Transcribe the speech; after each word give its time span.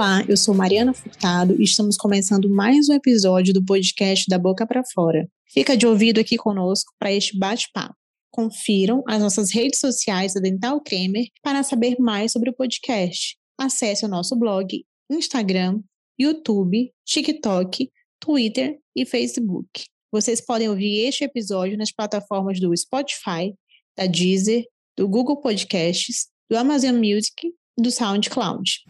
Olá, 0.00 0.24
eu 0.26 0.34
sou 0.34 0.54
Mariana 0.54 0.94
Furtado 0.94 1.60
e 1.60 1.64
estamos 1.64 1.98
começando 1.98 2.48
mais 2.48 2.88
um 2.88 2.94
episódio 2.94 3.52
do 3.52 3.62
podcast 3.62 4.24
da 4.30 4.38
Boca 4.38 4.66
para 4.66 4.82
Fora. 4.82 5.28
Fica 5.46 5.76
de 5.76 5.86
ouvido 5.86 6.18
aqui 6.18 6.38
conosco 6.38 6.90
para 6.98 7.12
este 7.12 7.38
bate-papo. 7.38 7.94
Confiram 8.30 9.04
as 9.06 9.20
nossas 9.20 9.52
redes 9.52 9.78
sociais 9.78 10.32
da 10.32 10.40
Dental 10.40 10.80
Cremer 10.80 11.26
para 11.42 11.62
saber 11.62 11.96
mais 11.98 12.32
sobre 12.32 12.48
o 12.48 12.54
podcast. 12.54 13.36
Acesse 13.58 14.06
o 14.06 14.08
nosso 14.08 14.34
blog, 14.36 14.82
Instagram, 15.10 15.82
YouTube, 16.18 16.90
TikTok, 17.04 17.90
Twitter 18.18 18.78
e 18.96 19.04
Facebook. 19.04 19.84
Vocês 20.10 20.40
podem 20.40 20.70
ouvir 20.70 21.04
este 21.08 21.24
episódio 21.24 21.76
nas 21.76 21.92
plataformas 21.92 22.58
do 22.58 22.74
Spotify, 22.74 23.52
da 23.94 24.06
Deezer, 24.06 24.64
do 24.96 25.06
Google 25.06 25.42
Podcasts, 25.42 26.28
do 26.50 26.56
Amazon 26.56 26.94
Music 26.94 27.46
e 27.46 27.82
do 27.82 27.90
SoundCloud. 27.90 28.80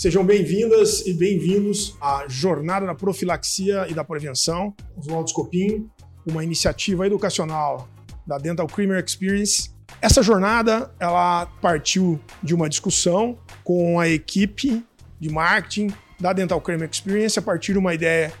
Sejam 0.00 0.24
bem-vindas 0.24 1.06
e 1.06 1.12
bem-vindos 1.12 1.94
à 2.00 2.24
Jornada 2.26 2.86
da 2.86 2.94
Profilaxia 2.94 3.86
e 3.86 3.92
da 3.92 4.02
Prevenção, 4.02 4.74
Oswaldo 4.96 5.28
Scopim, 5.28 5.90
uma 6.26 6.42
iniciativa 6.42 7.06
educacional 7.06 7.86
da 8.26 8.38
Dental 8.38 8.66
Creamer 8.66 9.04
Experience. 9.04 9.70
Essa 10.00 10.22
jornada 10.22 10.90
ela 10.98 11.44
partiu 11.60 12.18
de 12.42 12.54
uma 12.54 12.66
discussão 12.66 13.38
com 13.62 14.00
a 14.00 14.08
equipe 14.08 14.82
de 15.20 15.28
marketing 15.28 15.92
da 16.18 16.32
Dental 16.32 16.62
Creamer 16.62 16.88
Experience 16.90 17.38
a 17.38 17.42
partir 17.42 17.74
de 17.74 17.78
uma 17.78 17.92
ideia 17.92 18.32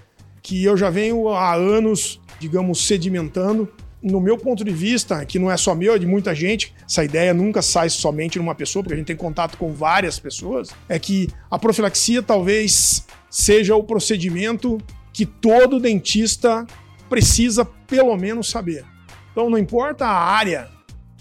que 0.42 0.64
eu 0.64 0.78
já 0.78 0.88
venho 0.88 1.28
há 1.28 1.54
anos, 1.54 2.22
digamos, 2.38 2.86
sedimentando 2.86 3.70
no 4.02 4.20
meu 4.20 4.38
ponto 4.38 4.64
de 4.64 4.70
vista, 4.70 5.24
que 5.24 5.38
não 5.38 5.50
é 5.50 5.56
só 5.56 5.74
meu, 5.74 5.94
é 5.94 5.98
de 5.98 6.06
muita 6.06 6.34
gente, 6.34 6.74
essa 6.86 7.04
ideia 7.04 7.34
nunca 7.34 7.60
sai 7.60 7.90
somente 7.90 8.38
numa 8.38 8.54
pessoa, 8.54 8.82
porque 8.82 8.94
a 8.94 8.96
gente 8.96 9.06
tem 9.06 9.16
contato 9.16 9.58
com 9.58 9.72
várias 9.72 10.18
pessoas, 10.18 10.70
é 10.88 10.98
que 10.98 11.28
a 11.50 11.58
profilaxia 11.58 12.22
talvez 12.22 13.06
seja 13.28 13.76
o 13.76 13.84
procedimento 13.84 14.78
que 15.12 15.26
todo 15.26 15.78
dentista 15.78 16.66
precisa 17.08 17.64
pelo 17.64 18.16
menos 18.16 18.48
saber. 18.48 18.84
Então, 19.32 19.50
não 19.50 19.58
importa 19.58 20.06
a 20.06 20.24
área 20.24 20.68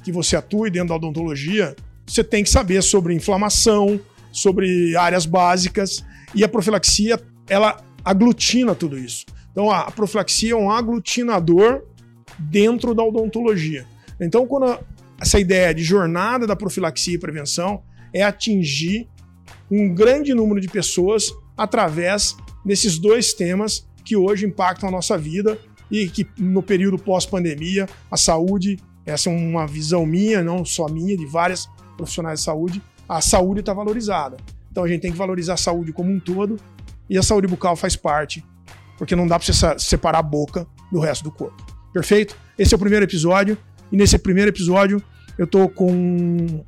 que 0.03 0.11
você 0.11 0.35
atue 0.35 0.69
dentro 0.69 0.89
da 0.89 0.95
odontologia, 0.95 1.75
você 2.07 2.23
tem 2.23 2.43
que 2.43 2.49
saber 2.49 2.81
sobre 2.81 3.13
inflamação, 3.13 3.99
sobre 4.31 4.95
áreas 4.95 5.25
básicas, 5.25 6.03
e 6.33 6.43
a 6.43 6.47
profilaxia, 6.47 7.19
ela 7.49 7.83
aglutina 8.05 8.73
tudo 8.73 8.97
isso. 8.97 9.25
Então, 9.51 9.69
a 9.69 9.91
profilaxia 9.91 10.53
é 10.53 10.55
um 10.55 10.71
aglutinador 10.71 11.83
dentro 12.39 12.93
da 12.93 13.03
odontologia. 13.03 13.85
Então, 14.19 14.47
quando 14.47 14.65
a, 14.65 14.79
essa 15.19 15.39
ideia 15.39 15.73
de 15.73 15.83
jornada 15.83 16.47
da 16.47 16.55
profilaxia 16.55 17.15
e 17.15 17.19
prevenção 17.19 17.83
é 18.13 18.23
atingir 18.23 19.07
um 19.69 19.93
grande 19.93 20.33
número 20.33 20.59
de 20.59 20.67
pessoas 20.67 21.31
através 21.55 22.35
desses 22.65 22.97
dois 22.97 23.33
temas 23.33 23.87
que 24.03 24.15
hoje 24.15 24.45
impactam 24.45 24.89
a 24.89 24.91
nossa 24.91 25.17
vida 25.17 25.59
e 25.91 26.07
que 26.07 26.27
no 26.37 26.63
período 26.63 26.97
pós-pandemia 26.97 27.87
a 28.09 28.17
saúde, 28.17 28.77
essa 29.05 29.29
é 29.29 29.33
uma 29.33 29.67
visão 29.67 30.05
minha, 30.05 30.41
não 30.41 30.63
só 30.63 30.87
minha, 30.87 31.17
de 31.17 31.25
várias 31.25 31.67
profissionais 31.97 32.39
de 32.39 32.45
saúde, 32.45 32.81
a 33.07 33.21
saúde 33.21 33.59
está 33.59 33.73
valorizada. 33.73 34.37
Então 34.71 34.83
a 34.83 34.87
gente 34.87 35.01
tem 35.01 35.11
que 35.11 35.17
valorizar 35.17 35.53
a 35.53 35.57
saúde 35.57 35.91
como 35.91 36.11
um 36.11 36.19
todo 36.19 36.57
e 37.09 37.17
a 37.17 37.23
saúde 37.23 37.47
bucal 37.47 37.75
faz 37.75 37.95
parte, 37.95 38.43
porque 38.97 39.15
não 39.15 39.27
dá 39.27 39.39
para 39.39 39.51
você 39.51 39.79
separar 39.79 40.19
a 40.19 40.23
boca 40.23 40.67
do 40.91 40.99
resto 40.99 41.23
do 41.23 41.31
corpo. 41.31 41.68
Perfeito? 41.93 42.35
Esse 42.57 42.73
é 42.73 42.77
o 42.77 42.79
primeiro 42.79 43.05
episódio. 43.05 43.57
E 43.91 43.97
nesse 43.97 44.17
primeiro 44.17 44.49
episódio 44.49 45.01
eu 45.37 45.47
tô 45.47 45.69
com 45.69 46.63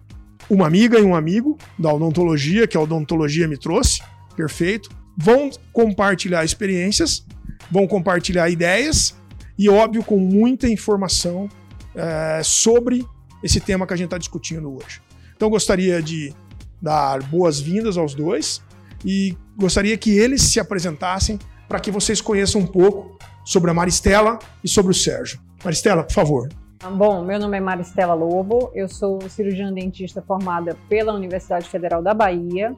uma 0.50 0.68
amiga 0.68 1.00
e 1.00 1.04
um 1.04 1.16
amigo 1.16 1.58
da 1.78 1.94
odontologia, 1.94 2.68
que 2.68 2.78
a 2.78 2.82
odontologia 2.82 3.48
me 3.48 3.58
trouxe. 3.58 4.02
Perfeito. 4.36 4.90
Vão 5.18 5.50
compartilhar 5.72 6.44
experiências, 6.44 7.26
vão 7.70 7.88
compartilhar 7.88 8.50
ideias 8.50 9.16
e, 9.58 9.70
óbvio, 9.70 10.04
com 10.04 10.18
muita 10.18 10.68
informação 10.68 11.50
é, 11.94 12.42
sobre 12.44 13.06
esse 13.44 13.60
tema 13.60 13.86
que 13.86 13.94
a 13.94 13.98
gente 13.98 14.06
está 14.08 14.18
discutindo 14.18 14.74
hoje. 14.74 15.02
Então, 15.36 15.50
gostaria 15.50 16.02
de 16.02 16.34
dar 16.82 17.22
boas-vindas 17.24 17.98
aos 17.98 18.16
dois 18.16 18.62
e 19.06 19.38
gostaria 19.58 19.98
que 19.98 20.12
eles 20.12 20.42
se 20.42 20.60
apresentassem 20.60 21.38
para 21.68 21.80
que 21.80 21.92
vocês 21.92 22.22
conheçam 22.22 22.62
um 22.62 22.68
pouco 22.68 23.18
sobre 23.44 23.72
a 23.72 23.74
Maristela 23.74 24.40
e 24.64 24.68
sobre 24.68 24.92
o 24.92 24.96
Sérgio. 24.96 25.40
Maristela, 25.64 26.04
por 26.04 26.14
favor. 26.14 26.50
Bom, 26.98 27.24
meu 27.24 27.40
nome 27.40 27.58
é 27.58 27.62
Maristela 27.62 28.16
Lobo, 28.16 28.72
eu 28.74 28.88
sou 28.90 29.22
cirurgiã 29.30 29.72
dentista 29.72 30.20
formada 30.20 30.76
pela 30.90 31.14
Universidade 31.14 31.70
Federal 31.70 32.02
da 32.02 32.12
Bahia, 32.12 32.76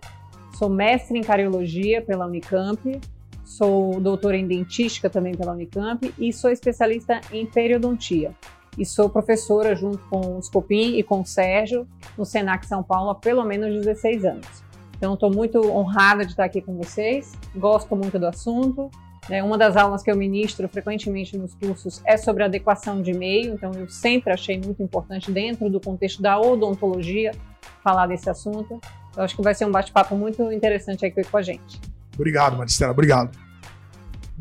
sou 0.58 0.70
mestre 0.70 1.18
em 1.18 1.22
cariologia 1.22 2.02
pela 2.02 2.26
Unicamp, 2.26 3.00
sou 3.46 4.02
doutora 4.02 4.36
em 4.36 4.46
dentística 4.46 5.10
também 5.10 5.36
pela 5.36 5.54
Unicamp 5.54 6.14
e 6.18 6.34
sou 6.34 6.52
especialista 6.52 7.22
em 7.32 7.46
periodontia. 7.46 8.36
E 8.78 8.86
sou 8.86 9.10
professora 9.10 9.74
junto 9.74 10.00
com 10.10 10.38
o 10.38 10.42
Scopim 10.42 10.98
e 10.98 11.04
com 11.04 11.22
o 11.22 11.26
Sérgio 11.26 11.88
no 12.18 12.26
Senac 12.26 12.66
São 12.66 12.84
Paulo 12.84 13.12
há 13.12 13.16
pelo 13.16 13.46
menos 13.46 13.74
16 13.74 14.26
anos. 14.26 14.64
Então, 14.98 15.14
estou 15.14 15.32
muito 15.32 15.60
honrada 15.70 16.26
de 16.26 16.32
estar 16.32 16.46
aqui 16.46 16.62
com 16.62 16.76
vocês, 16.78 17.34
gosto 17.56 17.96
muito 17.96 18.18
do 18.18 18.26
assunto 18.26 18.90
uma 19.44 19.58
das 19.58 19.78
aulas 19.78 20.04
que 20.04 20.12
eu 20.12 20.16
ministro 20.16 20.68
frequentemente 20.68 21.38
nos 21.38 21.56
cursos 21.56 22.02
é 22.06 22.18
sobre 22.18 22.44
adequação 22.44 23.02
de 23.02 23.14
meio, 23.14 23.54
então 23.54 23.72
eu 23.74 23.88
sempre 23.90 24.34
achei 24.34 24.60
muito 24.60 24.84
importante, 24.84 25.32
dentro 25.32 25.70
do 25.70 25.80
contexto 25.80 26.22
da 26.22 26.40
odontologia, 26.40 27.32
falar 27.84 28.08
desse 28.08 28.30
assunto. 28.30 28.80
Eu 29.16 29.24
acho 29.24 29.36
que 29.36 29.42
vai 29.42 29.56
ser 29.56 29.66
um 29.66 29.72
bate-papo 29.72 30.16
muito 30.16 30.52
interessante 30.52 31.06
aqui 31.06 31.24
com 31.24 31.38
a 31.38 31.42
gente. 31.42 31.80
Obrigado, 32.16 32.58
Maristela, 32.58 32.92
obrigado. 32.92 33.38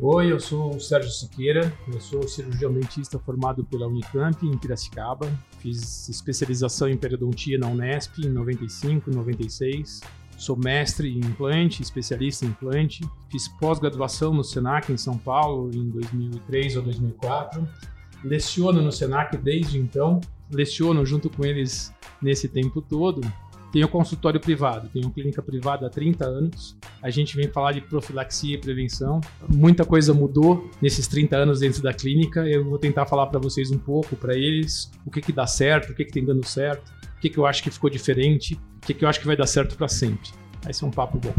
Oi, 0.01 0.33
eu 0.33 0.41
sou 0.41 0.75
o 0.75 0.81
Sérgio 0.81 1.11
Siqueira, 1.11 1.73
eu 1.93 2.01
sou 2.01 2.27
cirurgião 2.27 2.73
dentista 2.73 3.19
formado 3.19 3.63
pela 3.65 3.87
Unicamp 3.87 4.45
em 4.45 4.57
Piracicaba. 4.57 5.31
Fiz 5.59 6.09
especialização 6.09 6.89
em 6.89 6.97
periodontia 6.97 7.59
na 7.59 7.69
Unesp 7.69 8.19
em 8.19 8.31
95, 8.31 9.11
96 9.11 10.01
Sou 10.43 10.57
mestre 10.57 11.09
em 11.09 11.21
implante, 11.21 11.83
especialista 11.83 12.45
em 12.45 12.49
implante. 12.49 13.09
Fiz 13.31 13.47
pós-graduação 13.47 14.35
no 14.35 14.43
Senac 14.43 14.93
em 14.93 14.97
São 14.97 15.17
Paulo 15.17 15.71
em 15.73 15.89
2003 15.89 16.79
ou 16.79 16.83
2004. 16.83 17.69
Leciono 18.25 18.83
no 18.83 18.91
Senac 18.91 19.37
desde 19.37 19.79
então. 19.79 20.21
Leciono 20.51 21.07
junto 21.07 21.31
com 21.31 21.45
eles 21.45 21.95
nesse 22.21 22.49
tempo 22.49 22.83
todo. 22.83 23.21
Tenho 23.71 23.87
consultório 23.87 24.41
privado, 24.41 24.89
tenho 24.93 25.09
clínica 25.13 25.41
privada 25.41 25.87
há 25.87 25.91
30 25.91 26.25
anos. 26.25 26.77
A 27.01 27.09
gente 27.09 27.37
vem 27.37 27.47
falar 27.47 27.71
de 27.71 27.81
profilaxia 27.81 28.57
e 28.57 28.59
prevenção. 28.59 29.21
Muita 29.49 29.85
coisa 29.85 30.13
mudou 30.13 30.69
nesses 30.83 31.07
30 31.07 31.37
anos 31.37 31.61
dentro 31.61 31.81
da 31.81 31.95
clínica. 31.95 32.45
Eu 32.49 32.65
vou 32.65 32.79
tentar 32.81 33.07
falar 33.07 33.29
para 33.29 33.39
vocês 33.39 33.71
um 33.71 33.79
pouco, 33.79 34.17
para 34.17 34.37
eles, 34.37 34.91
o 35.07 35.11
que, 35.11 35.21
que 35.21 35.33
dá 35.33 35.47
certo, 35.47 35.93
o 35.93 35.95
que, 35.95 36.05
que 36.05 36.13
tem 36.13 36.25
dando 36.25 36.45
certo, 36.45 36.93
que, 37.23 37.31
que 37.31 37.39
eu 37.39 37.47
acho 37.47 37.63
que 37.63 37.71
ficou 37.71 37.89
diferente 37.89 38.55
o 38.55 38.87
que, 38.87 38.93
que 38.93 39.05
eu 39.05 39.09
acho 39.09 39.21
que 39.21 39.27
vai 39.27 39.37
dar 39.37 39.47
certo 39.47 39.77
para 39.77 39.87
sempre. 39.87 40.31
Vai 40.61 40.73
ser 40.73 40.85
um 40.85 40.91
papo 40.91 41.19
bom. 41.19 41.33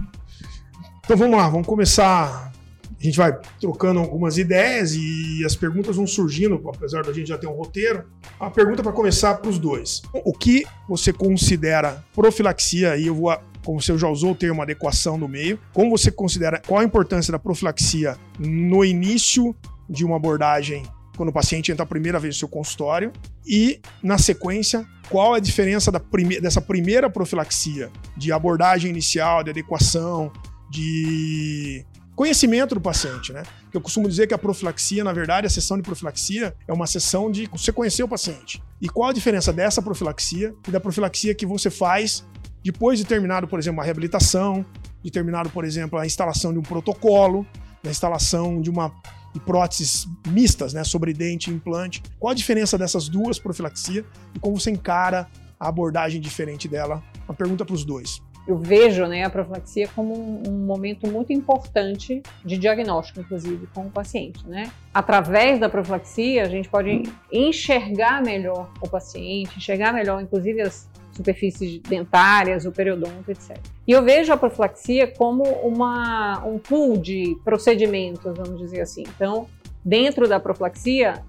Então 1.04 1.18
vamos 1.18 1.38
lá, 1.38 1.50
vamos 1.50 1.68
começar. 1.68 2.54
A 2.98 3.04
gente 3.04 3.18
vai 3.18 3.38
trocando 3.60 4.00
algumas 4.00 4.38
ideias 4.38 4.96
e 4.96 5.44
as 5.46 5.58
perguntas 5.58 5.98
vão 5.98 6.08
surgindo, 6.08 6.62
apesar 6.74 7.04
da 7.04 7.12
gente 7.12 7.28
já 7.28 7.38
ter 7.38 7.48
um 7.48 7.54
roteiro. 7.54 8.06
A 8.40 8.50
pergunta 8.50 8.82
para 8.82 8.94
começar 8.94 9.36
para 9.36 9.50
os 9.50 9.60
dois: 9.60 10.02
O 10.14 10.32
que 10.32 10.66
você 10.88 11.12
considera 11.12 12.02
profilaxia? 12.16 12.96
E 12.96 13.08
eu 13.08 13.16
vou 13.16 13.38
como 13.66 13.82
você 13.82 13.98
já 13.98 14.08
usou 14.08 14.32
o 14.32 14.36
termo 14.36 14.62
adequação 14.62 15.18
do 15.18 15.28
meio, 15.28 15.58
como 15.74 15.90
você 15.90 16.12
considera 16.12 16.62
qual 16.66 16.82
a 16.82 16.84
importância 16.84 17.32
da 17.32 17.40
profilaxia 17.40 18.18
no 18.38 18.84
início 18.84 19.56
de 19.90 20.04
uma 20.04 20.18
abordagem 20.18 20.84
quando 21.16 21.30
o 21.30 21.34
paciente 21.34 21.72
entra 21.72 21.84
a 21.84 21.88
primeira 21.88 22.20
vez 22.20 22.36
no 22.36 22.40
seu 22.40 22.48
consultório 22.48 23.12
e, 23.46 23.80
na 24.02 24.18
sequência, 24.18 24.86
qual 25.10 25.36
é 25.36 25.38
a 25.38 25.42
diferença 25.42 25.92
prime 26.00 26.40
dessa 26.40 26.62
primeira 26.62 27.10
profilaxia 27.10 27.92
de 28.18 28.32
abordagem 28.32 28.90
inicial, 28.90 29.44
de 29.44 29.52
adequação, 29.52 30.32
de 30.70 31.86
conhecimento 32.16 32.76
do 32.76 32.82
paciente, 32.82 33.34
né? 33.34 33.44
Eu 33.74 33.82
costumo 33.82 34.08
dizer 34.08 34.28
que 34.28 34.34
a 34.34 34.38
profilaxia, 34.38 35.04
na 35.04 35.14
verdade, 35.14 35.48
a 35.48 35.50
sessão 35.50 35.78
de 35.78 35.84
profilaxia 35.84 36.56
é 36.68 36.74
uma 36.74 36.86
sessão 36.86 37.32
de 37.32 37.48
você 37.48 37.72
conhecer 37.72 38.04
o 38.04 38.08
paciente. 38.08 38.62
E 38.82 38.88
qual 38.88 39.10
a 39.10 39.14
diferença 39.14 39.52
dessa 39.52 39.82
profilaxia 39.82 40.54
e 40.68 40.72
da 40.72 40.80
profilaxia 40.80 41.34
que 41.34 41.46
você 41.46 41.70
faz 41.70 42.24
depois 42.64 42.98
de 42.98 43.06
terminado, 43.06 43.48
por 43.48 43.60
exemplo, 43.60 43.80
uma 43.80 43.84
reabilitação, 43.84 44.66
de 45.04 45.12
terminado, 45.12 45.50
por 45.50 45.66
exemplo, 45.66 46.00
a 46.00 46.06
instalação 46.06 46.54
de 46.54 46.60
um 46.60 46.62
protocolo, 46.62 47.46
a 47.84 47.90
instalação 47.90 48.62
de 48.62 48.70
uma 48.70 48.94
e 49.36 49.40
próteses 49.40 50.08
mistas, 50.28 50.74
né, 50.74 50.84
sobre 50.84 51.14
dente 51.14 51.50
e 51.50 51.54
implante. 51.54 52.02
Qual 52.20 52.32
a 52.32 52.36
diferença 52.36 52.78
dessas 52.78 53.10
duas 53.10 53.40
profilaxias 53.40 54.06
e 54.36 54.40
como 54.40 54.60
você 54.60 54.72
encara 54.72 55.28
a 55.60 55.68
abordagem 55.68 56.22
diferente 56.22 56.68
dela? 56.68 57.04
Uma 57.28 57.34
pergunta 57.34 57.66
para 57.66 57.74
os 57.74 57.84
dois. 57.84 58.22
eu 58.46 58.58
vejo 58.58 59.06
né, 59.06 59.24
a 59.24 59.30
profilaxia 59.30 59.88
como 59.96 60.14
um, 60.14 60.44
um, 60.50 60.66
momento 60.66 61.10
muito 61.10 61.32
importante 61.32 62.22
de 62.44 62.58
diagnóstico, 62.58 63.22
inclusive, 63.22 63.68
com 63.74 63.88
o 63.88 63.90
paciente. 63.90 64.46
Né? 64.46 64.70
Através 64.94 65.60
da 65.60 65.70
profilaxia, 65.70 66.44
a 66.44 66.50
gente 66.50 66.68
pode 66.68 67.04
enxergar 67.32 68.22
melhor 68.22 68.70
o 68.82 68.90
paciente, 68.90 69.58
enxergar 69.58 69.94
melhor, 69.94 70.22
inclusive, 70.22 70.62
as 70.62 70.90
superfícies 71.14 71.80
dentárias, 71.80 72.66
o 72.66 72.72
periodonto, 72.72 73.30
etc. 73.30 73.58
E 73.88 73.92
eu 73.92 74.04
vejo 74.04 74.34
a 74.34 74.38
profilaxia 74.38 75.08
como 75.08 75.44
uma, 75.44 76.44
um 76.46 76.58
pool 76.58 76.98
de 76.98 77.38
procedimentos, 77.44 78.34
vamos 78.36 78.60
dizer 78.60 78.82
assim. 78.82 79.04
Então, 79.16 79.48
dentro 79.84 80.28
da 80.28 80.40
profilaxia, 80.40 81.24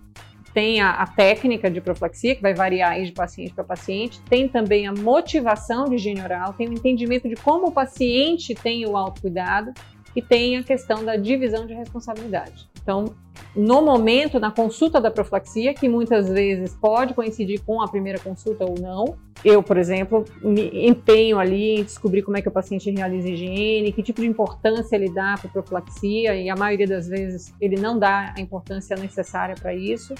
tem 0.55 0.81
a, 0.81 0.91
a, 0.91 1.07
técnica 1.07 1.69
de 1.69 1.81
profilaxia, 1.81 2.37
que 2.37 2.41
vai 2.41 2.55
variar 2.55 3.03
de 3.03 3.11
paciente 3.11 3.53
para 3.53 3.65
paciente, 3.65 4.21
tem 4.23 4.49
também 4.49 4.87
a 4.87 4.93
motivação 4.93 5.89
de 5.89 5.97
higiene 5.97 6.23
oral, 6.23 6.53
tem 6.53 6.69
o 6.69 6.73
entendimento 6.73 7.29
de 7.29 7.35
como 7.35 7.67
o 7.67 7.73
paciente 7.73 8.55
tem 8.55 8.87
o 8.87 8.97
autocuidado 8.97 9.73
e 10.15 10.23
tem 10.23 10.57
a 10.57 10.63
questão 10.63 11.05
da 11.05 11.17
divisão 11.17 11.67
de 11.67 11.75
responsabilidade. 11.75 12.69
Então, 12.83 13.15
no 13.57 13.83
momento, 13.83 14.39
na 14.39 14.51
consulta 14.51 15.01
da 15.01 15.11
profilaxia, 15.11 15.75
que 15.75 15.89
muitas 15.89 16.29
vezes 16.29 16.75
pode 16.75 17.15
coincidir 17.15 17.63
com 17.65 17.81
a 17.81 17.89
primeira 17.89 18.19
consulta 18.19 18.65
ou 18.65 18.75
não, 18.79 19.17
eu, 19.45 19.63
por 19.63 19.77
exemplo, 19.77 20.25
me 20.43 20.87
empenho 20.87 21.39
ali 21.39 21.81
em 21.81 21.85
descobrir 21.85 22.23
como 22.23 22.37
é 22.37 22.43
que 22.43 22.49
o 22.49 22.53
paciente 22.53 22.91
realiza 22.91 23.29
higiene, 23.29 23.93
que 23.93 24.03
tipo 24.03 24.21
de 24.21 24.27
importância 24.27 24.97
ele 24.97 25.13
dá 25.13 25.35
para 25.39 25.49
a 25.49 25.53
profilaxia, 25.53 26.35
e 26.35 26.49
a 26.49 26.57
maioria 26.57 26.87
das 26.87 27.07
vezes 27.07 27.53
ele 27.61 27.77
não 27.77 27.99
dá 27.99 28.35
a 28.37 28.41
importância 28.41 28.97
necessária 28.97 29.55
para 29.55 29.75
isso 29.75 30.15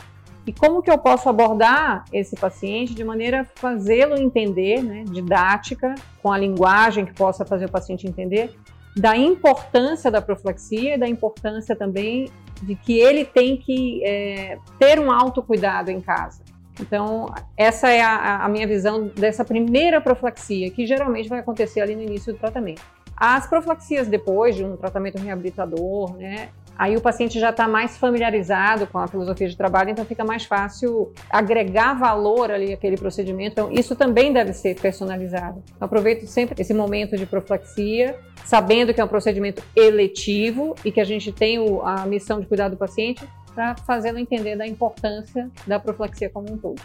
e 0.47 0.53
como 0.53 0.83
que 0.83 0.91
eu 0.91 0.99
posso 0.99 1.29
abordar 1.29 2.05
esse 2.13 2.37
paciente 2.37 2.95
de 2.95 3.03
maneira 3.03 3.43
a 3.43 3.45
fazê-lo 3.45 4.17
entender, 4.17 4.83
né, 4.83 5.05
didática, 5.05 5.95
com 6.23 6.31
a 6.31 6.37
linguagem 6.37 7.07
que 7.07 7.15
possa 7.15 7.47
fazer 7.47 7.65
o 7.65 7.71
paciente 7.71 8.07
entender, 8.07 8.55
da 8.97 9.17
importância 9.17 10.11
da 10.11 10.23
profilaxia 10.23 10.95
e 10.95 10.99
da 10.99 11.09
importância 11.09 11.75
também 11.75 12.31
de 12.63 12.75
que 12.77 12.99
ele 12.99 13.25
tem 13.25 13.57
que 13.57 14.05
é, 14.05 14.59
ter 14.79 15.01
um 15.01 15.11
autocuidado 15.11 15.91
em 15.91 16.01
casa. 16.01 16.43
Então, 16.81 17.33
essa 17.57 17.91
é 17.91 18.03
a, 18.03 18.45
a 18.45 18.49
minha 18.49 18.67
visão 18.67 19.07
dessa 19.09 19.45
primeira 19.45 20.01
profilaxia, 20.01 20.71
que 20.71 20.87
geralmente 20.87 21.29
vai 21.29 21.39
acontecer 21.39 21.81
ali 21.81 21.95
no 21.95 22.03
início 22.03 22.33
do 22.33 22.39
tratamento. 22.39 22.83
As 23.17 23.47
profilaxias 23.47 24.09
depois 24.09 24.57
de 24.57 24.65
um 24.65 24.77
tratamento 24.77 25.19
reabilitador, 25.19 26.17
né, 26.17 26.49
Aí 26.77 26.97
o 26.97 27.01
paciente 27.01 27.39
já 27.39 27.51
está 27.51 27.69
mais 27.69 27.97
familiarizado 27.97 28.87
com 28.87 28.99
a 28.99 29.07
filosofia 29.07 29.49
de 29.49 29.57
trabalho, 29.57 29.91
então 29.91 30.05
fica 30.05 30.25
mais 30.25 30.45
fácil 30.45 31.13
agregar 31.31 31.95
valor 31.95 32.51
ali 32.51 32.73
àquele 32.73 32.97
procedimento. 32.97 33.53
Então, 33.53 33.73
isso 33.73 33.95
também 33.95 34.33
deve 34.33 34.53
ser 34.53 34.79
personalizado. 34.81 35.63
Então, 35.77 35.87
aproveito 35.87 36.27
sempre 36.27 36.61
esse 36.61 36.75
momento 36.75 37.17
de 37.17 37.27
profilaxia, 37.27 38.19
sabendo 38.45 38.93
que 38.93 39.01
é 39.01 39.05
um 39.05 39.09
procedimento 39.09 39.63
eletivo 39.77 40.75
e 40.85 40.91
que 40.91 41.01
a 41.01 41.05
gente 41.05 41.31
tem 41.31 41.59
a 41.85 42.07
missão 42.07 42.41
de 42.41 42.47
cuidar 42.47 42.69
do 42.69 42.77
paciente, 42.77 43.25
para 43.55 43.77
fazê-lo 43.77 44.19
entender 44.19 44.57
da 44.57 44.67
importância 44.67 45.49
da 45.67 45.79
profilaxia 45.79 46.29
como 46.29 46.53
um 46.53 46.59
todo. 46.59 46.81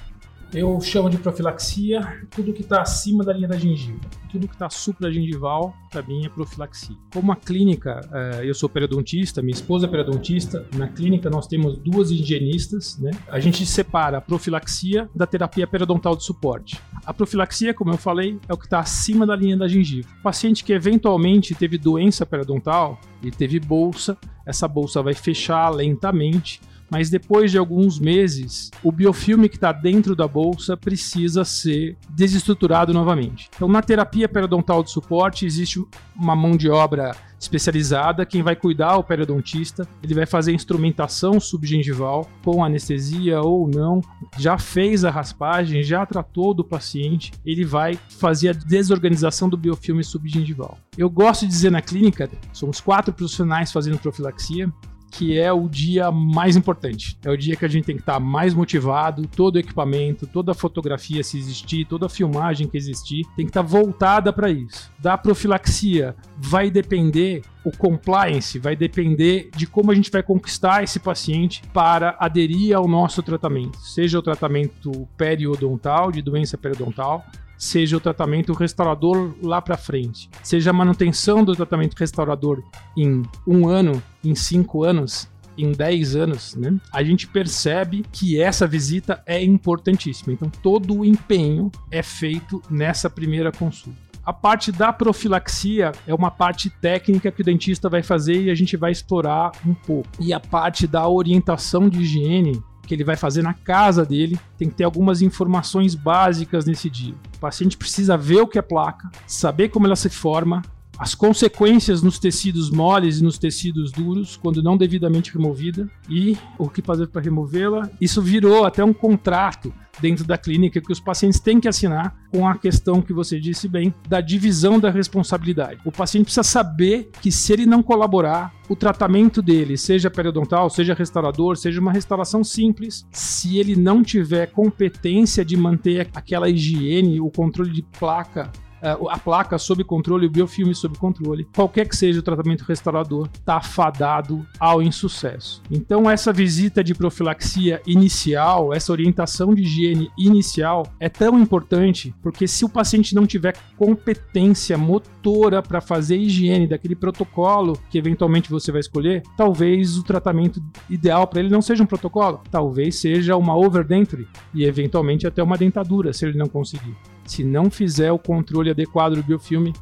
Eu 0.52 0.82
chamo 0.82 1.12
de 1.12 1.18
profilaxia 1.20 2.02
tudo 2.32 2.52
que 2.52 2.62
está 2.62 2.82
acima 2.82 3.24
da 3.24 3.32
linha 3.32 3.48
da 3.48 3.56
gengiva. 3.56 4.00
Tudo 4.32 4.48
que 4.48 4.56
está 4.56 4.68
supragengival, 4.68 5.76
para 5.92 6.02
mim, 6.02 6.26
é 6.26 6.30
profilaxia. 6.30 6.96
Como 7.14 7.32
a 7.32 7.36
clínica, 7.36 8.02
eh, 8.12 8.42
eu 8.46 8.56
sou 8.56 8.68
periodontista, 8.68 9.44
minha 9.44 9.54
esposa 9.54 9.86
é 9.86 9.90
periodontista, 9.90 10.66
na 10.76 10.88
clínica 10.88 11.30
nós 11.30 11.46
temos 11.46 11.78
duas 11.78 12.10
higienistas, 12.10 12.98
né? 12.98 13.12
A 13.28 13.40
gente 13.40 13.64
separa 13.64 14.18
a 14.18 14.22
profilaxia 14.22 15.08
da 15.14 15.28
terapia 15.28 15.68
periodontal 15.68 16.16
de 16.16 16.24
suporte. 16.24 16.82
A 17.06 17.14
profilaxia, 17.14 17.72
como 17.72 17.92
eu 17.92 17.98
falei, 17.98 18.40
é 18.48 18.54
o 18.54 18.58
que 18.58 18.66
está 18.66 18.80
acima 18.80 19.28
da 19.28 19.36
linha 19.36 19.56
da 19.56 19.68
gengiva. 19.68 20.10
O 20.20 20.24
paciente 20.24 20.64
que 20.64 20.74
eventualmente 20.74 21.54
teve 21.54 21.78
doença 21.78 22.26
periodontal 22.26 23.00
e 23.22 23.30
teve 23.30 23.60
bolsa, 23.60 24.18
essa 24.48 24.68
bolsa 24.68 25.04
vai 25.04 25.14
fechar 25.14 25.70
lentamente 25.70 26.60
mas 26.90 27.10
depois 27.10 27.52
de 27.52 27.58
alguns 27.58 28.00
meses, 28.00 28.72
o 28.84 28.92
biofilme 28.92 29.50
que 29.50 29.56
está 29.56 29.72
dentro 29.72 30.16
da 30.16 30.28
bolsa 30.28 30.76
precisa 30.76 31.46
ser 31.46 31.98
desestruturado 32.10 32.94
novamente. 32.94 33.50
Então, 33.56 33.68
na 33.68 33.82
terapia 33.82 34.28
periodontal 34.28 34.84
de 34.84 34.92
suporte, 34.92 35.46
existe 35.46 35.84
uma 36.16 36.36
mão 36.36 36.58
de 36.58 36.70
obra 36.70 37.16
especializada, 37.40 38.26
quem 38.26 38.44
vai 38.44 38.56
cuidar 38.56 38.98
o 38.98 39.04
periodontista, 39.04 39.88
ele 40.04 40.14
vai 40.14 40.26
fazer 40.26 40.52
instrumentação 40.52 41.40
subgengival 41.40 42.30
com 42.44 42.64
anestesia 42.64 43.40
ou 43.42 43.68
não, 43.68 44.02
já 44.38 44.58
fez 44.58 45.06
a 45.06 45.10
raspagem, 45.10 45.82
já 45.82 46.06
tratou 46.06 46.54
do 46.54 46.64
paciente, 46.64 47.32
ele 47.46 47.64
vai 47.64 47.98
fazer 48.10 48.50
a 48.50 48.54
desorganização 48.54 49.48
do 49.48 49.56
biofilme 49.56 50.04
subgengival. 50.04 50.78
Eu 50.98 51.10
gosto 51.10 51.42
de 51.42 51.48
dizer 51.48 51.72
na 51.72 51.82
clínica, 51.82 52.30
somos 52.52 52.82
quatro 52.82 53.14
profissionais 53.14 53.72
fazendo 53.72 53.98
profilaxia, 53.98 54.72
que 55.10 55.38
é 55.38 55.52
o 55.52 55.68
dia 55.68 56.12
mais 56.12 56.56
importante. 56.56 57.18
É 57.24 57.30
o 57.30 57.38
dia 57.38 57.56
que 57.56 57.66
a 57.66 57.68
gente 57.68 57.86
tem 57.86 57.96
que 57.96 58.02
estar 58.02 58.20
mais 58.20 58.54
motivado, 58.54 59.28
todo 59.28 59.56
o 59.56 59.60
equipamento, 59.60 60.28
toda 60.28 60.52
a 60.52 60.56
fotografia 60.56 61.24
se 61.24 61.38
existir, 61.38 61.86
toda 61.86 62.06
a 62.06 62.10
filmagem 62.10 62.68
que 62.68 62.78
existir, 62.78 63.26
tem 63.36 63.46
que 63.46 63.50
estar 63.50 63.62
voltada 63.62 64.32
para 64.32 64.50
isso. 64.50 64.92
Da 65.00 65.18
profilaxia 65.18 66.16
vai 66.38 66.70
depender 66.70 67.42
o 67.64 67.76
compliance 67.76 68.58
vai 68.58 68.76
depender 68.76 69.50
de 69.56 69.68
como 69.68 69.92
a 69.92 69.96
gente 69.96 70.10
vai 70.10 70.24
conquistar 70.24 70.84
esse 70.84 70.98
paciente 70.98 71.62
para 71.74 72.16
aderir 72.18 72.76
ao 72.76 72.88
nosso 72.88 73.22
tratamento, 73.22 73.78
seja 73.80 74.18
o 74.18 74.22
tratamento 74.22 75.08
periodontal, 75.18 76.12
de 76.12 76.22
doença 76.22 76.58
periodontal, 76.58 77.26
seja 77.60 77.98
o 77.98 78.00
tratamento 78.00 78.54
restaurador 78.54 79.36
lá 79.44 79.62
para 79.62 79.76
frente, 79.76 80.30
seja 80.42 80.70
a 80.70 80.74
manutenção 80.74 81.44
do 81.44 81.56
tratamento 81.56 81.96
restaurador 81.96 82.64
em 82.98 83.22
um 83.46 83.68
ano, 83.68 84.02
em 84.24 84.34
cinco 84.34 84.84
anos, 84.84 85.28
em 85.58 85.74
10 85.74 86.16
anos, 86.16 86.56
né, 86.56 86.80
a 86.92 87.04
gente 87.04 87.28
percebe 87.28 88.06
que 88.14 88.42
essa 88.42 88.66
visita 88.66 89.22
é 89.26 89.44
importantíssima. 89.44 90.32
Então, 90.32 90.50
todo 90.50 91.00
o 91.00 91.06
empenho 91.06 91.70
é 91.92 92.02
feito 92.02 92.64
nessa 92.70 93.10
primeira 93.10 93.52
consulta. 93.52 94.10
A 94.26 94.32
parte 94.32 94.72
da 94.72 94.94
profilaxia 94.94 95.92
é 96.06 96.14
uma 96.14 96.30
parte 96.30 96.70
técnica 96.70 97.32
que 97.32 97.42
o 97.42 97.44
dentista 97.44 97.90
vai 97.90 98.04
fazer 98.04 98.44
e 98.44 98.52
a 98.52 98.56
gente 98.56 98.78
vai 98.78 98.92
explorar 98.92 99.52
um 99.66 99.74
pouco. 99.74 100.08
E 100.20 100.32
a 100.32 100.40
parte 100.40 100.86
da 100.86 101.08
orientação 101.08 101.90
de 101.90 102.02
higiene 102.02 102.62
que 102.90 102.96
ele 102.96 103.04
vai 103.04 103.16
fazer 103.16 103.44
na 103.44 103.54
casa 103.54 104.04
dele, 104.04 104.40
tem 104.58 104.68
que 104.68 104.74
ter 104.74 104.84
algumas 104.84 105.22
informações 105.22 105.94
básicas 105.94 106.66
nesse 106.66 106.90
dia. 106.90 107.14
O 107.36 107.40
paciente 107.40 107.78
precisa 107.78 108.18
ver 108.18 108.42
o 108.42 108.48
que 108.48 108.58
é 108.58 108.64
placa, 108.64 109.12
saber 109.28 109.70
como 109.70 109.86
ela 109.86 109.96
se 109.96 110.10
forma, 110.10 110.64
as 111.00 111.16
consequências 111.16 112.04
nos 112.04 112.20
tecidos 112.20 112.70
moles 112.70 113.20
e 113.20 113.24
nos 113.24 113.38
tecidos 113.38 113.90
duros, 113.90 114.36
quando 114.36 114.62
não 114.62 114.76
devidamente 114.76 115.34
removida, 115.34 115.90
e 116.10 116.38
o 116.58 116.70
que 116.70 116.82
fazer 116.82 117.08
para 117.08 117.22
removê-la. 117.22 117.90
Isso 118.02 118.22
virou 118.22 118.66
até 118.66 118.84
um 118.84 118.92
contrato 118.92 119.74
dentro 120.02 120.26
da 120.26 120.38
clínica 120.38 120.82
que 120.82 120.92
os 120.92 121.00
pacientes 121.00 121.40
têm 121.40 121.60
que 121.60 121.70
assinar 121.70 122.16
com 122.32 122.46
a 122.46 122.58
questão 122.58 123.02
que 123.02 123.14
você 123.14 123.40
disse 123.40 123.68
bem 123.68 123.94
da 124.08 124.20
divisão 124.20 124.78
da 124.78 124.90
responsabilidade. 124.90 125.80
O 125.86 125.92
paciente 125.92 126.26
precisa 126.26 126.44
saber 126.44 127.10
que 127.22 127.32
se 127.32 127.54
ele 127.54 127.66
não 127.66 127.82
colaborar, 127.82 128.54
o 128.68 128.76
tratamento 128.76 129.42
dele, 129.42 129.78
seja 129.78 130.12
periodontal, 130.12 130.70
seja 130.70 130.94
restaurador, 130.94 131.56
seja 131.56 131.80
uma 131.80 131.94
restauração 131.94 132.44
simples, 132.44 133.06
se 133.12 133.58
ele 133.58 133.76
não 133.76 134.04
tiver 134.04 134.48
competência 134.48 135.44
de 135.46 135.56
manter 135.56 136.10
aquela 136.14 136.50
higiene, 136.50 137.22
o 137.22 137.32
controle 137.32 137.72
de 137.72 137.82
placa 137.82 138.52
a 138.82 139.18
placa 139.18 139.58
sob 139.58 139.84
controle, 139.84 140.28
o 140.28 140.30
biofilme 140.30 140.74
sob 140.74 140.98
controle, 140.98 141.48
qualquer 141.56 141.88
que 141.88 141.96
seja 141.96 142.20
o 142.20 142.24
tratamento 142.24 142.64
restaurador, 142.64 143.30
está 143.34 143.62
fadado 143.62 144.46
ao 144.60 144.82
insucesso. 144.82 145.62
Então, 145.70 146.10
essa 146.10 146.32
visita 146.32 146.84
de 146.84 146.94
profilaxia 146.94 147.82
inicial, 147.86 148.74
essa 148.74 148.92
orientação 148.92 149.54
de 149.54 149.64
higiene 149.64 150.10
inicial 150.18 150.88
é 151.00 151.10
tão 151.10 151.40
importante 151.40 152.14
porque 152.22 152.48
se 152.48 152.66
o 152.66 152.70
paciente 152.70 153.16
não 153.16 153.26
tiver 153.26 153.56
competência 153.78 154.78
motora 154.78 155.62
para 155.62 155.82
fazer 155.82 156.18
higiene 156.18 156.68
daquele 156.68 156.96
protocolo 156.96 157.78
que 157.90 157.98
eventualmente 157.98 158.50
você 158.50 158.72
vai 158.72 158.82
escolher, 158.82 159.24
talvez 159.38 159.98
o 159.98 160.04
tratamento 160.04 160.62
ideal 160.90 161.28
para 161.28 161.40
ele 161.40 161.50
não 161.50 161.62
seja 161.62 161.84
um 161.84 161.88
protocolo, 161.88 162.42
talvez 162.50 162.96
seja 162.96 163.36
uma 163.36 163.56
overdenture 163.56 164.28
e 164.54 164.64
eventualmente 164.64 165.28
até 165.28 165.42
uma 165.42 165.58
dentadura, 165.58 166.14
se 166.14 166.26
ele 166.26 166.38
não 166.38 166.48
conseguir 166.48 166.96
se 167.30 167.44
não 167.44 167.70
fizer 167.70 168.12
o 168.12 168.18
controle 168.18 168.72
adequado 168.72 169.16
do 169.16 169.24
biofilme, 169.24 169.74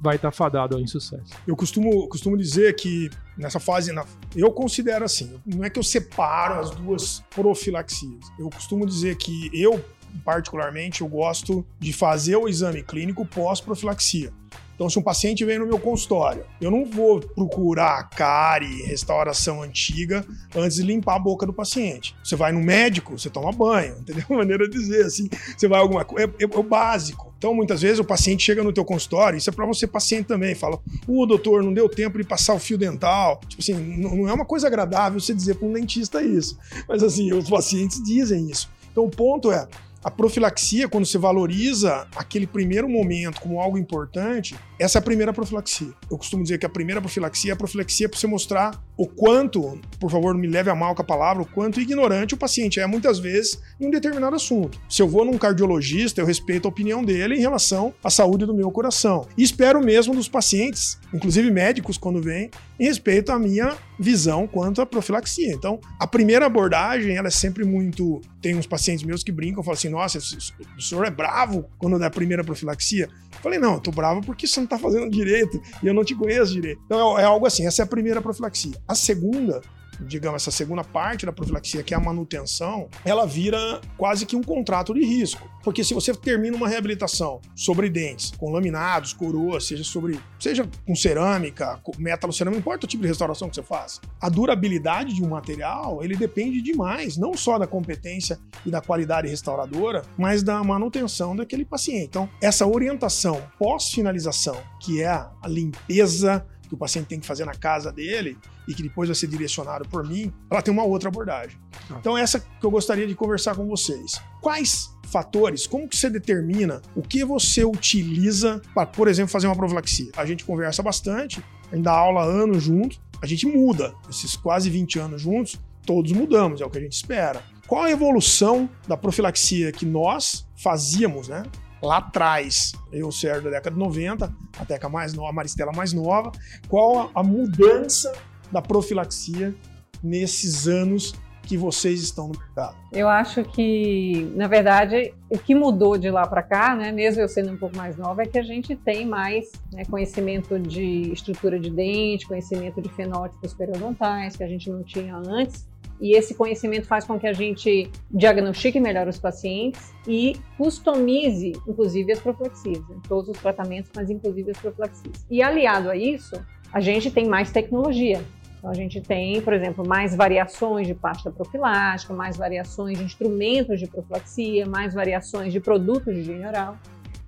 vai 0.00 0.16
estar 0.16 0.30
tá 0.30 0.36
fadado 0.36 0.74
ao 0.74 0.80
insucesso. 0.80 1.32
Eu 1.46 1.56
costumo, 1.56 2.08
costumo 2.08 2.36
dizer 2.36 2.74
que 2.74 3.08
nessa 3.38 3.60
fase, 3.60 3.92
na, 3.92 4.04
eu 4.34 4.50
considero 4.50 5.04
assim, 5.04 5.40
não 5.46 5.64
é 5.64 5.70
que 5.70 5.78
eu 5.78 5.82
separo 5.82 6.60
as 6.60 6.70
duas 6.70 7.22
profilaxias. 7.30 8.26
Eu 8.38 8.50
costumo 8.50 8.84
dizer 8.84 9.16
que 9.16 9.50
eu, 9.54 9.82
particularmente, 10.24 11.00
eu 11.00 11.08
gosto 11.08 11.64
de 11.78 11.92
fazer 11.92 12.36
o 12.36 12.48
exame 12.48 12.82
clínico 12.82 13.24
pós-profilaxia. 13.24 14.32
Então, 14.76 14.90
se 14.90 14.98
um 14.98 15.02
paciente 15.02 15.42
vem 15.42 15.58
no 15.58 15.66
meu 15.66 15.78
consultório, 15.78 16.44
eu 16.60 16.70
não 16.70 16.84
vou 16.84 17.18
procurar 17.18 18.10
cárie, 18.10 18.82
restauração 18.82 19.62
antiga 19.62 20.24
antes 20.54 20.76
de 20.76 20.82
limpar 20.82 21.16
a 21.16 21.18
boca 21.18 21.46
do 21.46 21.52
paciente. 21.52 22.14
Você 22.22 22.36
vai 22.36 22.52
no 22.52 22.60
médico, 22.60 23.18
você 23.18 23.30
toma 23.30 23.50
banho, 23.52 23.96
entendeu? 24.00 24.24
Maneira 24.28 24.68
de 24.68 24.78
dizer 24.78 25.06
assim. 25.06 25.28
Você 25.56 25.66
vai 25.66 25.80
alguma 25.80 26.04
coisa. 26.04 26.26
É, 26.38 26.44
é, 26.44 26.44
é, 26.44 26.58
o 26.58 26.62
básico. 26.62 27.34
Então, 27.38 27.54
muitas 27.54 27.80
vezes 27.80 27.98
o 27.98 28.04
paciente 28.04 28.42
chega 28.42 28.62
no 28.62 28.72
teu 28.72 28.84
consultório, 28.84 29.38
isso 29.38 29.48
é 29.48 29.52
para 29.52 29.64
você 29.64 29.86
paciente 29.86 30.26
também, 30.26 30.54
fala: 30.54 30.78
"O 31.06 31.24
doutor, 31.24 31.62
não 31.62 31.72
deu 31.72 31.88
tempo 31.88 32.18
de 32.18 32.24
passar 32.24 32.54
o 32.54 32.58
fio 32.58 32.76
dental". 32.76 33.40
Tipo 33.48 33.62
assim, 33.62 33.74
não 33.74 34.28
é 34.28 34.32
uma 34.32 34.44
coisa 34.44 34.66
agradável 34.66 35.18
você 35.18 35.34
dizer 35.34 35.54
para 35.54 35.66
um 35.66 35.72
dentista 35.72 36.22
isso. 36.22 36.58
Mas 36.86 37.02
assim, 37.02 37.32
os 37.32 37.48
pacientes 37.48 38.02
dizem 38.02 38.50
isso. 38.50 38.70
Então, 38.92 39.04
o 39.04 39.10
ponto 39.10 39.52
é, 39.52 39.68
a 40.06 40.10
profilaxia, 40.10 40.88
quando 40.88 41.04
você 41.04 41.18
valoriza 41.18 42.06
aquele 42.14 42.46
primeiro 42.46 42.88
momento 42.88 43.40
como 43.40 43.60
algo 43.60 43.76
importante, 43.76 44.54
essa 44.78 44.98
é 44.98 45.00
a 45.00 45.02
primeira 45.02 45.32
profilaxia. 45.32 45.92
Eu 46.08 46.16
costumo 46.16 46.44
dizer 46.44 46.58
que 46.58 46.64
a 46.64 46.68
primeira 46.68 47.00
profilaxia 47.00 47.50
é 47.50 47.54
a 47.54 47.56
profilaxia 47.56 48.08
para 48.08 48.16
você 48.16 48.28
mostrar 48.28 48.80
o 48.96 49.06
quanto, 49.06 49.78
por 50.00 50.10
favor, 50.10 50.34
me 50.34 50.46
leve 50.46 50.70
a 50.70 50.74
mal 50.74 50.94
com 50.94 51.02
a 51.02 51.04
palavra, 51.04 51.42
o 51.42 51.46
quanto 51.46 51.80
ignorante 51.80 52.34
o 52.34 52.36
paciente 52.36 52.80
é 52.80 52.86
muitas 52.86 53.18
vezes 53.18 53.60
em 53.78 53.86
um 53.86 53.90
determinado 53.90 54.34
assunto. 54.36 54.80
Se 54.88 55.02
eu 55.02 55.08
vou 55.08 55.24
num 55.24 55.36
cardiologista, 55.36 56.20
eu 56.20 56.26
respeito 56.26 56.66
a 56.66 56.70
opinião 56.70 57.04
dele 57.04 57.36
em 57.36 57.40
relação 57.40 57.92
à 58.02 58.08
saúde 58.08 58.46
do 58.46 58.54
meu 58.54 58.70
coração. 58.70 59.26
E 59.36 59.42
espero 59.42 59.82
mesmo 59.82 60.14
dos 60.14 60.28
pacientes, 60.28 60.98
inclusive 61.12 61.50
médicos 61.50 61.98
quando 61.98 62.22
vêm, 62.22 62.50
em 62.78 62.84
respeito 62.84 63.32
à 63.32 63.38
minha 63.38 63.74
visão 63.98 64.46
quanto 64.46 64.80
à 64.80 64.86
profilaxia. 64.86 65.52
Então, 65.52 65.80
a 65.98 66.06
primeira 66.06 66.46
abordagem, 66.46 67.16
ela 67.16 67.28
é 67.28 67.30
sempre 67.30 67.64
muito... 67.64 68.20
Tem 68.40 68.54
uns 68.54 68.66
pacientes 68.66 69.04
meus 69.04 69.24
que 69.24 69.32
brincam, 69.32 69.62
falam 69.62 69.76
assim, 69.76 69.88
nossa, 69.88 70.18
o 70.18 70.80
senhor 70.80 71.04
é 71.04 71.10
bravo 71.10 71.68
quando 71.78 71.98
dá 71.98 72.06
a 72.06 72.10
primeira 72.10 72.44
profilaxia? 72.44 73.08
Falei, 73.42 73.58
não, 73.58 73.74
eu 73.74 73.80
tô 73.80 73.90
bravo 73.90 74.20
porque 74.20 74.46
você 74.46 74.60
não 74.60 74.66
tá 74.66 74.78
fazendo 74.78 75.10
direito 75.10 75.60
e 75.82 75.86
eu 75.86 75.94
não 75.94 76.04
te 76.04 76.14
conheço 76.14 76.52
direito. 76.52 76.80
Então 76.84 77.18
é, 77.18 77.22
é 77.22 77.24
algo 77.24 77.46
assim, 77.46 77.66
essa 77.66 77.82
é 77.82 77.84
a 77.84 77.86
primeira 77.86 78.20
profilaxia. 78.20 78.74
A 78.86 78.94
segunda 78.94 79.60
digamos, 80.00 80.42
essa 80.42 80.50
segunda 80.50 80.84
parte 80.84 81.26
da 81.26 81.32
profilaxia, 81.32 81.82
que 81.82 81.94
é 81.94 81.96
a 81.96 82.00
manutenção, 82.00 82.88
ela 83.04 83.26
vira 83.26 83.80
quase 83.96 84.26
que 84.26 84.36
um 84.36 84.42
contrato 84.42 84.92
de 84.94 85.04
risco. 85.04 85.48
Porque 85.62 85.82
se 85.82 85.94
você 85.94 86.14
termina 86.14 86.56
uma 86.56 86.68
reabilitação 86.68 87.40
sobre 87.54 87.88
dentes, 87.88 88.32
com 88.38 88.52
laminados, 88.52 89.12
coroas, 89.12 89.66
seja 89.66 89.82
sobre, 89.82 90.20
seja 90.38 90.68
com 90.86 90.94
cerâmica, 90.94 91.80
com 91.82 91.92
metalo 91.98 92.32
cerâmica, 92.32 92.56
não 92.56 92.60
importa 92.60 92.86
o 92.86 92.88
tipo 92.88 93.02
de 93.02 93.08
restauração 93.08 93.48
que 93.48 93.56
você 93.56 93.62
faz, 93.62 94.00
a 94.20 94.28
durabilidade 94.28 95.14
de 95.14 95.24
um 95.24 95.28
material, 95.28 96.04
ele 96.04 96.14
depende 96.14 96.62
demais, 96.62 97.16
não 97.16 97.36
só 97.36 97.58
da 97.58 97.66
competência 97.66 98.38
e 98.64 98.70
da 98.70 98.80
qualidade 98.80 99.28
restauradora, 99.28 100.02
mas 100.16 100.42
da 100.42 100.62
manutenção 100.62 101.34
daquele 101.34 101.64
paciente. 101.64 102.06
Então, 102.06 102.28
essa 102.40 102.66
orientação 102.66 103.42
pós-finalização, 103.58 104.56
que 104.80 105.02
é 105.02 105.08
a 105.08 105.48
limpeza 105.48 106.46
que 106.66 106.74
o 106.74 106.76
paciente 106.76 107.06
tem 107.06 107.20
que 107.20 107.26
fazer 107.26 107.44
na 107.44 107.54
casa 107.54 107.92
dele 107.92 108.36
e 108.66 108.74
que 108.74 108.82
depois 108.82 109.08
vai 109.08 109.14
ser 109.14 109.26
direcionado 109.26 109.88
por 109.88 110.06
mim, 110.06 110.32
ela 110.50 110.62
tem 110.62 110.72
uma 110.72 110.84
outra 110.84 111.08
abordagem. 111.08 111.58
Ah. 111.90 111.96
Então 112.00 112.16
essa 112.16 112.40
que 112.40 112.64
eu 112.64 112.70
gostaria 112.70 113.06
de 113.06 113.14
conversar 113.14 113.54
com 113.54 113.66
vocês. 113.66 114.20
Quais 114.40 114.90
fatores, 115.06 115.66
como 115.66 115.88
que 115.88 115.96
você 115.96 116.10
determina 116.10 116.82
o 116.94 117.02
que 117.02 117.24
você 117.24 117.64
utiliza 117.64 118.60
para, 118.74 118.86
por 118.86 119.08
exemplo, 119.08 119.30
fazer 119.30 119.46
uma 119.46 119.56
profilaxia? 119.56 120.10
A 120.16 120.26
gente 120.26 120.44
conversa 120.44 120.82
bastante, 120.82 121.42
a 121.70 121.74
gente 121.74 121.84
dá 121.84 121.92
aula 121.92 122.22
anos 122.22 122.62
juntos, 122.62 123.00
a 123.22 123.26
gente 123.26 123.46
muda. 123.46 123.94
Esses 124.10 124.36
quase 124.36 124.68
20 124.70 124.98
anos 124.98 125.22
juntos, 125.22 125.58
todos 125.84 126.12
mudamos, 126.12 126.60
é 126.60 126.64
o 126.64 126.70
que 126.70 126.78
a 126.78 126.80
gente 126.80 126.92
espera. 126.92 127.42
Qual 127.66 127.82
a 127.82 127.90
evolução 127.90 128.68
da 128.86 128.96
profilaxia 128.96 129.72
que 129.72 129.84
nós 129.84 130.46
fazíamos, 130.56 131.28
né? 131.28 131.44
Lá 131.86 131.98
atrás, 131.98 132.72
eu, 132.92 133.10
Sérgio, 133.10 133.44
da 133.44 133.50
década 133.50 133.70
de 133.70 133.78
90, 133.78 134.32
a 134.58 134.64
Teca 134.64 134.88
mais 134.88 135.14
nova, 135.14 135.30
a 135.30 135.32
Maristela 135.32 135.72
mais 135.72 135.92
nova, 135.92 136.32
qual 136.68 137.10
a 137.14 137.22
mudança 137.22 138.12
da 138.50 138.60
profilaxia 138.60 139.54
nesses 140.02 140.66
anos 140.66 141.14
que 141.46 141.56
vocês 141.56 142.02
estão 142.02 142.28
no 142.28 142.38
mercado? 142.38 142.76
Eu 142.92 143.08
acho 143.08 143.44
que, 143.44 144.30
na 144.34 144.48
verdade, 144.48 145.14
o 145.30 145.38
que 145.38 145.54
mudou 145.54 145.96
de 145.96 146.10
lá 146.10 146.26
para 146.26 146.42
cá, 146.42 146.74
né, 146.74 146.90
mesmo 146.90 147.22
eu 147.22 147.28
sendo 147.28 147.52
um 147.52 147.56
pouco 147.56 147.76
mais 147.76 147.96
nova, 147.96 148.22
é 148.22 148.26
que 148.26 148.38
a 148.38 148.42
gente 148.42 148.74
tem 148.74 149.06
mais 149.06 149.52
né, 149.72 149.84
conhecimento 149.84 150.58
de 150.58 151.12
estrutura 151.12 151.58
de 151.58 151.70
dente, 151.70 152.26
conhecimento 152.26 152.82
de 152.82 152.88
fenótipos 152.88 153.54
periodontais, 153.54 154.36
que 154.36 154.42
a 154.42 154.48
gente 154.48 154.68
não 154.68 154.82
tinha 154.82 155.16
antes. 155.16 155.68
E 156.00 156.16
esse 156.16 156.34
conhecimento 156.34 156.86
faz 156.86 157.04
com 157.04 157.18
que 157.18 157.26
a 157.26 157.32
gente 157.32 157.90
diagnostique 158.10 158.78
melhor 158.78 159.08
os 159.08 159.18
pacientes 159.18 159.92
e 160.06 160.36
customize, 160.58 161.52
inclusive, 161.66 162.12
as 162.12 162.20
profilaxias, 162.20 162.86
né? 162.88 162.96
todos 163.08 163.30
os 163.30 163.38
tratamentos, 163.38 163.90
mas 163.94 164.10
inclusive 164.10 164.50
as 164.50 164.58
profilaxias. 164.58 165.26
E 165.30 165.42
aliado 165.42 165.90
a 165.90 165.96
isso, 165.96 166.36
a 166.72 166.80
gente 166.80 167.10
tem 167.10 167.26
mais 167.26 167.50
tecnologia. 167.50 168.22
Então, 168.58 168.70
a 168.70 168.74
gente 168.74 169.00
tem, 169.00 169.40
por 169.40 169.52
exemplo, 169.52 169.86
mais 169.86 170.14
variações 170.14 170.86
de 170.86 170.94
pasta 170.94 171.30
profilática, 171.30 172.12
mais 172.12 172.36
variações 172.36 172.98
de 172.98 173.04
instrumentos 173.04 173.78
de 173.78 173.86
profilaxia, 173.86 174.66
mais 174.66 174.92
variações 174.92 175.52
de 175.52 175.60
produtos 175.60 176.14
de 176.14 176.20
higiene 176.20 176.46
oral 176.46 176.76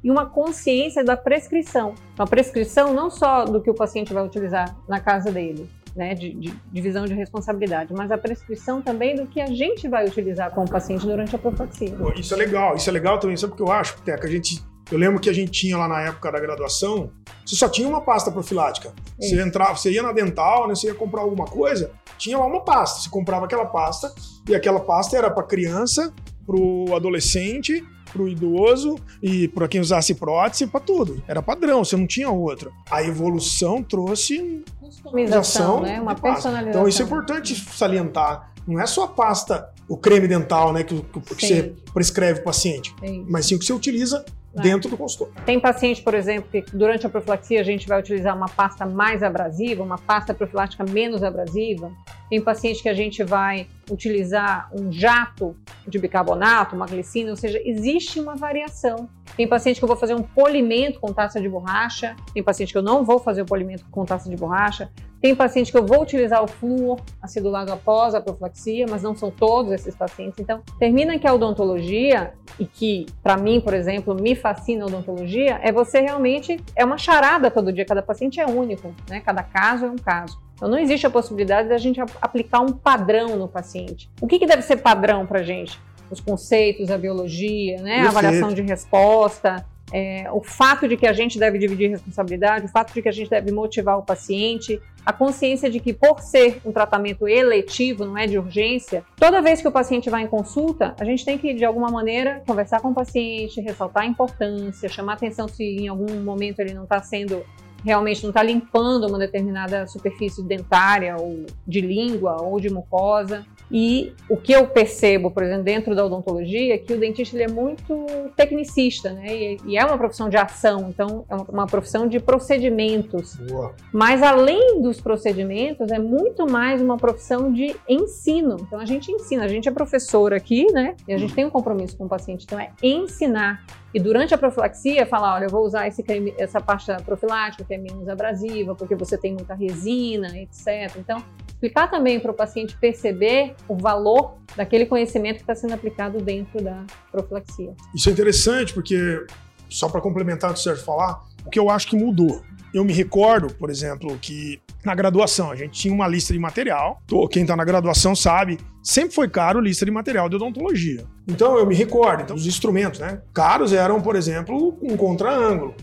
e 0.02 0.10
uma 0.10 0.26
consciência 0.26 1.04
da 1.04 1.16
prescrição. 1.16 1.94
Uma 2.18 2.26
prescrição 2.26 2.94
não 2.94 3.10
só 3.10 3.44
do 3.44 3.60
que 3.60 3.70
o 3.70 3.74
paciente 3.74 4.12
vai 4.12 4.24
utilizar 4.24 4.76
na 4.88 5.00
casa 5.00 5.30
dele, 5.30 5.68
né, 5.94 6.14
de, 6.14 6.32
de 6.34 6.54
divisão 6.72 7.04
de 7.04 7.14
responsabilidade, 7.14 7.92
mas 7.92 8.10
a 8.10 8.18
prescrição 8.18 8.80
também 8.82 9.16
do 9.16 9.26
que 9.26 9.40
a 9.40 9.46
gente 9.46 9.88
vai 9.88 10.06
utilizar 10.06 10.50
com 10.54 10.64
o 10.64 10.70
paciente 10.70 11.06
durante 11.06 11.34
a 11.34 11.38
profilaxia. 11.38 11.96
Isso 12.16 12.34
é 12.34 12.36
legal, 12.36 12.76
isso 12.76 12.88
é 12.88 12.92
legal 12.92 13.18
também, 13.18 13.36
sabe 13.36 13.52
o 13.52 13.56
que 13.56 13.62
eu 13.62 13.72
acho, 13.72 14.00
Teca? 14.02 14.26
A 14.26 14.30
gente, 14.30 14.62
eu 14.90 14.98
lembro 14.98 15.20
que 15.20 15.28
a 15.28 15.32
gente 15.32 15.50
tinha 15.50 15.76
lá 15.76 15.88
na 15.88 16.00
época 16.02 16.30
da 16.30 16.40
graduação, 16.40 17.10
você 17.44 17.56
só 17.56 17.68
tinha 17.68 17.88
uma 17.88 18.00
pasta 18.00 18.30
profilática. 18.30 18.92
Você 19.18 19.40
entrava, 19.40 19.76
você 19.76 19.90
ia 19.90 20.02
na 20.02 20.12
dental, 20.12 20.68
né, 20.68 20.74
você 20.74 20.88
ia 20.88 20.94
comprar 20.94 21.22
alguma 21.22 21.46
coisa, 21.46 21.90
tinha 22.16 22.38
lá 22.38 22.46
uma 22.46 22.60
pasta. 22.60 23.00
Você 23.00 23.10
comprava 23.10 23.46
aquela 23.46 23.66
pasta 23.66 24.12
e 24.48 24.54
aquela 24.54 24.80
pasta 24.80 25.16
era 25.16 25.30
para 25.30 25.42
criança, 25.44 26.12
para 26.46 26.56
o 26.56 26.94
adolescente 26.94 27.84
para 28.08 28.22
o 28.22 28.28
idoso 28.28 28.96
e 29.22 29.48
para 29.48 29.68
quem 29.68 29.80
usasse 29.80 30.14
prótese, 30.14 30.66
para 30.66 30.80
tudo. 30.80 31.22
Era 31.26 31.42
padrão, 31.42 31.84
você 31.84 31.96
não 31.96 32.06
tinha 32.06 32.30
outra. 32.30 32.70
A 32.90 33.02
evolução 33.02 33.82
trouxe 33.82 34.64
customização, 34.88 35.80
né? 35.80 36.00
Uma 36.00 36.14
personalização. 36.14 36.70
Então 36.70 36.88
isso 36.88 37.02
é 37.02 37.04
importante 37.04 37.54
salientar. 37.54 38.52
Não 38.66 38.80
é 38.80 38.86
só 38.86 39.04
a 39.04 39.08
pasta, 39.08 39.70
o 39.88 39.96
creme 39.96 40.28
dental, 40.28 40.72
né, 40.72 40.82
que, 40.82 41.00
que 41.00 41.34
você 41.34 41.74
prescreve 41.94 42.34
para 42.34 42.42
o 42.42 42.44
paciente, 42.44 42.94
sim. 43.00 43.24
mas 43.28 43.46
sim 43.46 43.54
o 43.54 43.58
que 43.58 43.64
você 43.64 43.72
utiliza 43.72 44.24
é. 44.56 44.60
dentro 44.60 44.90
do 44.90 44.96
consultório. 44.96 45.34
Tem 45.44 45.60
paciente, 45.60 46.02
por 46.02 46.14
exemplo, 46.14 46.48
que 46.50 46.64
durante 46.74 47.06
a 47.06 47.10
profilaxia 47.10 47.60
a 47.60 47.64
gente 47.64 47.86
vai 47.86 48.00
utilizar 48.00 48.36
uma 48.36 48.48
pasta 48.48 48.86
mais 48.86 49.22
abrasiva, 49.22 49.82
uma 49.82 49.98
pasta 49.98 50.32
profilática 50.32 50.84
menos 50.84 51.22
abrasiva. 51.22 51.92
Tem 52.30 52.40
paciente 52.40 52.82
que 52.82 52.88
a 52.88 52.94
gente 52.94 53.22
vai 53.24 53.66
utilizar 53.90 54.70
um 54.72 54.92
jato 54.92 55.56
de 55.86 55.98
bicarbonato, 55.98 56.76
uma 56.76 56.86
glicina, 56.86 57.30
ou 57.30 57.36
seja, 57.36 57.60
existe 57.64 58.20
uma 58.20 58.36
variação. 58.36 59.08
Tem 59.36 59.46
paciente 59.46 59.78
que 59.78 59.84
eu 59.84 59.88
vou 59.88 59.96
fazer 59.96 60.14
um 60.14 60.22
polimento 60.22 61.00
com 61.00 61.12
taça 61.12 61.40
de 61.40 61.48
borracha, 61.48 62.16
tem 62.34 62.42
paciente 62.42 62.72
que 62.72 62.78
eu 62.78 62.82
não 62.82 63.04
vou 63.04 63.18
fazer 63.18 63.42
o 63.42 63.46
polimento 63.46 63.84
com 63.90 64.04
taça 64.04 64.28
de 64.28 64.36
borracha, 64.36 64.90
tem 65.20 65.34
paciente 65.34 65.72
que 65.72 65.78
eu 65.78 65.84
vou 65.84 66.02
utilizar 66.02 66.42
o 66.42 66.46
flúor 66.46 67.00
acidulado 67.20 67.72
após 67.72 68.14
a 68.14 68.20
profilaxia, 68.20 68.86
mas 68.88 69.02
não 69.02 69.14
são 69.14 69.30
todos 69.30 69.72
esses 69.72 69.94
pacientes. 69.94 70.38
Então, 70.38 70.62
termina 70.78 71.18
que 71.18 71.26
a 71.26 71.34
odontologia, 71.34 72.32
e 72.58 72.64
que 72.64 73.06
para 73.22 73.36
mim, 73.36 73.60
por 73.60 73.74
exemplo, 73.74 74.14
me 74.14 74.34
fascina 74.34 74.84
a 74.84 74.86
odontologia, 74.86 75.58
é 75.62 75.72
você 75.72 76.00
realmente, 76.00 76.60
é 76.76 76.84
uma 76.84 76.98
charada 76.98 77.50
todo 77.50 77.72
dia, 77.72 77.84
cada 77.84 78.02
paciente 78.02 78.40
é 78.40 78.46
único, 78.46 78.94
né? 79.08 79.20
Cada 79.20 79.42
caso 79.42 79.86
é 79.86 79.90
um 79.90 79.96
caso. 79.96 80.38
Então, 80.54 80.68
não 80.68 80.78
existe 80.78 81.06
a 81.06 81.10
possibilidade 81.10 81.68
da 81.68 81.78
gente 81.78 82.00
aplicar 82.20 82.60
um 82.60 82.72
padrão 82.72 83.36
no 83.36 83.48
paciente. 83.48 84.10
O 84.20 84.26
que, 84.26 84.38
que 84.38 84.46
deve 84.46 84.62
ser 84.62 84.78
padrão 84.78 85.24
para 85.24 85.42
gente? 85.42 85.80
Os 86.10 86.20
conceitos, 86.20 86.90
a 86.90 86.98
biologia, 86.98 87.80
né? 87.82 88.00
a 88.00 88.08
avaliação 88.08 88.52
de 88.52 88.62
resposta, 88.62 89.64
é, 89.92 90.30
o 90.30 90.42
fato 90.42 90.86
de 90.86 90.96
que 90.96 91.06
a 91.06 91.12
gente 91.12 91.38
deve 91.38 91.58
dividir 91.58 91.90
responsabilidade, 91.90 92.66
o 92.66 92.68
fato 92.68 92.92
de 92.92 93.02
que 93.02 93.08
a 93.08 93.12
gente 93.12 93.30
deve 93.30 93.50
motivar 93.50 93.98
o 93.98 94.02
paciente, 94.02 94.80
a 95.04 95.12
consciência 95.12 95.70
de 95.70 95.80
que, 95.80 95.92
por 95.92 96.20
ser 96.20 96.60
um 96.64 96.72
tratamento 96.72 97.26
eletivo, 97.26 98.04
não 98.04 98.16
é 98.16 98.26
de 98.26 98.38
urgência, 98.38 99.04
toda 99.16 99.40
vez 99.40 99.62
que 99.62 99.68
o 99.68 99.72
paciente 99.72 100.10
vai 100.10 100.22
em 100.22 100.26
consulta, 100.26 100.94
a 101.00 101.04
gente 101.04 101.24
tem 101.24 101.38
que, 101.38 101.54
de 101.54 101.64
alguma 101.64 101.88
maneira, 101.88 102.42
conversar 102.46 102.80
com 102.80 102.90
o 102.90 102.94
paciente, 102.94 103.60
ressaltar 103.60 104.02
a 104.02 104.06
importância, 104.06 104.88
chamar 104.88 105.14
atenção 105.14 105.48
se 105.48 105.64
em 105.64 105.88
algum 105.88 106.20
momento 106.22 106.60
ele 106.60 106.74
não 106.74 106.84
está 106.84 107.02
sendo 107.02 107.42
realmente 107.84 108.22
não 108.22 108.30
está 108.30 108.42
limpando 108.42 109.06
uma 109.06 109.18
determinada 109.18 109.86
superfície 109.86 110.42
dentária 110.42 111.16
ou 111.16 111.46
de 111.66 111.80
língua 111.80 112.42
ou 112.42 112.60
de 112.60 112.70
mucosa. 112.70 113.46
E 113.70 114.14
o 114.28 114.36
que 114.36 114.52
eu 114.52 114.66
percebo, 114.66 115.30
por 115.30 115.42
exemplo, 115.42 115.64
dentro 115.64 115.94
da 115.94 116.04
odontologia, 116.04 116.74
é 116.74 116.78
que 116.78 116.92
o 116.92 116.98
dentista 116.98 117.36
ele 117.36 117.44
é 117.44 117.48
muito 117.48 118.06
tecnicista, 118.36 119.12
né? 119.12 119.26
E, 119.28 119.58
e 119.66 119.78
é 119.78 119.84
uma 119.84 119.98
profissão 119.98 120.28
de 120.28 120.36
ação, 120.36 120.88
então 120.88 121.24
é 121.28 121.34
uma, 121.34 121.44
uma 121.44 121.66
profissão 121.66 122.08
de 122.08 122.18
procedimentos. 122.18 123.36
Boa. 123.36 123.74
Mas 123.92 124.22
além 124.22 124.80
dos 124.80 125.00
procedimentos, 125.00 125.90
é 125.90 125.98
muito 125.98 126.50
mais 126.50 126.80
uma 126.80 126.96
profissão 126.96 127.52
de 127.52 127.76
ensino. 127.88 128.56
Então 128.60 128.80
a 128.80 128.86
gente 128.86 129.12
ensina, 129.12 129.44
a 129.44 129.48
gente 129.48 129.68
é 129.68 129.72
professor 129.72 130.32
aqui, 130.32 130.66
né? 130.72 130.94
E 131.06 131.12
a 131.12 131.18
gente 131.18 131.34
tem 131.34 131.44
um 131.44 131.50
compromisso 131.50 131.96
com 131.96 132.04
o 132.04 132.08
paciente, 132.08 132.44
então 132.44 132.58
é 132.58 132.70
ensinar. 132.82 133.64
E 133.92 133.98
durante 134.00 134.34
a 134.34 134.38
profilaxia, 134.38 135.06
falar, 135.06 135.34
olha, 135.34 135.44
eu 135.44 135.50
vou 135.50 135.64
usar 135.64 135.86
esse 135.86 136.02
creme, 136.02 136.34
essa 136.36 136.60
pasta 136.60 136.96
profilática 137.04 137.64
que 137.64 137.74
é 137.74 137.78
menos 137.78 138.08
abrasiva, 138.08 138.74
porque 138.74 138.94
você 138.94 139.16
tem 139.16 139.32
muita 139.32 139.54
resina, 139.54 140.36
etc. 140.38 140.96
Então, 140.98 141.22
explicar 141.58 141.90
também 141.90 142.20
para 142.20 142.30
o 142.30 142.34
paciente 142.34 142.76
perceber 142.76 143.56
o 143.66 143.76
valor 143.76 144.36
daquele 144.56 144.86
conhecimento 144.86 145.36
que 145.36 145.42
está 145.42 145.56
sendo 145.56 145.74
aplicado 145.74 146.20
dentro 146.20 146.62
da 146.62 146.84
profilaxia. 147.10 147.74
Isso 147.92 148.08
é 148.08 148.12
interessante 148.12 148.72
porque, 148.72 149.26
só 149.68 149.88
para 149.88 150.00
complementar 150.00 150.50
o 150.50 150.54
que 150.54 150.60
o 150.60 150.62
Sérgio 150.62 150.84
falar, 150.84 151.20
o 151.44 151.50
que 151.50 151.58
eu 151.58 151.68
acho 151.68 151.88
que 151.88 151.96
mudou. 151.96 152.42
Eu 152.72 152.84
me 152.84 152.92
recordo, 152.92 153.52
por 153.54 153.70
exemplo, 153.70 154.16
que 154.18 154.60
na 154.84 154.94
graduação 154.94 155.50
a 155.50 155.56
gente 155.56 155.72
tinha 155.72 155.92
uma 155.92 156.06
lista 156.06 156.32
de 156.32 156.38
material. 156.38 157.02
Quem 157.30 157.42
está 157.42 157.56
na 157.56 157.64
graduação 157.64 158.14
sabe, 158.14 158.58
sempre 158.80 159.14
foi 159.14 159.28
caro 159.28 159.58
lista 159.58 159.84
de 159.84 159.90
material 159.90 160.28
de 160.28 160.36
odontologia. 160.36 161.04
Então 161.26 161.58
eu 161.58 161.66
me 161.66 161.74
recordo, 161.74 162.22
então, 162.22 162.36
os 162.36 162.46
instrumentos, 162.46 163.00
né? 163.00 163.20
Caros 163.34 163.72
eram, 163.72 164.00
por 164.00 164.14
exemplo, 164.14 164.78
um 164.80 164.96
contra-ângulo. 164.96 165.74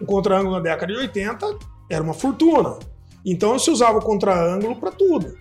Um 0.00 0.06
contra-ângulo 0.06 0.56
na 0.56 0.60
década 0.60 0.92
de 0.92 0.98
80 0.98 1.58
era 1.88 2.02
uma 2.02 2.14
fortuna. 2.14 2.78
Então 3.24 3.58
se 3.58 3.70
usava 3.70 3.98
o 3.98 4.02
contra-ângulo 4.02 4.76
para 4.76 4.90
tudo. 4.90 5.34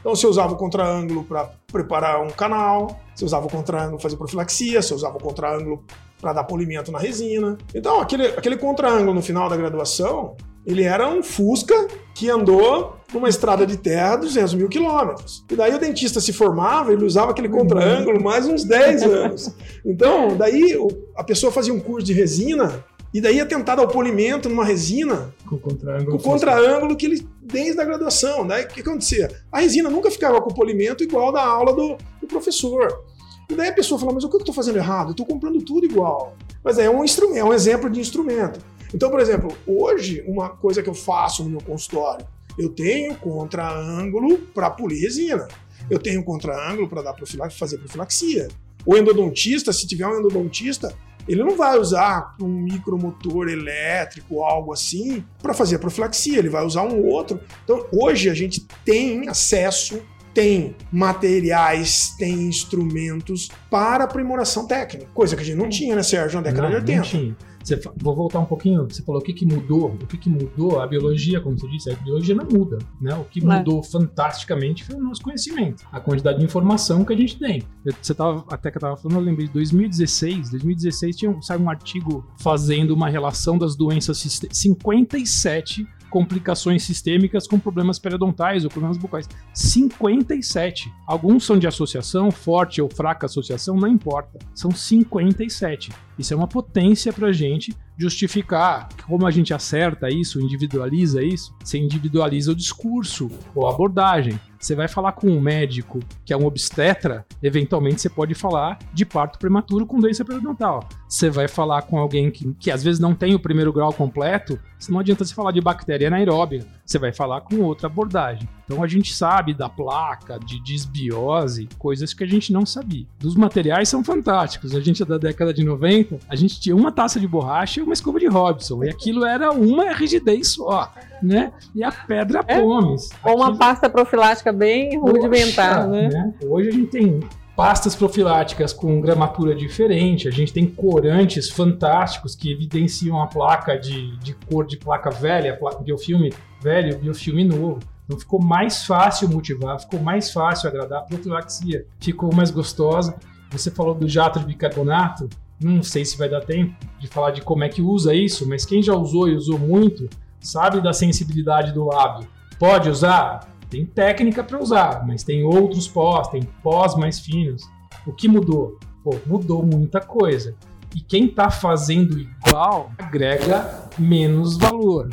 Então 0.00 0.14
você 0.14 0.26
usava 0.26 0.54
o 0.54 0.56
contra-ângulo 0.56 1.24
para 1.24 1.50
preparar 1.70 2.22
um 2.22 2.30
canal, 2.30 2.98
você 3.14 3.24
usava 3.24 3.46
o 3.46 3.50
contra-ângulo 3.50 3.96
para 3.96 4.02
fazer 4.02 4.16
profilaxia, 4.16 4.80
você 4.80 4.94
usava 4.94 5.16
o 5.16 5.20
contra-ângulo 5.20 5.84
para 6.20 6.32
dar 6.32 6.44
polimento 6.44 6.90
na 6.90 6.98
resina. 6.98 7.58
Então 7.74 8.00
aquele, 8.00 8.26
aquele 8.26 8.56
contra-ângulo 8.56 9.14
no 9.14 9.22
final 9.22 9.48
da 9.48 9.56
graduação, 9.56 10.36
ele 10.66 10.82
era 10.82 11.08
um 11.08 11.22
Fusca 11.22 11.88
que 12.14 12.28
andou 12.30 12.96
numa 13.12 13.28
estrada 13.28 13.66
de 13.66 13.76
terra 13.76 14.16
200 14.16 14.54
mil 14.54 14.68
quilômetros. 14.68 15.44
E 15.50 15.56
daí 15.56 15.74
o 15.74 15.78
dentista 15.78 16.20
se 16.20 16.32
formava, 16.32 16.92
ele 16.92 17.04
usava 17.04 17.30
aquele 17.30 17.48
contra-ângulo 17.48 18.22
mais 18.22 18.46
uns 18.46 18.64
10 18.64 19.02
anos. 19.04 19.54
Então, 19.84 20.36
daí 20.36 20.76
a 21.16 21.24
pessoa 21.24 21.50
fazia 21.50 21.72
um 21.72 21.80
curso 21.80 22.06
de 22.06 22.12
resina 22.12 22.84
e 23.12 23.20
daí 23.20 23.36
ia 23.36 23.46
tentar 23.46 23.74
dar 23.74 23.82
o 23.82 23.88
polimento 23.88 24.48
numa 24.48 24.64
resina 24.64 25.32
Com 25.46 25.56
o 25.56 25.58
contra-ângulo. 25.58 26.10
com 26.10 26.16
o 26.16 26.22
contra-ângulo 26.22 26.96
que 26.96 27.06
ele 27.06 27.26
desde 27.42 27.80
a 27.80 27.84
graduação. 27.84 28.46
Daí 28.46 28.64
o 28.64 28.68
que 28.68 28.80
acontecia? 28.80 29.30
A 29.50 29.60
resina 29.60 29.88
nunca 29.88 30.10
ficava 30.10 30.40
com 30.42 30.50
o 30.50 30.54
polimento 30.54 31.02
igual 31.02 31.32
da 31.32 31.42
aula 31.44 31.72
do, 31.72 31.96
do 32.20 32.26
professor. 32.26 33.04
E 33.48 33.54
daí 33.54 33.68
a 33.68 33.72
pessoa 33.72 33.98
fala, 33.98 34.12
mas 34.12 34.24
o 34.24 34.28
que 34.28 34.36
eu 34.36 34.40
estou 34.40 34.54
fazendo 34.54 34.76
errado? 34.76 35.08
Eu 35.08 35.10
estou 35.12 35.24
comprando 35.24 35.62
tudo 35.62 35.86
igual. 35.86 36.36
Mas 36.62 36.78
é 36.78 36.90
um 36.90 37.02
instrumento, 37.02 37.38
é 37.38 37.44
um 37.44 37.52
exemplo 37.54 37.88
de 37.88 37.98
instrumento. 37.98 38.60
Então, 38.94 39.10
por 39.10 39.20
exemplo, 39.20 39.56
hoje, 39.66 40.22
uma 40.26 40.50
coisa 40.50 40.82
que 40.82 40.88
eu 40.88 40.94
faço 40.94 41.42
no 41.44 41.50
meu 41.50 41.60
consultório, 41.62 42.26
eu 42.58 42.68
tenho 42.68 43.14
contra-ângulo 43.16 44.38
para 44.52 44.68
polir 44.70 45.00
resina. 45.00 45.48
Eu 45.88 45.98
tenho 45.98 46.22
contra-ângulo 46.22 46.88
para 46.88 47.00
dar 47.00 47.14
profilaxia, 47.14 47.58
fazer 47.58 47.78
profilaxia. 47.78 48.48
O 48.84 48.96
endodontista, 48.96 49.72
se 49.72 49.86
tiver 49.86 50.06
um 50.06 50.18
endodontista, 50.18 50.94
ele 51.28 51.44
não 51.44 51.56
vai 51.56 51.78
usar 51.78 52.34
um 52.40 52.48
micromotor 52.48 53.48
elétrico, 53.48 54.42
algo 54.42 54.72
assim, 54.72 55.24
para 55.42 55.52
fazer 55.52 55.76
a 55.76 55.78
profilaxia, 55.78 56.38
ele 56.38 56.48
vai 56.48 56.64
usar 56.64 56.82
um 56.82 57.04
outro. 57.04 57.40
Então, 57.64 57.86
hoje 57.92 58.30
a 58.30 58.34
gente 58.34 58.66
tem 58.84 59.28
acesso, 59.28 60.00
tem 60.32 60.74
materiais, 60.90 62.14
tem 62.18 62.32
instrumentos 62.48 63.48
para 63.70 64.04
aprimoração 64.04 64.66
técnica, 64.66 65.10
coisa 65.12 65.36
que 65.36 65.42
a 65.42 65.44
gente 65.44 65.56
não 65.56 65.68
tinha, 65.68 65.94
né, 65.94 66.02
Sérgio, 66.02 66.40
na 66.40 66.42
década 66.50 66.68
Não, 66.68 66.80
de 66.80 66.92
não 66.92 67.02
80. 67.02 67.02
tinha. 67.02 67.36
Você 67.68 67.80
vou 67.96 68.14
voltar 68.14 68.38
um 68.40 68.44
pouquinho. 68.44 68.84
Você 68.88 69.02
falou 69.02 69.20
o 69.20 69.24
que, 69.24 69.32
que 69.32 69.44
mudou. 69.46 69.90
O 69.92 70.06
que, 70.06 70.16
que 70.16 70.28
mudou? 70.30 70.80
A 70.80 70.86
biologia, 70.86 71.40
como 71.40 71.58
você 71.58 71.68
disse, 71.68 71.90
a 71.90 71.94
biologia 71.96 72.34
não 72.34 72.46
muda. 72.46 72.78
Né? 73.00 73.14
O 73.14 73.24
que 73.24 73.40
mudou 73.58 73.82
fantasticamente 73.82 74.84
foi 74.84 74.96
o 74.96 75.00
nosso 75.02 75.22
conhecimento, 75.22 75.84
a 75.92 76.00
quantidade 76.00 76.38
de 76.38 76.44
informação 76.44 77.04
que 77.04 77.12
a 77.12 77.16
gente 77.16 77.38
tem. 77.38 77.62
Eu- 77.84 77.94
Você 78.00 78.14
tava, 78.14 78.44
até 78.50 78.70
que 78.70 78.76
eu 78.76 78.80
estava 78.80 78.96
falando, 78.96 79.18
eu 79.18 79.24
lembrei 79.24 79.46
de 79.46 79.52
2016. 79.52 80.50
2016 80.50 81.16
tinha 81.16 81.30
um, 81.30 81.42
saiu 81.42 81.60
um 81.60 81.68
artigo 81.70 82.26
fazendo 82.38 82.92
uma 82.92 83.08
relação 83.08 83.58
das 83.58 83.76
doenças 83.76 84.18
siste- 84.18 84.48
57 84.50 85.86
complicações 86.10 86.84
sistêmicas 86.84 87.46
com 87.46 87.58
problemas 87.58 87.98
periodontais 87.98 88.64
ou 88.64 88.70
problemas 88.70 88.96
bucais. 88.96 89.28
57. 89.52 90.90
Alguns 91.06 91.44
são 91.44 91.58
de 91.58 91.66
associação, 91.66 92.30
forte 92.30 92.80
ou 92.80 92.88
fraca 92.88 93.26
associação, 93.26 93.76
não 93.76 93.88
importa. 93.88 94.38
São 94.54 94.70
57. 94.70 95.90
Isso 96.18 96.34
é 96.34 96.36
uma 96.36 96.48
potência 96.48 97.12
pra 97.12 97.30
gente 97.30 97.74
justificar 97.96 98.88
como 99.06 99.26
a 99.26 99.30
gente 99.30 99.54
acerta 99.54 100.08
isso, 100.08 100.40
individualiza 100.40 101.22
isso. 101.22 101.54
Você 101.62 101.78
individualiza 101.78 102.52
o 102.52 102.54
discurso 102.54 103.30
ou 103.54 103.66
a 103.66 103.72
abordagem. 103.72 104.38
Você 104.58 104.74
vai 104.74 104.88
falar 104.88 105.12
com 105.12 105.28
um 105.28 105.40
médico 105.40 106.00
que 106.24 106.32
é 106.32 106.36
um 106.36 106.44
obstetra, 106.44 107.24
eventualmente 107.40 108.00
você 108.00 108.08
pode 108.08 108.34
falar 108.34 108.78
de 108.92 109.04
parto 109.04 109.38
prematuro 109.38 109.86
com 109.86 110.00
doença 110.00 110.24
periodontal. 110.24 110.88
Você 111.08 111.30
vai 111.30 111.46
falar 111.46 111.82
com 111.82 111.98
alguém 111.98 112.30
que, 112.30 112.52
que 112.54 112.70
às 112.70 112.82
vezes 112.82 112.98
não 112.98 113.14
tem 113.14 113.34
o 113.34 113.40
primeiro 113.40 113.72
grau 113.72 113.92
completo, 113.92 114.58
não 114.88 114.98
adianta 114.98 115.24
você 115.24 115.34
falar 115.34 115.52
de 115.52 115.60
bactéria 115.60 116.08
anaeróbia, 116.08 116.66
você 116.84 116.98
vai 116.98 117.12
falar 117.12 117.42
com 117.42 117.60
outra 117.60 117.86
abordagem. 117.86 118.48
Então 118.68 118.82
a 118.84 118.86
gente 118.86 119.14
sabe 119.14 119.54
da 119.54 119.66
placa, 119.66 120.38
de 120.38 120.60
disbiose, 120.62 121.68
coisas 121.78 122.12
que 122.12 122.22
a 122.22 122.26
gente 122.26 122.52
não 122.52 122.66
sabia. 122.66 123.06
Dos 123.18 123.34
materiais 123.34 123.88
são 123.88 124.04
fantásticos. 124.04 124.74
A 124.74 124.80
gente 124.80 125.02
é 125.02 125.06
da 125.06 125.16
década 125.16 125.54
de 125.54 125.64
90, 125.64 126.18
a 126.28 126.36
gente 126.36 126.60
tinha 126.60 126.76
uma 126.76 126.92
taça 126.92 127.18
de 127.18 127.26
borracha 127.26 127.80
e 127.80 127.82
uma 127.82 127.94
escova 127.94 128.20
de 128.20 128.26
Robson, 128.26 128.84
e 128.84 128.90
aquilo 128.90 129.24
era 129.24 129.50
uma 129.52 129.92
rigidez 129.94 130.48
só, 130.48 130.92
né? 131.22 131.52
E 131.74 131.82
a 131.82 131.90
pedra 131.90 132.44
É. 132.46 132.60
pomes. 132.60 133.08
Ou 133.24 133.36
uma 133.36 133.44
Aquilo- 133.46 133.58
pasta 133.58 133.88
profilática 133.88 134.52
bem 134.52 134.98
rudimentar, 134.98 135.86
Poxa, 135.86 136.08
né? 136.08 136.34
Hoje 136.44 136.68
a 136.68 136.72
gente 136.72 136.90
tem 136.90 137.20
pastas 137.56 137.96
profiláticas 137.96 138.72
com 138.72 139.00
gramatura 139.00 139.54
diferente, 139.54 140.28
a 140.28 140.30
gente 140.30 140.52
tem 140.52 140.66
corantes 140.66 141.48
fantásticos 141.50 142.36
que 142.36 142.52
evidenciam 142.52 143.20
a 143.20 143.26
placa 143.26 143.76
de, 143.78 144.16
de 144.18 144.34
cor 144.34 144.66
de 144.66 144.76
placa 144.76 145.10
velha, 145.10 145.56
placa 145.56 145.82
biofilme 145.82 146.32
velho, 146.62 146.98
biofilme 146.98 147.44
novo. 147.44 147.78
Então 148.08 148.18
ficou 148.18 148.42
mais 148.42 148.86
fácil 148.86 149.28
motivar, 149.28 149.78
ficou 149.78 150.00
mais 150.00 150.32
fácil 150.32 150.66
agradar, 150.66 151.00
a 151.00 151.02
profilaxia 151.02 151.86
ficou 152.00 152.34
mais 152.34 152.50
gostosa. 152.50 153.14
Você 153.50 153.70
falou 153.70 153.94
do 153.94 154.08
jato 154.08 154.40
de 154.40 154.46
bicarbonato, 154.46 155.28
não 155.60 155.82
sei 155.82 156.06
se 156.06 156.16
vai 156.16 156.26
dar 156.26 156.40
tempo 156.40 156.74
de 156.98 157.06
falar 157.06 157.32
de 157.32 157.42
como 157.42 157.64
é 157.64 157.68
que 157.68 157.82
usa 157.82 158.14
isso, 158.14 158.48
mas 158.48 158.64
quem 158.64 158.82
já 158.82 158.94
usou 158.94 159.28
e 159.28 159.36
usou 159.36 159.58
muito 159.58 160.08
sabe 160.40 160.80
da 160.80 160.94
sensibilidade 160.94 161.72
do 161.72 161.84
lábio. 161.84 162.26
Pode 162.58 162.88
usar? 162.88 163.40
Tem 163.68 163.84
técnica 163.84 164.42
para 164.42 164.58
usar, 164.58 165.06
mas 165.06 165.22
tem 165.22 165.44
outros 165.44 165.86
pós, 165.86 166.28
tem 166.28 166.42
pós 166.62 166.96
mais 166.96 167.20
finos. 167.20 167.62
O 168.06 168.12
que 168.12 168.26
mudou? 168.26 168.78
Pô, 169.04 169.16
mudou 169.26 169.62
muita 169.62 170.00
coisa. 170.00 170.54
E 170.96 171.00
quem 171.00 171.26
está 171.26 171.50
fazendo 171.50 172.18
igual 172.18 172.90
agrega 172.98 173.90
menos 173.98 174.56
valor. 174.56 175.10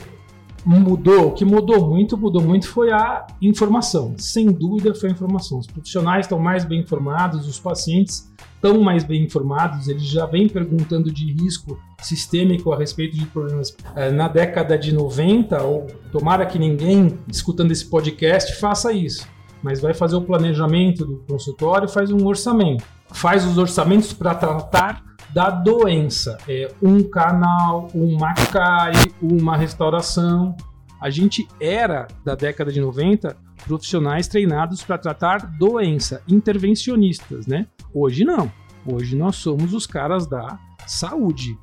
Mudou, 0.66 1.28
o 1.28 1.32
que 1.32 1.46
mudou 1.46 1.88
muito, 1.88 2.18
mudou 2.18 2.42
muito 2.42 2.68
foi 2.68 2.92
a 2.92 3.28
informação. 3.40 4.16
Sem 4.18 4.48
dúvida 4.48 4.96
foi 4.96 5.10
a 5.10 5.12
informação. 5.12 5.60
Os 5.60 5.68
profissionais 5.68 6.26
estão 6.26 6.40
mais 6.40 6.66
bem 6.66 6.80
informados, 6.80 7.48
os 7.48 7.60
pacientes 7.60 8.32
estão 8.56 8.82
mais 8.82 9.04
bem 9.04 9.24
informados, 9.24 9.88
eles 9.88 10.06
já 10.06 10.26
vêm 10.26 10.50
perguntando 10.50 11.12
de 11.12 11.32
risco 11.34 11.80
sistêmico 12.02 12.72
a 12.74 12.78
respeito 12.78 13.16
de 13.16 13.26
problemas 13.28 13.76
eh, 13.96 14.10
na 14.12 14.28
década 14.28 14.76
de 14.76 14.92
90, 14.92 15.62
ou 15.62 15.86
tomara 16.12 16.46
que 16.48 16.58
ninguém 16.58 17.20
escutando 17.32 17.72
esse 17.72 17.86
podcast 17.86 18.56
faça 18.56 18.92
isso, 18.92 19.28
mas 19.62 19.80
vai 19.80 19.94
fazer 19.94 20.16
o 20.16 20.22
planejamento 20.22 21.06
do 21.06 21.18
consultório, 21.28 21.88
faz 21.88 22.12
um 22.12 22.26
orçamento, 22.26 22.84
faz 23.12 23.46
os 23.46 23.60
orçamentos 23.60 24.14
para 24.14 24.34
tratar 24.34 25.04
da 25.36 25.50
doença, 25.50 26.38
é 26.48 26.72
um 26.82 27.04
canal, 27.04 27.90
uma 27.94 28.34
cárie, 28.34 29.14
uma 29.22 29.58
restauração. 29.58 30.56
A 31.02 31.10
gente 31.10 31.46
era 31.60 32.08
da 32.24 32.36
década 32.36 32.72
de 32.72 32.80
90 32.80 33.36
profissionais 33.66 34.30
treinados 34.30 34.82
para 34.82 34.98
tratar 34.98 35.46
doença, 35.58 36.24
intervencionistas, 36.26 37.48
né? 37.48 37.68
Hoje 37.94 38.24
não. 38.24 38.50
Hoje 38.86 39.18
nós 39.18 39.36
somos 39.36 39.74
os 39.74 39.86
caras 39.86 40.26
da 40.26 40.58
saúde. 40.88 41.58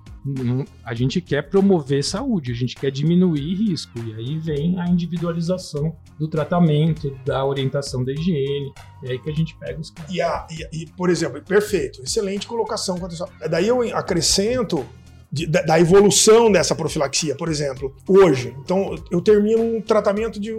A 0.84 0.94
gente 0.94 1.20
quer 1.20 1.48
promover 1.48 2.04
saúde, 2.04 2.52
a 2.52 2.54
gente 2.54 2.76
quer 2.76 2.90
diminuir 2.90 3.54
risco. 3.54 3.98
E 3.98 4.14
aí 4.14 4.38
vem 4.38 4.78
a 4.78 4.86
individualização 4.88 5.96
do 6.18 6.28
tratamento, 6.28 7.16
da 7.24 7.44
orientação 7.44 8.04
da 8.04 8.12
higiene. 8.12 8.72
É 9.04 9.12
aí 9.12 9.18
que 9.18 9.30
a 9.30 9.34
gente 9.34 9.56
pega 9.58 9.80
os 9.80 9.90
caras. 9.90 10.12
E, 10.12 10.20
a- 10.20 10.46
e- 10.50 10.82
e, 10.82 10.86
por 10.96 11.10
exemplo, 11.10 11.40
perfeito, 11.42 12.02
excelente 12.02 12.46
colocação. 12.46 12.96
isso. 13.08 13.24
Daí 13.50 13.66
eu 13.68 13.80
acrescento 13.96 14.84
de- 15.30 15.46
da, 15.46 15.62
da 15.62 15.80
evolução 15.80 16.52
dessa 16.52 16.74
profilaxia, 16.74 17.34
por 17.34 17.48
exemplo, 17.48 17.94
hoje. 18.06 18.54
Então, 18.64 18.94
eu 19.10 19.20
termino 19.20 19.60
um 19.76 19.80
tratamento 19.80 20.38
de 20.38 20.52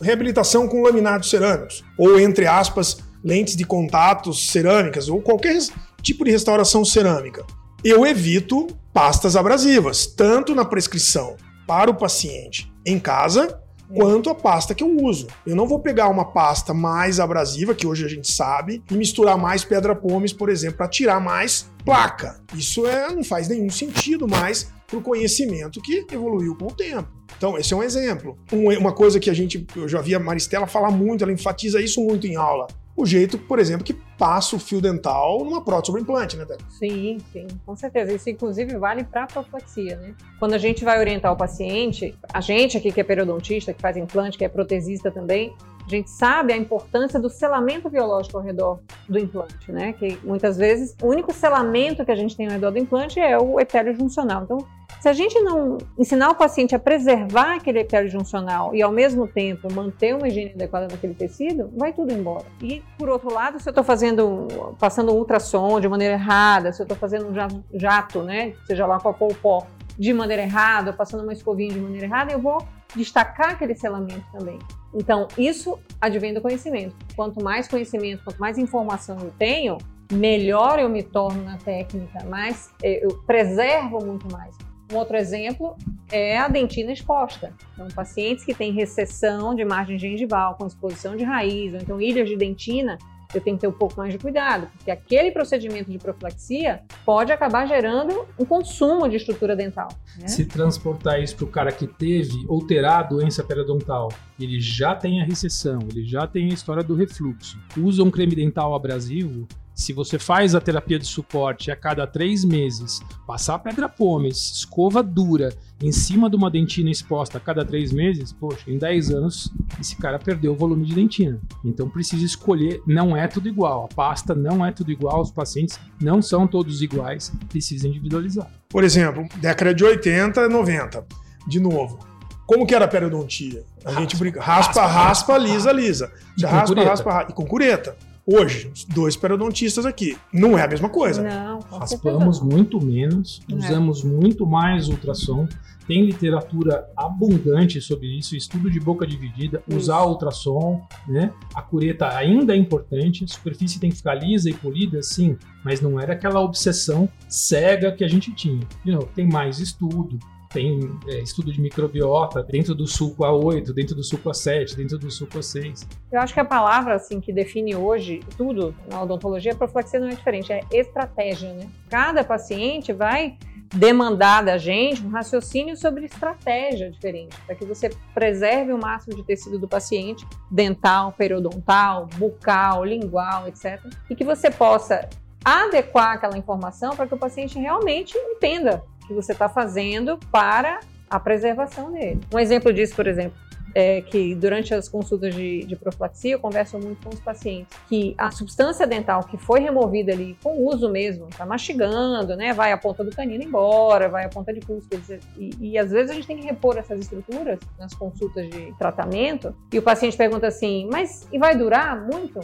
reabilitação 0.00 0.66
com 0.66 0.82
laminados 0.82 1.28
cerâmicos, 1.30 1.84
ou 1.98 2.18
entre 2.18 2.46
aspas, 2.46 2.98
lentes 3.22 3.54
de 3.54 3.64
contatos 3.64 4.48
cerâmicas 4.50 5.08
ou 5.08 5.20
qualquer 5.22 5.58
tipo 6.02 6.24
de 6.24 6.30
restauração 6.30 6.84
cerâmica, 6.84 7.44
eu 7.82 8.04
evito 8.04 8.66
pastas 8.94 9.34
abrasivas, 9.34 10.06
tanto 10.06 10.54
na 10.54 10.64
prescrição 10.64 11.36
para 11.66 11.90
o 11.90 11.94
paciente 11.94 12.72
em 12.86 12.96
casa, 12.96 13.60
quanto 13.92 14.30
a 14.30 14.34
pasta 14.36 14.72
que 14.72 14.84
eu 14.84 14.96
uso. 15.02 15.26
Eu 15.44 15.56
não 15.56 15.66
vou 15.66 15.80
pegar 15.80 16.08
uma 16.08 16.26
pasta 16.26 16.72
mais 16.72 17.18
abrasiva, 17.18 17.74
que 17.74 17.88
hoje 17.88 18.04
a 18.04 18.08
gente 18.08 18.30
sabe, 18.30 18.84
e 18.88 18.94
misturar 18.94 19.36
mais 19.36 19.64
pedra 19.64 19.96
pomes, 19.96 20.32
por 20.32 20.48
exemplo, 20.48 20.76
para 20.76 20.88
tirar 20.88 21.20
mais 21.20 21.68
placa. 21.84 22.40
Isso 22.54 22.86
é, 22.86 23.12
não 23.12 23.24
faz 23.24 23.48
nenhum 23.48 23.68
sentido 23.68 24.28
mais 24.28 24.72
para 24.86 24.98
o 24.98 25.02
conhecimento 25.02 25.82
que 25.82 26.06
evoluiu 26.12 26.54
com 26.56 26.66
o 26.66 26.72
tempo. 26.72 27.08
Então, 27.36 27.58
esse 27.58 27.74
é 27.74 27.76
um 27.76 27.82
exemplo. 27.82 28.38
Um, 28.52 28.70
uma 28.78 28.92
coisa 28.92 29.18
que 29.18 29.28
a 29.28 29.34
gente, 29.34 29.66
eu 29.74 29.88
já 29.88 30.00
vi 30.00 30.14
a 30.14 30.20
Maristela 30.20 30.68
falar 30.68 30.92
muito, 30.92 31.24
ela 31.24 31.32
enfatiza 31.32 31.80
isso 31.80 32.00
muito 32.00 32.28
em 32.28 32.36
aula 32.36 32.68
o 32.96 33.04
jeito, 33.04 33.36
por 33.38 33.58
exemplo, 33.58 33.84
que 33.84 33.94
passa 34.16 34.54
o 34.54 34.58
fio 34.58 34.80
dental 34.80 35.44
numa 35.44 35.62
prótese 35.62 35.86
sobre 35.86 36.02
implante, 36.02 36.36
né, 36.36 36.44
Tete? 36.44 36.64
Sim, 36.70 37.18
sim, 37.32 37.46
com 37.66 37.74
certeza. 37.74 38.12
Isso, 38.12 38.30
inclusive, 38.30 38.76
vale 38.76 39.02
para 39.02 39.24
a 39.24 39.26
profilaxia, 39.26 39.96
né? 39.96 40.14
Quando 40.38 40.54
a 40.54 40.58
gente 40.58 40.84
vai 40.84 41.00
orientar 41.00 41.32
o 41.32 41.36
paciente, 41.36 42.16
a 42.32 42.40
gente 42.40 42.76
aqui 42.76 42.92
que 42.92 43.00
é 43.00 43.04
periodontista, 43.04 43.72
que 43.72 43.82
faz 43.82 43.96
implante, 43.96 44.38
que 44.38 44.44
é 44.44 44.48
protesista 44.48 45.10
também, 45.10 45.52
a 45.84 45.90
gente 45.90 46.08
sabe 46.08 46.52
a 46.52 46.56
importância 46.56 47.20
do 47.20 47.28
selamento 47.28 47.90
biológico 47.90 48.38
ao 48.38 48.42
redor 48.42 48.80
do 49.08 49.18
implante, 49.18 49.70
né? 49.70 49.92
Que 49.92 50.18
muitas 50.24 50.56
vezes 50.56 50.96
o 51.02 51.08
único 51.08 51.32
selamento 51.32 52.04
que 52.04 52.10
a 52.10 52.16
gente 52.16 52.36
tem 52.36 52.46
ao 52.46 52.52
redor 52.52 52.70
do 52.70 52.78
implante 52.78 53.20
é 53.20 53.38
o 53.38 53.60
epélio 53.60 53.94
juncional. 53.94 54.44
Então, 54.44 54.66
se 55.00 55.08
a 55.08 55.12
gente 55.12 55.38
não 55.40 55.78
ensinar 55.98 56.30
o 56.30 56.34
paciente 56.34 56.74
a 56.74 56.78
preservar 56.78 57.56
aquele 57.56 57.80
epélio 57.80 58.08
juncional 58.08 58.74
e 58.74 58.82
ao 58.82 58.90
mesmo 58.90 59.28
tempo 59.28 59.72
manter 59.72 60.14
uma 60.14 60.28
higiene 60.28 60.52
adequada 60.54 60.88
naquele 60.90 61.14
tecido, 61.14 61.70
vai 61.76 61.92
tudo 61.92 62.12
embora. 62.12 62.44
E 62.62 62.82
por 62.98 63.08
outro 63.08 63.32
lado, 63.32 63.60
se 63.60 63.68
eu 63.68 63.70
estou 63.70 63.84
fazendo, 63.84 64.48
passando 64.78 65.12
ultrassom 65.12 65.80
de 65.80 65.88
maneira 65.88 66.14
errada, 66.14 66.72
se 66.72 66.80
eu 66.80 66.84
estou 66.84 66.96
fazendo 66.96 67.28
um 67.28 67.78
jato, 67.78 68.22
né, 68.22 68.54
seja 68.66 68.86
lá 68.86 68.98
qual 68.98 69.14
for 69.14 69.30
o 69.30 69.34
pó, 69.34 69.66
de 69.98 70.12
maneira 70.12 70.42
errada, 70.42 70.92
passando 70.92 71.22
uma 71.22 71.32
escovinha 71.32 71.72
de 71.72 71.80
maneira 71.80 72.06
errada, 72.06 72.32
eu 72.32 72.40
vou 72.40 72.66
destacar 72.96 73.50
aquele 73.50 73.74
selamento 73.74 74.24
também. 74.32 74.58
Então, 74.94 75.28
isso 75.36 75.78
advém 76.00 76.32
do 76.32 76.40
conhecimento. 76.40 76.96
Quanto 77.14 77.42
mais 77.42 77.68
conhecimento, 77.68 78.24
quanto 78.24 78.38
mais 78.38 78.58
informação 78.58 79.16
eu 79.20 79.32
tenho, 79.38 79.78
melhor 80.12 80.78
eu 80.78 80.88
me 80.88 81.02
torno 81.02 81.42
na 81.42 81.58
técnica, 81.58 82.24
mais 82.24 82.70
eu 82.82 83.22
preservo 83.26 84.04
muito 84.04 84.30
mais. 84.32 84.56
Um 84.92 84.96
outro 84.96 85.16
exemplo 85.16 85.76
é 86.10 86.38
a 86.38 86.48
dentina 86.48 86.92
exposta. 86.92 87.52
Então, 87.72 87.88
pacientes 87.88 88.44
que 88.44 88.54
têm 88.54 88.72
recessão 88.72 89.54
de 89.54 89.64
margem 89.64 89.98
gengival 89.98 90.56
com 90.56 90.66
exposição 90.66 91.16
de 91.16 91.24
raiz, 91.24 91.72
ou 91.72 91.80
então 91.80 92.00
ilhas 92.00 92.28
de 92.28 92.36
dentina, 92.36 92.98
eu 93.34 93.40
tenho 93.40 93.56
que 93.56 93.62
ter 93.62 93.66
um 93.66 93.72
pouco 93.72 93.96
mais 93.96 94.12
de 94.12 94.18
cuidado, 94.18 94.68
porque 94.76 94.90
aquele 94.90 95.30
procedimento 95.30 95.90
de 95.90 95.98
profilaxia 95.98 96.82
pode 97.04 97.32
acabar 97.32 97.66
gerando 97.66 98.26
um 98.38 98.44
consumo 98.44 99.08
de 99.08 99.16
estrutura 99.16 99.56
dental. 99.56 99.88
Né? 100.18 100.28
Se 100.28 100.44
transportar 100.44 101.20
isso 101.20 101.36
para 101.36 101.44
o 101.44 101.48
cara 101.48 101.72
que 101.72 101.86
teve 101.86 102.44
ou 102.48 102.64
terá 102.64 103.02
doença 103.02 103.42
periodontal, 103.42 104.08
ele 104.38 104.60
já 104.60 104.94
tem 104.94 105.20
a 105.20 105.24
recessão, 105.24 105.80
ele 105.90 106.04
já 106.04 106.26
tem 106.26 106.50
a 106.50 106.54
história 106.54 106.82
do 106.82 106.94
refluxo, 106.94 107.58
usa 107.76 108.02
um 108.02 108.10
creme 108.10 108.34
dental 108.34 108.74
abrasivo, 108.74 109.48
se 109.74 109.92
você 109.92 110.18
faz 110.18 110.54
a 110.54 110.60
terapia 110.60 110.98
de 110.98 111.06
suporte 111.06 111.70
a 111.70 111.76
cada 111.76 112.06
três 112.06 112.44
meses, 112.44 113.02
passar 113.26 113.58
pedra 113.58 113.88
pomes, 113.88 114.36
escova 114.36 115.02
dura 115.02 115.52
em 115.82 115.90
cima 115.90 116.30
de 116.30 116.36
uma 116.36 116.50
dentina 116.50 116.90
exposta 116.90 117.38
a 117.38 117.40
cada 117.40 117.64
três 117.64 117.92
meses, 117.92 118.32
poxa, 118.32 118.70
em 118.70 118.78
10 118.78 119.10
anos 119.10 119.52
esse 119.80 119.96
cara 119.96 120.18
perdeu 120.18 120.52
o 120.52 120.56
volume 120.56 120.86
de 120.86 120.94
dentina. 120.94 121.40
Então 121.64 121.88
precisa 121.88 122.24
escolher, 122.24 122.80
não 122.86 123.16
é 123.16 123.26
tudo 123.26 123.48
igual, 123.48 123.84
a 123.84 123.94
pasta 123.94 124.34
não 124.34 124.64
é 124.64 124.70
tudo 124.70 124.92
igual, 124.92 125.20
os 125.20 125.32
pacientes 125.32 125.78
não 126.00 126.22
são 126.22 126.46
todos 126.46 126.80
iguais, 126.80 127.32
precisa 127.48 127.88
individualizar. 127.88 128.50
Por 128.68 128.84
exemplo, 128.84 129.26
década 129.36 129.74
de 129.74 129.84
80, 129.84 130.48
90, 130.48 131.04
de 131.48 131.60
novo. 131.60 131.98
Como 132.46 132.66
que 132.66 132.74
era 132.74 132.84
a 132.84 132.88
periodontia? 132.88 133.64
A 133.84 133.88
raspa, 133.88 134.00
gente 134.00 134.16
brinca, 134.16 134.40
raspa, 134.40 134.82
raspa, 134.82 135.32
raspa, 135.32 135.38
lisa, 135.38 135.72
lisa. 135.72 136.12
Você 136.36 136.46
raspa, 136.46 136.84
raspa, 136.84 137.12
raspa, 137.12 137.32
e 137.32 137.34
com 137.34 137.46
cureta. 137.46 137.96
Hoje, 138.26 138.72
dois 138.88 139.16
periodontistas 139.16 139.84
aqui. 139.84 140.16
Não 140.32 140.56
é 140.56 140.62
a 140.62 140.68
mesma 140.68 140.88
coisa. 140.88 141.22
Não, 141.22 141.60
Raspamos 141.60 142.40
muito 142.40 142.82
menos, 142.82 143.42
é. 143.50 143.54
usamos 143.54 144.02
muito 144.02 144.46
mais 144.46 144.88
ultrassom. 144.88 145.46
Tem 145.86 146.06
literatura 146.06 146.88
abundante 146.96 147.78
sobre 147.82 148.06
isso, 148.06 148.34
estudo 148.34 148.70
de 148.70 148.80
boca 148.80 149.06
dividida, 149.06 149.62
isso. 149.68 149.76
usar 149.76 150.02
ultrassom, 150.06 150.80
né? 151.06 151.34
A 151.54 151.60
cureta 151.60 152.08
ainda 152.16 152.54
é 152.54 152.56
importante, 152.56 153.24
a 153.24 153.26
superfície 153.26 153.78
tem 153.78 153.90
que 153.90 153.96
ficar 153.98 154.14
lisa 154.14 154.48
e 154.48 154.54
polida, 154.54 155.02
sim, 155.02 155.36
mas 155.62 155.82
não 155.82 156.00
era 156.00 156.14
aquela 156.14 156.40
obsessão 156.40 157.06
cega 157.28 157.92
que 157.92 158.02
a 158.02 158.08
gente 158.08 158.32
tinha. 158.32 158.66
De 158.82 158.92
novo, 158.92 159.10
tem 159.14 159.28
mais 159.28 159.58
estudo, 159.60 160.18
tem 160.54 160.96
é, 161.08 161.18
estudo 161.18 161.52
de 161.52 161.60
microbiota 161.60 162.40
dentro 162.44 162.76
do 162.76 162.86
suco 162.86 163.24
A8, 163.24 163.72
dentro 163.74 163.96
do 163.96 164.04
suco 164.04 164.30
A7, 164.30 164.76
dentro 164.76 164.96
do 164.96 165.10
suco 165.10 165.38
A6. 165.38 165.84
Eu 166.12 166.20
acho 166.20 166.32
que 166.32 166.38
a 166.38 166.44
palavra 166.44 166.94
assim 166.94 167.20
que 167.20 167.32
define 167.32 167.74
hoje 167.74 168.20
tudo 168.36 168.72
na 168.88 169.02
odontologia, 169.02 169.52
profilaxia 169.52 169.98
não 169.98 170.08
é 170.08 170.14
diferente, 170.14 170.52
é 170.52 170.60
estratégia, 170.70 171.52
né? 171.52 171.68
Cada 171.90 172.22
paciente 172.22 172.92
vai 172.92 173.36
demandar 173.74 174.44
da 174.44 174.56
gente 174.56 175.04
um 175.04 175.08
raciocínio 175.08 175.76
sobre 175.76 176.04
estratégia 176.04 176.88
diferente, 176.88 177.36
para 177.44 177.56
que 177.56 177.64
você 177.64 177.90
preserve 178.14 178.72
o 178.72 178.78
máximo 178.78 179.16
de 179.16 179.24
tecido 179.24 179.58
do 179.58 179.66
paciente, 179.66 180.24
dental, 180.48 181.12
periodontal, 181.18 182.06
bucal, 182.14 182.84
lingual, 182.84 183.48
etc. 183.48 183.80
E 184.08 184.14
que 184.14 184.22
você 184.22 184.52
possa 184.52 185.08
adequar 185.44 186.12
aquela 186.14 186.38
informação 186.38 186.96
para 186.96 187.06
que 187.06 187.14
o 187.14 187.18
paciente 187.18 187.58
realmente 187.58 188.16
entenda 188.16 188.82
que 189.06 189.14
você 189.14 189.32
está 189.32 189.48
fazendo 189.48 190.18
para 190.30 190.80
a 191.08 191.20
preservação 191.20 191.92
dele. 191.92 192.20
Um 192.32 192.38
exemplo 192.38 192.72
disso, 192.72 192.94
por 192.94 193.06
exemplo, 193.06 193.38
é 193.74 194.00
que 194.00 194.34
durante 194.34 194.72
as 194.72 194.88
consultas 194.88 195.34
de, 195.34 195.64
de 195.64 195.76
profilaxia 195.76 196.32
eu 196.32 196.38
converso 196.38 196.78
muito 196.78 197.02
com 197.02 197.12
os 197.12 197.20
pacientes 197.20 197.76
que 197.88 198.14
a 198.16 198.30
substância 198.30 198.86
dental 198.86 199.24
que 199.24 199.36
foi 199.36 199.60
removida 199.60 200.12
ali 200.12 200.36
com 200.42 200.64
uso 200.66 200.88
mesmo, 200.88 201.28
está 201.28 201.44
mastigando, 201.44 202.36
né, 202.36 202.52
vai 202.52 202.70
a 202.70 202.78
ponta 202.78 203.02
do 203.02 203.10
canino 203.10 203.42
embora, 203.42 204.08
vai 204.08 204.24
a 204.24 204.28
ponta 204.28 204.52
de 204.52 204.60
cúspide 204.60 205.18
e, 205.36 205.50
e 205.60 205.78
às 205.78 205.90
vezes 205.90 206.12
a 206.12 206.14
gente 206.14 206.26
tem 206.26 206.36
que 206.36 206.46
repor 206.46 206.78
essas 206.78 207.00
estruturas 207.00 207.58
nas 207.78 207.92
consultas 207.94 208.48
de 208.48 208.72
tratamento 208.78 209.54
e 209.72 209.78
o 209.78 209.82
paciente 209.82 210.16
pergunta 210.16 210.46
assim, 210.46 210.88
mas 210.90 211.26
e 211.32 211.38
vai 211.38 211.56
durar 211.56 212.00
muito? 212.06 212.40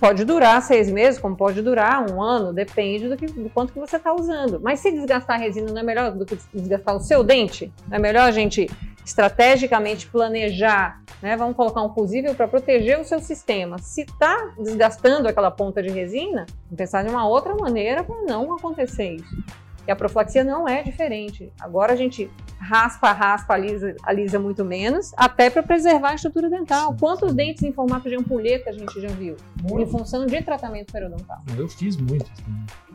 Pode 0.00 0.24
durar 0.24 0.62
seis 0.62 0.90
meses, 0.90 1.20
como 1.20 1.36
pode 1.36 1.60
durar 1.60 2.10
um 2.10 2.22
ano, 2.22 2.54
depende 2.54 3.06
do, 3.06 3.18
que, 3.18 3.26
do 3.26 3.50
quanto 3.50 3.70
que 3.70 3.78
você 3.78 3.96
está 3.96 4.14
usando. 4.14 4.58
Mas 4.58 4.80
se 4.80 4.90
desgastar 4.90 5.36
a 5.36 5.38
resina 5.38 5.70
não 5.70 5.82
é 5.82 5.84
melhor 5.84 6.12
do 6.12 6.24
que 6.24 6.38
desgastar 6.54 6.96
o 6.96 7.00
seu 7.00 7.22
dente? 7.22 7.70
Não 7.86 7.98
é 7.98 8.00
melhor 8.00 8.22
a 8.22 8.30
gente 8.30 8.66
estrategicamente 9.04 10.06
planejar, 10.06 11.02
né? 11.20 11.36
Vamos 11.36 11.54
colocar 11.54 11.82
um 11.82 11.92
fusível 11.92 12.34
para 12.34 12.48
proteger 12.48 12.98
o 12.98 13.04
seu 13.04 13.20
sistema. 13.20 13.78
Se 13.78 14.00
está 14.00 14.54
desgastando 14.58 15.28
aquela 15.28 15.50
ponta 15.50 15.82
de 15.82 15.90
resina, 15.90 16.46
pensar 16.74 17.04
de 17.04 17.10
uma 17.10 17.28
outra 17.28 17.54
maneira 17.54 18.02
para 18.02 18.22
não 18.22 18.54
acontecer 18.54 19.16
isso. 19.16 19.44
E 19.86 19.90
a 19.90 19.96
profilaxia 19.96 20.42
não 20.42 20.66
é 20.66 20.82
diferente. 20.82 21.52
Agora 21.60 21.92
a 21.92 21.96
gente 21.96 22.30
raspa, 22.60 23.10
raspa, 23.12 23.54
alisa, 23.54 23.96
alisa 24.02 24.38
muito 24.38 24.64
menos, 24.64 25.12
até 25.16 25.48
para 25.48 25.62
preservar 25.62 26.10
a 26.10 26.14
estrutura 26.14 26.50
dental. 26.50 26.94
Quantos 27.00 27.32
dentes 27.32 27.62
em 27.62 27.72
formato 27.72 28.08
de 28.08 28.14
ampulheta 28.14 28.68
a 28.68 28.72
gente 28.72 29.00
já 29.00 29.08
viu? 29.08 29.36
Muito. 29.62 29.88
Em 29.88 29.90
função 29.90 30.26
de 30.26 30.42
tratamento 30.42 30.92
periodontal. 30.92 31.38
Eu 31.56 31.68
fiz 31.68 31.96
muito. 31.96 32.30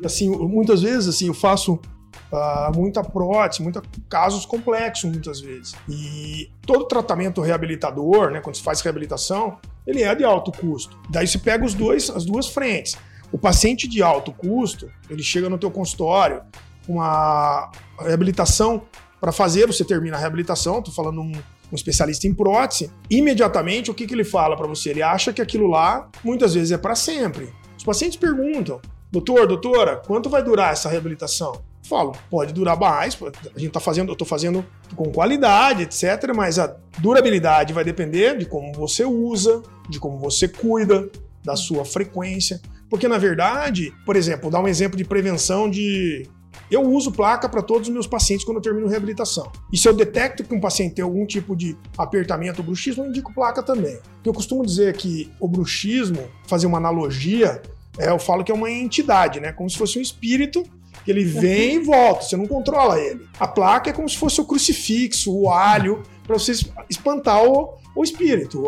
Assim, 0.03 0.29
muitas 0.29 0.83
vezes 0.83 1.07
assim, 1.07 1.27
eu 1.27 1.33
faço 1.33 1.73
uh, 1.73 2.75
muita 2.75 3.03
prótese, 3.03 3.63
muitos 3.63 3.81
casos 4.07 4.45
complexos 4.45 5.09
muitas 5.09 5.41
vezes. 5.41 5.75
E 5.89 6.51
todo 6.65 6.85
tratamento 6.85 7.41
reabilitador, 7.41 8.29
né, 8.29 8.41
quando 8.41 8.55
se 8.55 8.63
faz 8.63 8.81
reabilitação, 8.81 9.57
ele 9.85 10.03
é 10.03 10.13
de 10.13 10.23
alto 10.23 10.51
custo. 10.51 10.97
Daí 11.09 11.27
se 11.27 11.39
pega 11.39 11.65
os 11.65 11.73
dois, 11.73 12.09
as 12.11 12.23
duas 12.23 12.47
frentes. 12.47 12.95
O 13.31 13.37
paciente 13.37 13.87
de 13.87 14.03
alto 14.03 14.31
custo, 14.31 14.91
ele 15.09 15.23
chega 15.23 15.49
no 15.49 15.57
teu 15.57 15.71
consultório, 15.71 16.43
uma 16.87 17.71
reabilitação 17.99 18.83
para 19.25 19.31
fazer, 19.31 19.65
você 19.65 19.83
termina 19.83 20.17
a 20.17 20.19
reabilitação, 20.19 20.77
estou 20.77 20.93
falando 20.93 21.19
um, 21.19 21.31
um 21.31 21.75
especialista 21.75 22.27
em 22.27 22.33
prótese, 22.35 22.91
imediatamente 23.09 23.89
o 23.89 23.93
que, 23.95 24.05
que 24.05 24.13
ele 24.13 24.23
fala 24.23 24.55
para 24.55 24.67
você? 24.67 24.91
Ele 24.91 25.01
acha 25.01 25.33
que 25.33 25.41
aquilo 25.41 25.65
lá 25.65 26.07
muitas 26.23 26.53
vezes 26.53 26.71
é 26.71 26.77
para 26.77 26.93
sempre. 26.93 27.51
Os 27.75 27.83
pacientes 27.83 28.17
perguntam, 28.17 28.79
doutor, 29.11 29.47
doutora, 29.47 29.95
quanto 29.95 30.29
vai 30.29 30.43
durar 30.43 30.73
essa 30.73 30.89
reabilitação? 30.89 31.53
Eu 31.53 31.89
falo, 31.89 32.11
pode 32.29 32.53
durar 32.53 32.79
mais, 32.79 33.17
a 33.55 33.59
gente 33.59 33.71
tá 33.71 33.79
fazendo, 33.79 34.09
eu 34.09 34.13
estou 34.13 34.27
fazendo 34.27 34.63
com 34.95 35.11
qualidade, 35.11 35.81
etc, 35.81 36.31
mas 36.35 36.59
a 36.59 36.75
durabilidade 36.99 37.73
vai 37.73 37.83
depender 37.83 38.37
de 38.37 38.45
como 38.45 38.73
você 38.73 39.05
usa, 39.05 39.63
de 39.89 39.99
como 39.99 40.19
você 40.19 40.47
cuida, 40.47 41.09
da 41.43 41.55
sua 41.55 41.83
frequência, 41.83 42.61
porque 42.89 43.07
na 43.07 43.17
verdade, 43.17 43.91
por 44.05 44.15
exemplo, 44.15 44.51
dar 44.51 44.59
um 44.61 44.67
exemplo 44.67 44.97
de 44.97 45.03
prevenção 45.03 45.69
de 45.69 46.27
Eu 46.69 46.81
uso 46.81 47.11
placa 47.11 47.47
para 47.47 47.61
todos 47.61 47.87
os 47.87 47.93
meus 47.93 48.07
pacientes 48.07 48.45
quando 48.45 48.57
eu 48.57 48.61
termino 48.61 48.87
reabilitação. 48.87 49.51
E 49.71 49.77
se 49.77 49.87
eu 49.87 49.93
detecto 49.93 50.43
que 50.43 50.53
um 50.53 50.59
paciente 50.59 50.95
tem 50.95 51.03
algum 51.03 51.25
tipo 51.25 51.55
de 51.55 51.77
apertamento 51.97 52.59
ou 52.59 52.65
bruxismo, 52.65 53.03
eu 53.03 53.09
indico 53.09 53.33
placa 53.33 53.61
também. 53.61 53.99
Eu 54.23 54.33
costumo 54.33 54.65
dizer 54.65 54.95
que 54.95 55.31
o 55.39 55.47
bruxismo, 55.47 56.27
fazer 56.47 56.67
uma 56.67 56.77
analogia, 56.77 57.61
é, 57.97 58.09
eu 58.09 58.19
falo 58.19 58.43
que 58.43 58.51
é 58.51 58.55
uma 58.55 58.69
entidade, 58.69 59.39
né? 59.39 59.51
Como 59.51 59.69
se 59.69 59.77
fosse 59.77 59.97
um 59.99 60.01
espírito 60.01 60.63
que 61.03 61.11
ele 61.11 61.23
vem 61.23 61.75
e 61.75 61.79
volta, 61.79 62.23
você 62.23 62.35
não 62.35 62.47
controla 62.47 62.99
ele. 62.99 63.27
A 63.39 63.47
placa 63.47 63.91
é 63.91 63.93
como 63.93 64.09
se 64.09 64.17
fosse 64.17 64.41
o 64.41 64.45
crucifixo, 64.45 65.31
o 65.35 65.49
alho, 65.51 66.01
para 66.25 66.37
você 66.37 66.51
espantar 66.89 67.43
o, 67.43 67.75
o 67.95 68.03
espírito. 68.03 68.63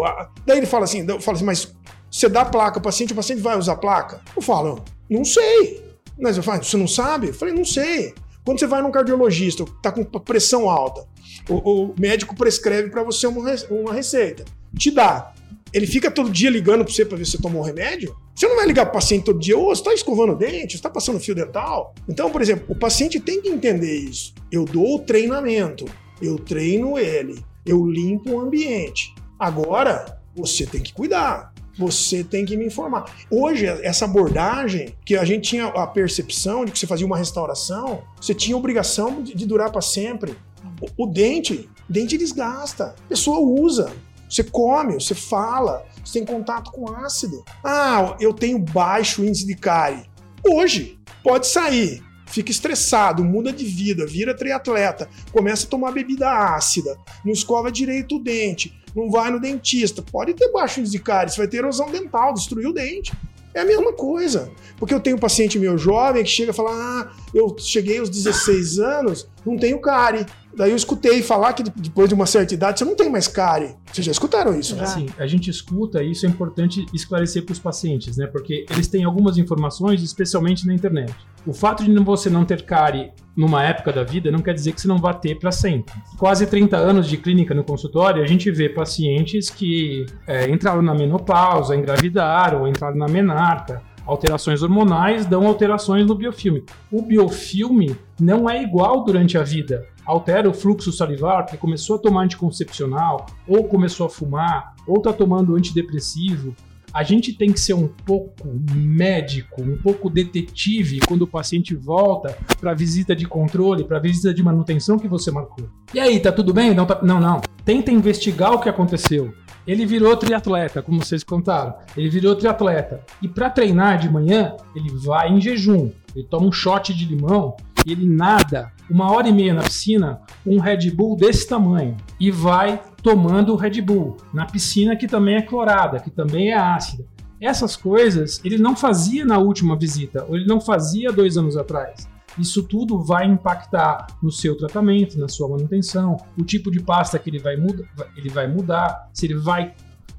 Daí 0.45 0.57
ele 0.57 0.67
fala 0.67 0.83
assim, 0.83 1.05
eu 1.07 1.17
assim, 1.17 1.43
mas 1.43 1.75
você 2.11 2.29
dá 2.29 2.45
placa 2.45 2.73
para 2.73 2.79
o 2.79 2.83
paciente, 2.83 3.13
o 3.13 3.15
paciente 3.15 3.41
vai 3.41 3.57
usar 3.57 3.75
placa? 3.77 4.21
Eu 4.35 4.41
falo, 4.41 4.83
não 5.09 5.25
sei. 5.25 5.86
Mas 6.19 6.37
eu 6.37 6.43
falo, 6.43 6.63
você 6.63 6.77
não 6.77 6.87
sabe? 6.87 7.27
Eu 7.27 7.33
falei, 7.33 7.53
não 7.53 7.65
sei. 7.65 8.13
Quando 8.43 8.59
você 8.59 8.67
vai 8.67 8.81
num 8.81 8.91
cardiologista, 8.91 9.65
tá 9.81 9.91
com 9.91 10.03
pressão 10.05 10.69
alta, 10.69 11.05
o, 11.49 11.55
o 11.89 11.95
médico 11.99 12.33
prescreve 12.35 12.89
para 12.89 13.03
você 13.03 13.27
uma, 13.27 13.53
uma 13.69 13.93
receita, 13.93 14.45
te 14.77 14.89
dá. 14.89 15.33
Ele 15.73 15.85
fica 15.85 16.09
todo 16.09 16.29
dia 16.29 16.49
ligando 16.49 16.85
para 16.85 16.93
você 16.93 17.03
para 17.03 17.17
ver 17.17 17.25
se 17.25 17.31
você 17.31 17.41
tomou 17.41 17.61
um 17.61 17.65
remédio? 17.65 18.15
Você 18.33 18.47
não 18.47 18.55
vai 18.55 18.65
ligar 18.65 18.85
para 18.85 18.91
o 18.91 18.93
paciente 18.93 19.25
todo 19.25 19.39
dia, 19.39 19.57
ô, 19.57 19.65
você 19.65 19.81
está 19.81 19.93
escovando 19.93 20.31
o 20.31 20.35
dente, 20.35 20.71
você 20.71 20.77
está 20.77 20.89
passando 20.89 21.19
fio 21.19 21.35
dental? 21.35 21.93
Então, 22.07 22.31
por 22.31 22.41
exemplo, 22.41 22.65
o 22.69 22.75
paciente 22.75 23.19
tem 23.19 23.41
que 23.41 23.49
entender 23.49 23.97
isso. 23.97 24.33
Eu 24.49 24.63
dou 24.63 24.95
o 24.95 24.99
treinamento, 24.99 25.83
eu 26.21 26.37
treino 26.37 26.97
ele, 26.97 27.43
eu 27.65 27.85
limpo 27.85 28.31
o 28.31 28.39
ambiente. 28.39 29.13
Agora, 29.37 30.21
você 30.33 30.65
tem 30.65 30.81
que 30.81 30.93
cuidar 30.93 31.53
você 31.77 32.23
tem 32.23 32.45
que 32.45 32.57
me 32.57 32.65
informar. 32.65 33.05
Hoje, 33.29 33.65
essa 33.65 34.05
abordagem, 34.05 34.95
que 35.05 35.15
a 35.15 35.23
gente 35.23 35.49
tinha 35.49 35.67
a 35.67 35.85
percepção 35.85 36.65
de 36.65 36.71
que 36.71 36.79
você 36.79 36.87
fazia 36.87 37.05
uma 37.05 37.17
restauração, 37.17 38.03
você 38.19 38.33
tinha 38.33 38.57
obrigação 38.57 39.21
de, 39.21 39.35
de 39.35 39.45
durar 39.45 39.71
para 39.71 39.81
sempre. 39.81 40.35
O, 40.81 41.05
o 41.05 41.07
dente, 41.07 41.69
dente 41.87 42.17
desgasta. 42.17 42.95
A 43.05 43.09
pessoa 43.09 43.39
usa. 43.39 43.91
Você 44.29 44.43
come, 44.43 44.95
você 44.95 45.15
fala, 45.15 45.85
você 46.03 46.19
tem 46.19 46.25
contato 46.25 46.71
com 46.71 46.91
ácido. 46.91 47.45
Ah, 47.63 48.17
eu 48.19 48.33
tenho 48.33 48.59
baixo 48.59 49.23
índice 49.23 49.45
de 49.45 49.55
cárie. 49.55 50.05
Hoje, 50.45 50.99
pode 51.23 51.47
sair 51.47 52.03
fica 52.27 52.51
estressado, 52.51 53.23
muda 53.23 53.51
de 53.51 53.65
vida, 53.65 54.05
vira 54.05 54.35
triatleta, 54.35 55.09
começa 55.31 55.65
a 55.65 55.69
tomar 55.69 55.91
bebida 55.91 56.29
ácida, 56.29 56.97
não 57.25 57.33
escova 57.33 57.71
direito 57.71 58.17
o 58.17 58.19
dente, 58.19 58.77
não 58.95 59.09
vai 59.09 59.31
no 59.31 59.39
dentista. 59.39 60.01
Pode 60.01 60.33
ter 60.33 60.51
baixo 60.51 60.81
de 60.83 60.99
cárie, 60.99 61.31
você 61.31 61.37
vai 61.37 61.47
ter 61.47 61.57
erosão 61.57 61.91
dental, 61.91 62.33
destruir 62.33 62.67
o 62.67 62.73
dente. 62.73 63.13
É 63.53 63.61
a 63.61 63.65
mesma 63.65 63.91
coisa. 63.93 64.51
Porque 64.77 64.93
eu 64.93 64.99
tenho 64.99 65.15
um 65.15 65.19
paciente 65.19 65.57
meu 65.57 65.77
jovem 65.77 66.23
que 66.23 66.29
chega 66.29 66.51
e 66.51 66.55
fala: 66.55 66.71
Ah, 66.71 67.11
eu 67.33 67.55
cheguei 67.57 67.97
aos 67.97 68.09
16 68.09 68.77
anos, 68.77 69.27
não 69.45 69.57
tenho 69.57 69.79
cárie. 69.79 70.25
Daí 70.57 70.71
eu 70.71 70.75
escutei 70.75 71.21
falar 71.21 71.53
que 71.53 71.61
depois 71.61 72.09
de 72.09 72.15
uma 72.15 72.25
certa 72.25 72.51
idade 72.51 72.79
você 72.79 72.85
não 72.85 72.95
tem 72.95 73.11
mais 73.11 73.27
cárie. 73.27 73.75
Vocês 73.93 74.03
já 74.03 74.11
escutaram 74.11 74.59
isso, 74.59 74.75
né? 74.75 74.87
Sim, 74.87 75.05
a 75.15 75.27
gente 75.27 75.51
escuta 75.51 76.01
e 76.01 76.11
isso 76.11 76.25
é 76.25 76.29
importante 76.29 76.83
esclarecer 76.91 77.45
para 77.45 77.53
os 77.53 77.59
pacientes, 77.59 78.17
né? 78.17 78.25
Porque 78.25 78.65
eles 78.67 78.87
têm 78.87 79.03
algumas 79.03 79.37
informações, 79.37 80.01
especialmente 80.01 80.65
na 80.65 80.73
internet. 80.73 81.13
O 81.45 81.53
fato 81.53 81.83
de 81.83 81.93
você 81.99 82.27
não 82.27 82.43
ter 82.43 82.63
cárie 82.63 83.11
numa 83.35 83.63
época 83.63 83.93
da 83.93 84.03
vida 84.03 84.31
não 84.31 84.39
quer 84.39 84.55
dizer 84.55 84.71
que 84.71 84.81
você 84.81 84.87
não 84.87 84.97
vai 84.97 85.13
ter 85.19 85.37
para 85.37 85.51
sempre. 85.51 85.93
Quase 86.17 86.47
30 86.47 86.75
anos 86.75 87.07
de 87.07 87.17
clínica 87.17 87.53
no 87.53 87.63
consultório, 87.63 88.23
a 88.23 88.25
gente 88.25 88.49
vê 88.49 88.67
pacientes 88.67 89.51
que 89.51 90.07
é, 90.25 90.49
entraram 90.49 90.81
na 90.81 90.95
menopausa, 90.95 91.75
engravidaram, 91.75 92.67
entraram 92.67 92.97
na 92.97 93.07
menarca, 93.07 93.83
alterações 94.07 94.63
hormonais 94.63 95.27
dão 95.27 95.45
alterações 95.45 96.07
no 96.07 96.15
biofilme. 96.15 96.63
O 96.91 97.03
biofilme 97.03 97.95
não 98.19 98.49
é 98.49 98.63
igual 98.63 99.03
durante 99.03 99.37
a 99.37 99.43
vida. 99.43 99.85
Altera 100.07 100.49
o 100.49 100.53
fluxo 100.53 100.89
salivar, 100.93 101.43
porque 101.43 101.57
começou 101.57 101.97
a 101.97 101.99
tomar 101.99 102.23
anticoncepcional, 102.23 103.25
ou 103.45 103.65
começou 103.65 104.07
a 104.07 104.09
fumar, 104.09 104.73
ou 104.87 104.97
está 104.97 105.11
tomando 105.11 105.53
antidepressivo. 105.53 106.55
A 106.93 107.03
gente 107.03 107.33
tem 107.33 107.51
que 107.51 107.59
ser 107.59 107.73
um 107.73 107.89
pouco 107.89 108.47
médico, 108.73 109.61
um 109.61 109.77
pouco 109.77 110.09
detetive 110.09 111.01
quando 111.05 111.23
o 111.23 111.27
paciente 111.27 111.75
volta 111.75 112.37
para 112.57 112.73
visita 112.73 113.13
de 113.13 113.27
controle, 113.27 113.83
para 113.83 113.99
visita 113.99 114.33
de 114.33 114.41
manutenção 114.41 114.97
que 114.97 115.09
você 115.09 115.29
marcou. 115.29 115.67
E 115.93 115.99
aí, 115.99 116.17
tá 116.21 116.31
tudo 116.31 116.53
bem? 116.53 116.73
Não, 116.73 116.85
tá... 116.85 116.99
não, 117.03 117.19
não. 117.19 117.41
Tenta 117.65 117.91
investigar 117.91 118.53
o 118.53 118.59
que 118.59 118.69
aconteceu. 118.69 119.33
Ele 119.67 119.85
virou 119.85 120.15
triatleta, 120.15 120.81
como 120.81 121.03
vocês 121.03 121.25
contaram. 121.25 121.75
Ele 121.97 122.09
virou 122.09 122.33
triatleta. 122.33 123.01
E 123.21 123.27
para 123.27 123.49
treinar 123.49 123.99
de 123.99 124.09
manhã, 124.09 124.55
ele 124.73 124.89
vai 124.95 125.29
em 125.29 125.41
jejum. 125.41 125.91
Ele 126.15 126.25
toma 126.25 126.47
um 126.47 126.51
shot 126.53 126.93
de 126.93 127.05
limão 127.05 127.57
ele 127.91 128.05
nada 128.05 128.71
uma 128.89 129.11
hora 129.11 129.27
e 129.27 129.33
meia 129.33 129.53
na 129.53 129.63
piscina, 129.63 130.21
um 130.45 130.59
Red 130.59 130.91
Bull 130.91 131.15
desse 131.15 131.47
tamanho. 131.47 131.97
E 132.19 132.31
vai 132.31 132.81
tomando 133.03 133.53
o 133.53 133.55
Red 133.55 133.81
Bull 133.81 134.17
na 134.33 134.45
piscina 134.45 134.95
que 134.95 135.07
também 135.07 135.35
é 135.35 135.41
clorada, 135.41 135.99
que 135.99 136.09
também 136.09 136.51
é 136.51 136.57
ácida. 136.57 137.05
Essas 137.39 137.75
coisas 137.75 138.41
ele 138.43 138.57
não 138.57 138.75
fazia 138.75 139.25
na 139.25 139.37
última 139.37 139.77
visita, 139.77 140.25
ou 140.27 140.35
ele 140.35 140.47
não 140.47 140.59
fazia 140.59 141.11
dois 141.11 141.37
anos 141.37 141.55
atrás. 141.55 142.07
Isso 142.37 142.63
tudo 142.63 142.99
vai 143.01 143.25
impactar 143.25 144.07
no 144.21 144.31
seu 144.31 144.55
tratamento, 144.55 145.19
na 145.19 145.27
sua 145.27 145.49
manutenção, 145.49 146.17
o 146.37 146.43
tipo 146.43 146.71
de 146.71 146.79
pasta 146.79 147.17
que 147.17 147.29
ele 147.29 147.39
vai, 147.39 147.57
muda, 147.57 147.83
ele 148.15 148.29
vai 148.29 148.47
mudar, 148.47 149.09
se 149.13 149.25
ele 149.25 149.35
vai 149.35 149.73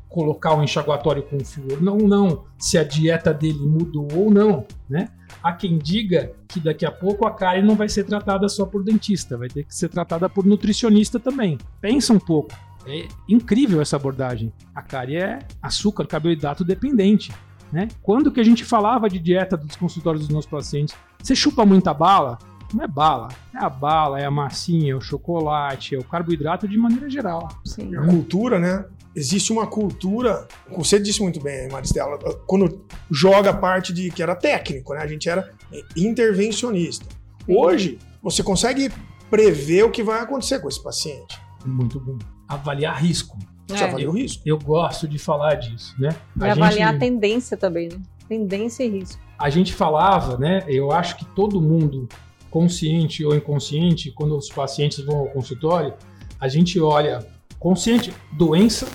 colocar 0.08 0.54
o 0.54 0.62
enxaguatório 0.62 1.22
com 1.22 1.38
flúor 1.44 1.82
não, 1.82 1.98
não, 1.98 2.44
se 2.58 2.78
a 2.78 2.82
dieta 2.82 3.32
dele 3.32 3.60
mudou 3.60 4.08
ou 4.14 4.30
não, 4.30 4.66
né? 4.88 5.10
Há 5.42 5.52
quem 5.52 5.78
diga 5.78 6.32
que 6.46 6.60
daqui 6.60 6.84
a 6.84 6.90
pouco 6.90 7.26
a 7.26 7.30
cárie 7.30 7.62
não 7.62 7.74
vai 7.74 7.88
ser 7.88 8.04
tratada 8.04 8.48
só 8.48 8.66
por 8.66 8.82
dentista, 8.82 9.36
vai 9.36 9.48
ter 9.48 9.64
que 9.64 9.74
ser 9.74 9.88
tratada 9.88 10.28
por 10.28 10.44
nutricionista 10.44 11.18
também. 11.18 11.58
Pensa 11.80 12.12
um 12.12 12.18
pouco. 12.18 12.54
É 12.86 13.06
incrível 13.28 13.80
essa 13.80 13.96
abordagem. 13.96 14.52
A 14.74 14.82
cárie 14.82 15.16
é 15.16 15.40
açúcar, 15.60 16.06
carboidrato 16.06 16.64
dependente. 16.64 17.32
Né? 17.70 17.88
Quando 18.02 18.32
que 18.32 18.40
a 18.40 18.44
gente 18.44 18.64
falava 18.64 19.08
de 19.08 19.18
dieta 19.18 19.56
dos 19.56 19.76
consultórios 19.76 20.22
dos 20.22 20.34
nossos 20.34 20.50
pacientes? 20.50 20.94
Você 21.22 21.34
chupa 21.34 21.66
muita 21.66 21.92
bala? 21.92 22.38
Não 22.72 22.84
é 22.84 22.88
bala. 22.88 23.28
É 23.54 23.58
a 23.58 23.68
bala, 23.68 24.20
é 24.20 24.24
a 24.24 24.30
massinha, 24.30 24.92
é 24.92 24.96
o 24.96 25.00
chocolate, 25.00 25.94
é 25.94 25.98
o 25.98 26.04
carboidrato 26.04 26.66
de 26.68 26.76
maneira 26.78 27.08
geral. 27.10 27.48
Sim. 27.64 27.94
A 27.96 28.06
cultura, 28.06 28.58
né? 28.58 28.84
Existe 29.18 29.52
uma 29.52 29.66
cultura, 29.66 30.46
você 30.70 30.98
disse 30.98 31.20
muito 31.22 31.40
bem, 31.40 31.68
Maristela, 31.68 32.18
quando 32.46 32.84
joga 33.10 33.50
a 33.50 33.54
parte 33.54 33.92
de 33.92 34.10
que 34.10 34.22
era 34.22 34.34
técnico, 34.34 34.94
né? 34.94 35.00
A 35.00 35.06
gente 35.06 35.28
era 35.28 35.50
intervencionista. 35.96 37.06
Hoje, 37.46 37.98
você 38.22 38.42
consegue 38.42 38.90
prever 39.30 39.84
o 39.84 39.90
que 39.90 40.02
vai 40.02 40.20
acontecer 40.20 40.60
com 40.60 40.68
esse 40.68 40.82
paciente. 40.82 41.38
Muito 41.64 41.98
bom. 41.98 42.18
Avaliar 42.46 43.02
risco. 43.02 43.36
Você 43.66 43.84
é. 43.84 43.88
avalia 43.88 44.08
o 44.08 44.12
risco. 44.12 44.42
Eu 44.46 44.58
gosto 44.58 45.08
de 45.08 45.18
falar 45.18 45.54
disso, 45.56 45.94
né? 45.98 46.10
E 46.40 46.44
a 46.44 46.52
avaliar 46.52 46.92
gente... 46.92 46.96
a 46.96 46.98
tendência 46.98 47.56
também, 47.56 47.88
né? 47.88 48.00
Tendência 48.28 48.84
e 48.84 48.88
risco 48.88 49.28
a 49.38 49.48
gente 49.48 49.72
falava, 49.72 50.36
né? 50.36 50.64
Eu 50.66 50.90
acho 50.90 51.16
que 51.16 51.24
todo 51.24 51.60
mundo, 51.60 52.08
consciente 52.50 53.24
ou 53.24 53.36
inconsciente, 53.36 54.10
quando 54.10 54.36
os 54.36 54.48
pacientes 54.48 54.98
vão 54.98 55.18
ao 55.18 55.28
consultório, 55.28 55.94
a 56.40 56.48
gente 56.48 56.80
olha 56.80 57.24
consciente, 57.58 58.12
doença, 58.32 58.86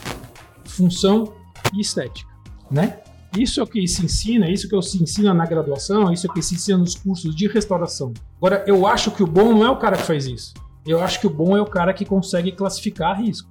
função 0.65 1.33
e 1.73 1.81
estética, 1.81 2.29
né? 2.69 2.99
Isso 3.37 3.59
é 3.59 3.63
o 3.63 3.67
que 3.67 3.87
se 3.87 4.05
ensina, 4.05 4.49
isso 4.49 4.69
que 4.69 4.75
eu 4.75 4.81
se 4.81 5.01
ensina 5.01 5.33
na 5.33 5.45
graduação, 5.45 6.13
isso 6.13 6.29
é 6.29 6.33
que 6.33 6.41
se 6.41 6.53
ensina 6.53 6.77
nos 6.77 6.93
cursos 6.93 7.35
de 7.35 7.47
restauração. 7.47 8.13
Agora, 8.37 8.63
eu 8.67 8.85
acho 8.85 9.09
que 9.09 9.23
o 9.23 9.27
bom 9.27 9.53
não 9.53 9.65
é 9.65 9.69
o 9.71 9.77
cara 9.77 9.97
que 9.97 10.03
faz 10.03 10.27
isso. 10.27 10.53
Eu 10.85 11.01
acho 11.01 11.19
que 11.19 11.25
o 11.25 11.29
bom 11.29 11.57
é 11.57 11.61
o 11.61 11.65
cara 11.65 11.93
que 11.93 12.05
consegue 12.05 12.51
classificar 12.51 13.19
risco. 13.19 13.49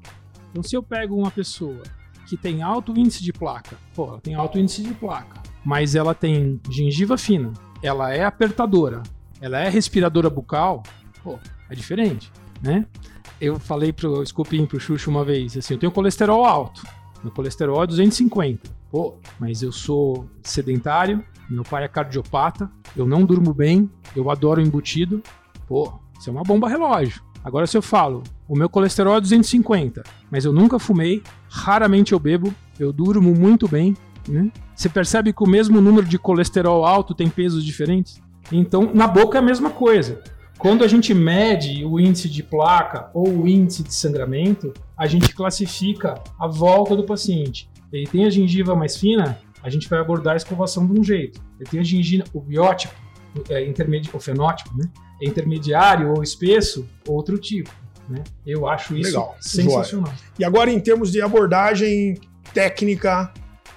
Então, 0.51 0.63
se 0.63 0.77
eu 0.77 0.83
pego 0.83 1.17
uma 1.17 1.31
pessoa 1.31 1.83
que 2.29 2.37
tem 2.37 2.63
alto 2.63 2.97
índice 2.97 3.25
de 3.25 3.33
placa, 3.33 3.77
pô, 3.95 4.19
tem 4.19 4.35
alto 4.35 4.59
índice 4.59 4.83
de 4.83 4.95
placa, 4.95 5.43
mas 5.65 5.95
ela 5.95 6.15
tem 6.15 6.61
gengiva 6.71 7.19
fina, 7.19 7.53
ela 7.83 8.15
é 8.15 8.25
apertadora, 8.25 9.03
ela 9.41 9.59
é 9.59 9.69
respiradora 9.69 10.31
bucal, 10.31 10.83
pô, 11.25 11.39
é 11.69 11.75
diferente, 11.75 12.31
né? 12.63 12.87
Eu 13.41 13.59
falei 13.59 13.93
pro 13.93 14.25
Scopinho, 14.25 14.67
pro 14.67 14.79
Xuxo 14.79 15.11
uma 15.11 15.25
vez, 15.25 15.57
assim, 15.57 15.75
eu 15.75 15.81
tenho 15.81 15.91
colesterol 15.91 16.45
alto, 16.45 16.83
meu 17.23 17.33
colesterol 17.33 17.83
é 17.83 17.87
250, 17.87 18.71
pô, 18.91 19.15
mas 19.39 19.63
eu 19.63 19.73
sou 19.73 20.27
sedentário, 20.43 21.25
meu 21.49 21.63
pai 21.63 21.85
é 21.85 21.89
cardiopata, 21.89 22.71
eu 22.97 23.07
não 23.07 23.25
durmo 23.25 23.53
bem, 23.53 23.91
eu 24.15 24.31
adoro 24.31 24.61
embutido, 24.61 25.23
pô, 25.69 25.93
isso 26.19 26.29
é 26.29 26.33
uma 26.33 26.43
bomba 26.43 26.69
relógio. 26.69 27.23
Agora 27.45 27.67
se 27.67 27.77
eu 27.77 27.83
falo, 27.83 28.23
o 28.49 28.57
meu 28.57 28.69
colesterol 28.69 29.17
é 29.17 29.21
250, 29.21 30.03
mas 30.31 30.45
eu 30.45 30.53
nunca 30.53 30.79
fumei, 30.79 31.23
raramente 31.49 32.13
eu 32.13 32.19
bebo, 32.21 32.55
eu 32.79 32.93
durmo 32.93 33.35
muito 33.35 33.67
bem, 33.69 33.97
né? 34.29 34.51
Você 34.75 34.89
percebe 34.89 35.33
que 35.33 35.43
o 35.43 35.49
mesmo 35.49 35.81
número 35.81 36.07
de 36.07 36.19
colesterol 36.19 36.85
alto 36.85 37.15
tem 37.15 37.29
pesos 37.29 37.65
diferentes? 37.65 38.23
Então, 38.51 38.91
na 38.93 39.07
boca 39.07 39.39
é 39.39 39.41
a 39.41 39.45
mesma 39.45 39.71
coisa. 39.71 40.23
Quando 40.63 40.85
a 40.85 40.87
gente 40.87 41.13
mede 41.13 41.85
o 41.85 41.99
índice 41.99 42.29
de 42.29 42.41
placa 42.41 43.11
ou 43.13 43.29
o 43.29 43.49
índice 43.49 43.83
de 43.83 43.93
sangramento, 43.93 44.73
a 44.97 45.09
gente 45.09 45.35
classifica 45.35 46.23
a 46.39 46.47
volta 46.47 46.95
do 46.95 47.03
paciente. 47.03 47.69
Ele 47.93 48.07
tem 48.07 48.27
a 48.27 48.31
gengiva 48.31 48.77
mais 48.77 48.97
fina, 48.97 49.41
a 49.61 49.69
gente 49.69 49.89
vai 49.89 49.99
abordar 49.99 50.35
a 50.35 50.37
escovação 50.37 50.87
de 50.87 51.01
um 51.01 51.03
jeito. 51.03 51.41
Ele 51.59 51.69
tem 51.69 51.81
a 51.81 51.83
gengiva, 51.83 52.23
o 52.33 52.41
biótipo, 52.41 52.95
é 53.51 53.67
intermedi 53.67 54.09
o 54.13 54.21
fenótipo, 54.21 54.71
né? 54.77 54.89
É 55.21 55.27
intermediário 55.27 56.15
ou 56.15 56.23
espesso, 56.23 56.89
outro 57.09 57.39
tipo. 57.39 57.71
Né? 58.09 58.23
Eu 58.47 58.69
acho 58.69 58.97
isso 58.97 59.11
Legal. 59.11 59.37
sensacional. 59.41 60.13
Joia. 60.13 60.19
E 60.39 60.45
agora, 60.45 60.71
em 60.71 60.79
termos 60.79 61.11
de 61.11 61.21
abordagem 61.21 62.21
técnica, 62.55 63.35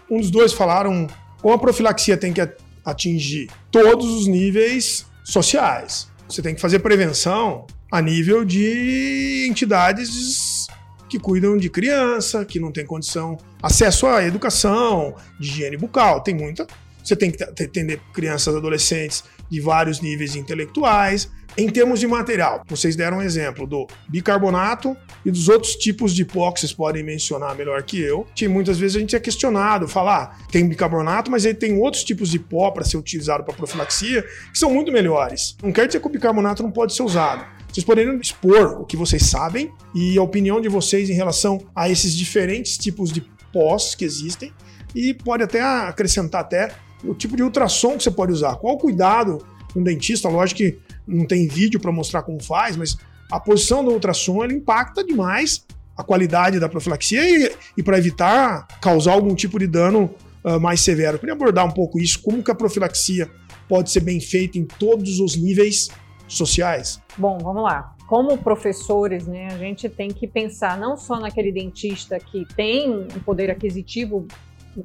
um 0.08 0.20
dos 0.20 0.30
dois 0.30 0.54
falaram 0.54 1.08
como 1.42 1.52
a 1.52 1.58
profilaxia 1.58 2.16
tem 2.16 2.32
que 2.32 2.48
atingir 2.86 3.50
todos 3.72 4.06
os 4.06 4.28
níveis 4.28 5.08
sociais. 5.24 6.14
Você 6.28 6.42
tem 6.42 6.56
que 6.56 6.62
fazer 6.62 6.80
prevenção 6.80 7.68
a 7.92 8.02
nível 8.02 8.44
de 8.44 9.48
entidades 9.50 10.68
que 11.08 11.20
cuidam 11.20 11.56
de 11.56 11.70
criança, 11.70 12.44
que 12.44 12.60
não 12.60 12.72
tem 12.72 12.86
condição, 12.86 13.38
acesso 13.62 14.08
à 14.08 14.24
educação, 14.24 15.16
de 15.40 15.48
higiene 15.50 15.78
bucal, 15.78 16.22
tem 16.22 16.34
muita. 16.34 16.66
Você 17.04 17.16
tem 17.16 17.30
que 17.32 17.44
atender 17.44 18.02
crianças 18.14 18.56
adolescentes 18.56 19.24
de 19.50 19.62
vários 19.62 20.02
níveis 20.02 20.36
intelectuais. 20.36 21.30
Em 21.58 21.70
termos 21.70 22.02
de 22.02 22.08
material, 22.08 22.64
vocês 22.68 22.98
deram 22.98 23.20
um 23.20 23.22
exemplo 23.22 23.66
do 23.66 23.88
bicarbonato 24.10 24.96
e 25.24 25.32
dos 25.32 25.48
outros 25.48 25.74
tipos 25.78 26.14
de 26.14 26.26
pó 26.26 26.52
que 26.52 26.60
vocês 26.60 26.74
podem 26.74 27.02
mencionar 27.02 27.56
melhor 27.56 27.82
que 27.84 27.98
eu. 27.98 28.28
Que 28.36 28.46
muitas 28.46 28.78
vezes 28.78 28.98
a 28.98 29.00
gente 29.00 29.16
é 29.16 29.20
questionado, 29.22 29.88
falar, 29.88 30.38
ah, 30.38 30.48
tem 30.52 30.68
bicarbonato, 30.68 31.32
mas 31.32 31.46
ele 31.46 31.54
tem 31.54 31.80
outros 31.80 32.04
tipos 32.04 32.30
de 32.30 32.40
pó 32.40 32.72
para 32.72 32.84
ser 32.84 32.98
utilizado 32.98 33.46
para 33.46 33.54
profilaxia 33.54 34.22
que 34.52 34.60
são 34.60 34.70
muito 34.70 34.92
melhores. 34.92 35.56
Não 35.64 35.72
quer 35.72 35.88
dizer 35.88 36.02
que 36.02 36.08
o 36.08 36.10
bicarbonato 36.10 36.62
não 36.62 36.72
pode 36.72 36.94
ser 36.94 37.04
usado. 37.04 37.46
Vocês 37.72 37.86
poderiam 37.86 38.20
expor 38.20 38.82
o 38.82 38.86
que 38.86 38.98
vocês 38.98 39.24
sabem 39.24 39.72
e 39.94 40.18
a 40.18 40.22
opinião 40.22 40.60
de 40.60 40.68
vocês 40.68 41.10
em 41.10 41.14
relação 41.14 41.60
a 41.74 41.90
esses 41.90 42.18
diferentes 42.18 42.78
tipos 42.78 43.14
de 43.14 43.22
pós 43.54 43.96
que 43.96 44.04
existem 44.04 44.52
e 44.94 45.14
pode 45.14 45.44
até 45.44 45.62
acrescentar 45.62 46.42
até 46.42 46.72
o 47.02 47.14
tipo 47.14 47.38
de 47.38 47.44
ultrassom 47.44 47.96
que 47.96 48.04
você 48.04 48.12
pode 48.12 48.34
usar. 48.34 48.58
Qual 48.58 48.76
o 48.76 48.78
cuidado 48.78 49.46
um 49.74 49.84
dentista? 49.84 50.28
Lógico 50.28 50.58
que 50.58 50.85
não 51.08 51.26
tem 51.26 51.48
vídeo 51.48 51.80
para 51.80 51.92
mostrar 51.92 52.24
como 52.24 52.42
faz, 52.42 52.76
mas 52.76 52.98
a 53.32 53.40
posição 53.40 53.84
do 53.84 53.92
ultrassom 53.92 54.44
ele 54.44 54.56
impacta 54.56 55.04
demais 55.04 55.66
a 55.98 56.04
qualidade 56.04 56.60
da 56.60 56.68
profilaxia 56.68 57.22
e, 57.24 57.52
e 57.78 57.84
para 57.84 57.98
evitar 57.98 58.68
causar 58.82 59.14
algum 59.14 59.34
tipo 59.34 59.58
de 59.58 59.68
dano 59.68 60.14
uh, 60.44 60.60
mais 60.60 60.82
severo. 60.82 61.16
Eu 61.16 61.20
queria 61.20 61.34
abordar 61.34 61.66
um 61.66 61.72
pouco 61.72 62.00
isso, 62.00 62.22
como 62.22 62.44
que 62.44 62.52
a 62.52 62.56
profilaxia 62.56 63.30
pode 63.68 63.90
ser 63.90 64.02
bem 64.02 64.20
feita 64.20 64.58
em 64.58 64.66
todos 64.66 65.20
os 65.20 65.36
níveis 65.36 65.90
sociais. 66.28 67.02
Bom, 67.18 67.38
vamos 67.40 67.64
lá. 67.64 67.96
Como 68.08 68.38
professores, 68.38 69.26
né, 69.26 69.48
a 69.48 69.58
gente 69.58 69.90
tem 69.90 70.10
que 70.10 70.28
pensar 70.28 70.78
não 70.78 70.96
só 70.96 71.20
naquele 71.20 71.52
dentista 71.52 72.20
que 72.20 72.46
tem 72.56 72.90
um 72.92 73.08
poder 73.26 73.50
aquisitivo 73.50 74.28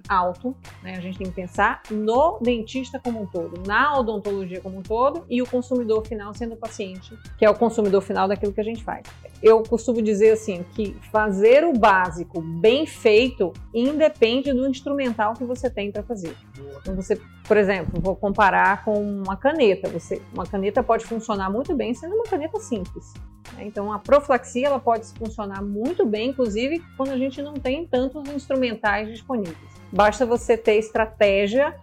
alto, 0.09 0.55
né? 0.83 0.97
A 0.97 1.01
gente 1.01 1.19
tem 1.19 1.29
que 1.29 1.35
pensar 1.35 1.83
no 1.91 2.39
dentista 2.41 3.01
como 3.03 3.23
um 3.23 3.27
todo, 3.27 3.63
na 3.67 3.99
odontologia 3.99 4.61
como 4.61 4.79
um 4.79 4.83
todo 4.83 5.25
e 5.29 5.41
o 5.41 5.47
consumidor 5.47 6.07
final 6.07 6.35
sendo 6.35 6.55
o 6.55 6.57
paciente, 6.57 7.17
que 7.39 7.45
é 7.45 7.51
o 7.51 7.55
consumidor 7.55 8.03
final 8.03 8.29
daquilo 8.29 8.53
que 8.53 8.61
a 8.61 8.65
gente 8.65 8.83
faz. 8.85 9.07
Eu 9.43 9.63
costumo 9.63 10.03
dizer 10.03 10.33
assim 10.33 10.65
que 10.75 10.95
fazer 11.11 11.65
o 11.65 11.73
básico 11.73 12.43
bem 12.43 12.87
feito 12.87 13.53
independe 13.73 14.53
do 14.53 14.69
instrumental 14.69 15.33
que 15.35 15.45
você 15.45 15.71
tem 15.71 15.91
para 15.91 16.03
fazer. 16.03 16.37
Então 16.83 16.95
você, 16.95 17.19
por 17.49 17.57
exemplo, 17.57 18.01
vou 18.01 18.15
comparar 18.15 18.85
com 18.85 19.03
uma 19.03 19.37
caneta. 19.37 19.89
Você, 19.89 20.21
uma 20.33 20.47
caneta 20.47 20.83
pode 20.83 21.05
funcionar 21.07 21.51
muito 21.51 21.75
bem 21.75 21.95
sendo 21.95 22.15
uma 22.17 22.25
caneta 22.25 22.59
simples. 22.61 23.15
Né? 23.55 23.65
Então 23.65 23.93
a 23.93 23.99
profilaxia 23.99 24.67
ela 24.67 24.79
pode 24.79 25.07
funcionar 25.07 25.63
muito 25.63 26.05
bem, 26.05 26.31
inclusive 26.31 26.83
quando 26.97 27.11
a 27.11 27.19
gente 27.19 27.41
não 27.41 27.55
tem 27.55 27.87
tantos 27.87 28.29
instrumentais 28.29 29.09
disponíveis. 29.09 29.80
Basta 29.93 30.25
você 30.25 30.57
ter 30.57 30.79
estratégia 30.79 31.75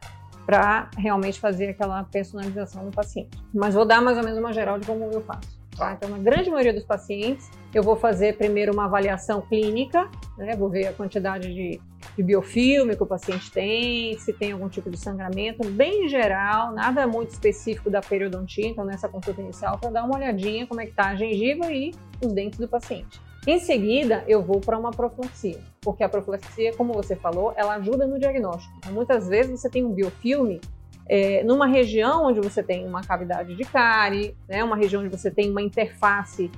para 0.46 0.90
realmente 0.98 1.40
fazer 1.40 1.70
aquela 1.70 2.04
personalização 2.06 2.86
do 2.86 2.92
paciente. 2.92 3.38
Mas 3.54 3.74
vou 3.74 3.86
dar 3.86 4.02
mais 4.02 4.18
ou 4.18 4.24
menos 4.24 4.40
uma 4.40 4.54
geral 4.54 4.80
de 4.80 4.88
como 4.88 5.04
eu 5.04 5.22
faço. 5.22 5.58
Tá? 5.78 5.94
Então, 5.94 6.10
na 6.10 6.18
grande 6.18 6.50
maioria 6.50 6.74
dos 6.74 6.86
pacientes, 6.86 7.52
eu 7.72 7.84
vou 7.84 7.96
fazer 7.96 8.36
primeiro 8.36 8.74
uma 8.74 8.86
avaliação 8.86 9.42
clínica, 9.42 10.10
né? 10.36 10.56
vou 10.56 10.70
ver 10.70 10.88
a 10.88 10.94
quantidade 10.94 11.54
de, 11.54 11.80
de 12.16 12.24
biofilme 12.24 12.96
que 12.96 13.04
o 13.04 13.06
paciente 13.06 13.52
tem, 13.52 14.18
se 14.18 14.34
tem 14.34 14.54
algum 14.54 14.68
tipo 14.70 14.90
de 14.90 14.98
sangramento, 14.98 15.68
bem 15.70 16.10
geral, 16.10 16.74
nada 16.74 17.06
muito 17.06 17.30
específico 17.30 17.92
da 17.92 18.02
periodontia, 18.02 18.68
então 18.68 18.84
nessa 18.84 19.08
consulta 19.08 19.40
inicial, 19.40 19.78
para 19.78 19.92
dar 19.92 20.04
uma 20.06 20.16
olhadinha 20.16 20.66
como 20.66 20.82
é 20.82 20.86
que 20.86 20.92
está 20.92 21.10
a 21.10 21.16
gengiva 21.16 21.72
e 21.72 21.92
os 22.24 22.34
dentes 22.34 22.58
do 22.58 22.68
paciente. 22.68 23.22
Em 23.48 23.60
seguida, 23.60 24.26
eu 24.28 24.44
vou 24.44 24.60
para 24.60 24.78
uma 24.78 24.92
profilaxia, 24.92 25.58
porque 25.80 26.04
a 26.04 26.10
profilaxia, 26.10 26.76
como 26.76 26.92
você 26.92 27.16
falou, 27.16 27.54
ela 27.56 27.76
ajuda 27.76 28.06
no 28.06 28.20
diagnóstico. 28.20 28.76
Então, 28.78 28.92
muitas 28.92 29.30
vezes 29.30 29.62
você 29.62 29.70
tem 29.70 29.86
um 29.86 29.94
biofilme 29.94 30.60
é, 31.08 31.46
numa 31.46 31.66
região 31.66 32.26
onde 32.26 32.42
você 32.42 32.62
tem 32.62 32.86
uma 32.86 33.02
cavidade 33.02 33.56
de 33.56 33.64
cárie, 33.64 34.36
né, 34.50 34.62
uma 34.62 34.76
região 34.76 35.02
onde 35.02 35.10
você 35.10 35.32
tem 35.32 35.50
uma 35.50 35.62
interface 35.62 36.52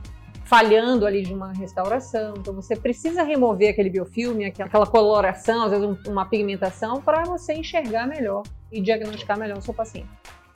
falhando 0.45 1.05
ali 1.05 1.21
de 1.21 1.31
uma 1.31 1.53
restauração. 1.53 2.33
Então 2.39 2.55
você 2.55 2.75
precisa 2.75 3.21
remover 3.21 3.69
aquele 3.69 3.91
biofilme, 3.91 4.45
aquela 4.45 4.87
coloração, 4.87 5.65
às 5.65 5.71
vezes 5.71 6.07
uma 6.07 6.25
pigmentação, 6.25 6.99
para 6.99 7.21
você 7.23 7.53
enxergar 7.53 8.07
melhor 8.07 8.41
e 8.71 8.81
diagnosticar 8.81 9.37
melhor 9.37 9.59
o 9.59 9.61
seu 9.61 9.75
paciente. 9.75 10.09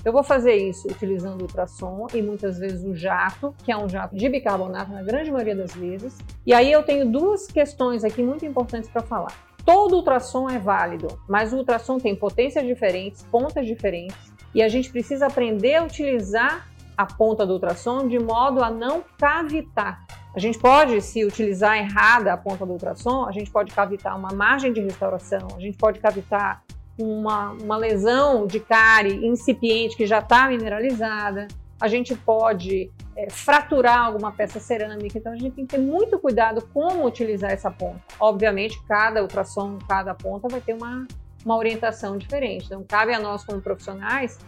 Eu 0.06 0.12
vou 0.12 0.22
fazer 0.22 0.56
isso 0.56 0.88
utilizando 0.90 1.40
o 1.40 1.44
ultrassom 1.44 2.08
e 2.14 2.22
muitas 2.22 2.60
vezes 2.60 2.84
o 2.84 2.94
jato, 2.94 3.56
que 3.64 3.72
é 3.72 3.78
um 3.78 3.88
jato 3.88 4.16
de 4.16 4.28
bicarbonato 4.28 4.92
na 4.92 5.02
grande 5.02 5.32
maioria 5.32 5.56
das 5.56 5.74
vezes. 5.74 6.18
E 6.46 6.54
aí 6.54 6.70
eu 6.70 6.84
tenho 6.84 7.10
duas 7.10 7.48
questões 7.48 8.04
aqui 8.04 8.22
muito 8.22 8.46
importantes 8.46 8.90
para 8.90 9.02
falar. 9.02 9.34
Todo 9.66 9.96
ultrassom 9.96 10.50
é 10.50 10.60
válido, 10.60 11.08
mas 11.28 11.54
o 11.54 11.58
ultrassom 11.58 12.00
tem 12.00 12.14
potências 12.14 12.66
diferentes, 12.66 13.24
pontas 13.24 13.66
diferentes, 13.66 14.34
e 14.54 14.62
a 14.62 14.68
gente 14.68 14.92
precisa 14.92 15.28
aprender 15.28 15.76
a 15.76 15.84
utilizar 15.86 16.68
a 16.98 17.06
ponta 17.06 17.46
do 17.46 17.54
ultrassom 17.54 18.06
de 18.06 18.20
modo 18.20 18.62
a 18.62 18.70
não 18.70 19.04
cavitar. 19.18 20.06
A 20.36 20.40
gente 20.40 20.60
pode, 20.60 21.00
se 21.02 21.24
utilizar 21.24 21.78
errada 21.78 22.34
a 22.34 22.38
ponta 22.38 22.66
do 22.66 22.74
ultrassom, 22.74 23.26
a 23.26 23.32
gente 23.32 23.50
pode 23.50 23.74
cavitar 23.74 24.18
uma 24.18 24.34
margem 24.34 24.74
de 24.74 24.82
restauração, 24.82 25.48
a 25.56 25.60
gente 25.62 25.78
pode 25.78 26.00
cavitar 26.00 26.62
uma, 26.98 27.52
uma 27.52 27.78
lesão 27.78 28.46
de 28.46 28.60
cárie 28.60 29.26
incipiente 29.26 29.96
que 29.96 30.06
já 30.06 30.20
está 30.20 30.48
mineralizada, 30.48 31.48
a 31.80 31.88
gente 31.88 32.16
pode 32.16 32.90
é, 33.16 33.30
fraturar 33.30 34.06
alguma 34.06 34.32
peça 34.32 34.60
cerâmica, 34.60 35.18
então 35.18 35.34
a 35.34 35.36
gente 35.36 35.52
tem 35.52 35.66
que 35.66 35.76
ter 35.76 35.82
muito 35.82 36.18
cuidado 36.20 36.68
como 36.74 37.06
utilizar 37.06 37.52
essa 37.52 37.70
ponta. 37.70 38.02
Obviamente, 38.20 38.82
cada 38.88 39.22
ultrassom, 39.22 39.80
cada 39.88 40.14
ponta 40.14 40.48
vai 40.48 40.62
ter 40.62 40.74
uma, 40.74 41.08
uma 41.44 41.58
orientação 41.58 42.18
diferente, 42.18 42.66
então 42.66 42.86
cabe 42.88 43.14
a 43.14 43.20
nós 43.20 43.44
como 43.44 43.62
profissionais 43.62 44.40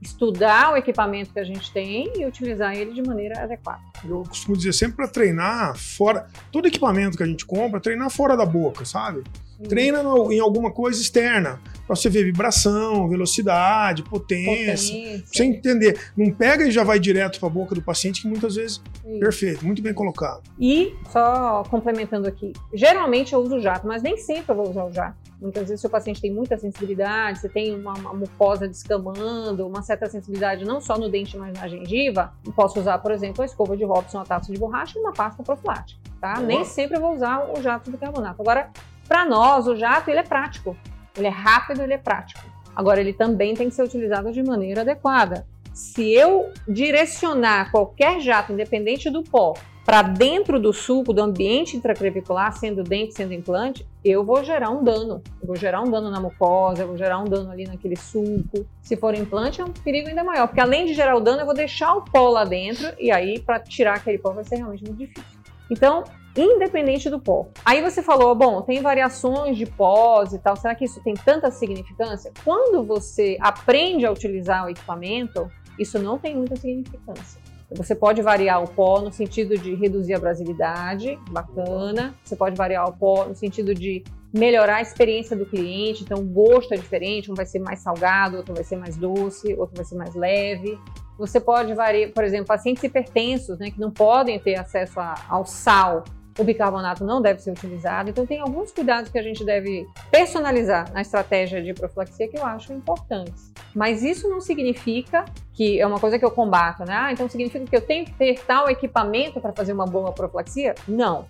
estudar 0.00 0.72
o 0.72 0.76
equipamento 0.76 1.32
que 1.32 1.40
a 1.40 1.44
gente 1.44 1.72
tem 1.72 2.12
e 2.16 2.24
utilizar 2.24 2.74
ele 2.74 2.92
de 2.92 3.02
maneira 3.02 3.42
adequada. 3.42 3.82
Eu 4.04 4.22
costumo 4.22 4.56
dizer 4.56 4.72
sempre 4.72 4.96
para 4.96 5.08
treinar 5.08 5.76
fora, 5.76 6.28
todo 6.52 6.68
equipamento 6.68 7.16
que 7.16 7.22
a 7.22 7.26
gente 7.26 7.44
compra, 7.44 7.80
treinar 7.80 8.08
fora 8.08 8.36
da 8.36 8.46
boca, 8.46 8.84
sabe? 8.84 9.24
Treina 9.66 10.02
no, 10.02 10.30
em 10.30 10.38
alguma 10.38 10.70
coisa 10.70 11.00
externa, 11.00 11.60
para 11.86 11.96
você 11.96 12.08
ver 12.08 12.24
vibração, 12.24 13.08
velocidade, 13.08 14.02
potência, 14.02 14.94
potência. 14.94 15.24
você 15.26 15.44
entender. 15.44 15.98
Não 16.16 16.30
pega 16.30 16.66
e 16.66 16.70
já 16.70 16.84
vai 16.84 17.00
direto 17.00 17.40
para 17.40 17.48
a 17.48 17.50
boca 17.50 17.74
do 17.74 17.82
paciente, 17.82 18.22
que 18.22 18.28
muitas 18.28 18.56
vezes, 18.56 18.80
Isso. 19.04 19.18
perfeito, 19.18 19.64
muito 19.64 19.82
bem 19.82 19.94
colocado. 19.94 20.42
E, 20.60 20.94
só 21.10 21.64
complementando 21.70 22.28
aqui, 22.28 22.52
geralmente 22.72 23.32
eu 23.32 23.40
uso 23.40 23.56
o 23.56 23.60
jato, 23.60 23.86
mas 23.86 24.02
nem 24.02 24.16
sempre 24.18 24.52
eu 24.52 24.56
vou 24.56 24.70
usar 24.70 24.84
o 24.84 24.92
jato. 24.92 25.16
Muitas 25.40 25.68
vezes, 25.68 25.80
se 25.80 25.86
o 25.86 25.90
paciente 25.90 26.20
tem 26.20 26.32
muita 26.32 26.58
sensibilidade, 26.58 27.38
você 27.38 27.48
tem 27.48 27.74
uma, 27.74 27.94
uma 27.94 28.12
mucosa 28.12 28.66
descamando, 28.66 29.66
uma 29.66 29.82
certa 29.82 30.08
sensibilidade 30.08 30.64
não 30.64 30.80
só 30.80 30.98
no 30.98 31.08
dente, 31.08 31.36
mas 31.38 31.56
na 31.56 31.68
gengiva, 31.68 32.32
eu 32.44 32.52
posso 32.52 32.78
usar, 32.80 32.98
por 32.98 33.12
exemplo, 33.12 33.42
a 33.42 33.46
escova 33.46 33.76
de 33.76 33.84
Robson, 33.84 34.18
a 34.18 34.24
taça 34.24 34.52
de 34.52 34.58
borracha 34.58 34.98
e 34.98 35.00
uma 35.00 35.12
pasta 35.12 35.42
profilática, 35.42 36.00
tá? 36.20 36.40
Nem 36.40 36.64
sempre 36.64 36.96
eu 36.96 37.00
vou 37.00 37.14
usar 37.14 37.50
o 37.56 37.62
jato 37.62 37.84
de 37.84 37.92
bicarbonato. 37.92 38.42
Agora, 38.42 38.70
para 39.08 39.24
nós, 39.24 39.66
o 39.66 39.74
jato 39.74 40.10
ele 40.10 40.20
é 40.20 40.22
prático, 40.22 40.76
ele 41.16 41.26
é 41.26 41.30
rápido, 41.30 41.82
ele 41.82 41.94
é 41.94 41.98
prático. 41.98 42.40
Agora, 42.76 43.00
ele 43.00 43.12
também 43.12 43.54
tem 43.54 43.68
que 43.68 43.74
ser 43.74 43.82
utilizado 43.82 44.30
de 44.30 44.42
maneira 44.42 44.82
adequada. 44.82 45.46
Se 45.72 46.12
eu 46.12 46.52
direcionar 46.68 47.70
qualquer 47.70 48.20
jato, 48.20 48.52
independente 48.52 49.10
do 49.10 49.22
pó, 49.22 49.54
para 49.88 50.02
dentro 50.02 50.60
do 50.60 50.70
suco, 50.70 51.14
do 51.14 51.22
ambiente 51.22 51.74
intracrevicular, 51.74 52.52
sendo 52.52 52.84
dente, 52.84 53.14
sendo 53.14 53.32
implante, 53.32 53.88
eu 54.04 54.22
vou 54.22 54.44
gerar 54.44 54.68
um 54.68 54.84
dano. 54.84 55.22
Eu 55.40 55.46
vou 55.46 55.56
gerar 55.56 55.80
um 55.80 55.90
dano 55.90 56.10
na 56.10 56.20
mucosa, 56.20 56.82
eu 56.82 56.88
vou 56.88 56.98
gerar 56.98 57.18
um 57.18 57.24
dano 57.24 57.50
ali 57.50 57.64
naquele 57.64 57.96
suco. 57.96 58.66
Se 58.82 58.98
for 58.98 59.14
implante, 59.14 59.62
é 59.62 59.64
um 59.64 59.72
perigo 59.72 60.08
ainda 60.08 60.22
maior, 60.22 60.46
porque 60.46 60.60
além 60.60 60.84
de 60.84 60.92
gerar 60.92 61.16
o 61.16 61.20
dano, 61.20 61.40
eu 61.40 61.46
vou 61.46 61.54
deixar 61.54 61.94
o 61.94 62.02
pó 62.02 62.28
lá 62.28 62.44
dentro 62.44 62.92
e 62.98 63.10
aí 63.10 63.40
para 63.40 63.60
tirar 63.60 63.94
aquele 63.94 64.18
pó 64.18 64.30
vai 64.32 64.44
ser 64.44 64.56
realmente 64.56 64.84
muito 64.84 64.98
difícil. 64.98 65.24
Então, 65.70 66.04
independente 66.36 67.10
do 67.10 67.18
pó. 67.18 67.48
Aí 67.64 67.82
você 67.82 68.02
falou, 68.02 68.34
bom, 68.34 68.62
tem 68.62 68.80
variações 68.80 69.56
de 69.56 69.66
pós 69.66 70.32
e 70.32 70.38
tal, 70.38 70.56
será 70.56 70.74
que 70.74 70.84
isso 70.84 71.02
tem 71.02 71.14
tanta 71.14 71.50
significância? 71.50 72.32
Quando 72.44 72.82
você 72.84 73.36
aprende 73.40 74.06
a 74.06 74.12
utilizar 74.12 74.66
o 74.66 74.70
equipamento, 74.70 75.50
isso 75.78 75.98
não 75.98 76.18
tem 76.18 76.36
muita 76.36 76.56
significância. 76.56 77.40
Você 77.70 77.94
pode 77.94 78.22
variar 78.22 78.62
o 78.62 78.68
pó 78.68 79.00
no 79.00 79.12
sentido 79.12 79.58
de 79.58 79.74
reduzir 79.74 80.14
a 80.14 80.18
brasilidade, 80.18 81.18
bacana. 81.30 82.14
Você 82.24 82.34
pode 82.34 82.56
variar 82.56 82.88
o 82.88 82.92
pó 82.96 83.26
no 83.26 83.34
sentido 83.34 83.74
de 83.74 84.02
melhorar 84.32 84.76
a 84.76 84.82
experiência 84.82 85.36
do 85.36 85.46
cliente, 85.46 86.02
então 86.02 86.18
o 86.18 86.24
gosto 86.24 86.72
é 86.72 86.76
diferente, 86.76 87.30
um 87.30 87.34
vai 87.34 87.46
ser 87.46 87.58
mais 87.60 87.80
salgado, 87.80 88.38
outro 88.38 88.54
vai 88.54 88.64
ser 88.64 88.76
mais 88.76 88.96
doce, 88.96 89.54
outro 89.54 89.76
vai 89.76 89.84
ser 89.84 89.96
mais 89.96 90.14
leve. 90.14 90.78
Você 91.18 91.40
pode 91.40 91.74
variar, 91.74 92.10
por 92.12 92.24
exemplo, 92.24 92.46
pacientes 92.46 92.82
hipertensos, 92.82 93.58
né, 93.58 93.70
que 93.70 93.80
não 93.80 93.90
podem 93.90 94.38
ter 94.38 94.56
acesso 94.56 95.00
a, 95.00 95.14
ao 95.28 95.44
sal, 95.44 96.04
o 96.38 96.44
bicarbonato 96.44 97.04
não 97.04 97.20
deve 97.20 97.42
ser 97.42 97.50
utilizado. 97.50 98.08
Então, 98.08 98.24
tem 98.24 98.40
alguns 98.40 98.70
cuidados 98.70 99.10
que 99.10 99.18
a 99.18 99.22
gente 99.22 99.44
deve 99.44 99.86
personalizar 100.10 100.90
na 100.92 101.02
estratégia 101.02 101.60
de 101.60 101.74
profilaxia 101.74 102.28
que 102.28 102.38
eu 102.38 102.46
acho 102.46 102.72
importantes. 102.72 103.52
Mas 103.74 104.02
isso 104.02 104.28
não 104.28 104.40
significa 104.40 105.24
que 105.52 105.80
é 105.80 105.86
uma 105.86 105.98
coisa 105.98 106.18
que 106.18 106.24
eu 106.24 106.30
combato, 106.30 106.84
né? 106.84 106.94
Ah, 106.94 107.12
então 107.12 107.28
significa 107.28 107.66
que 107.66 107.76
eu 107.76 107.80
tenho 107.80 108.04
que 108.04 108.12
ter 108.14 108.40
tal 108.46 108.70
equipamento 108.70 109.40
para 109.40 109.52
fazer 109.52 109.72
uma 109.72 109.86
boa 109.86 110.12
profilaxia? 110.12 110.74
Não. 110.86 111.26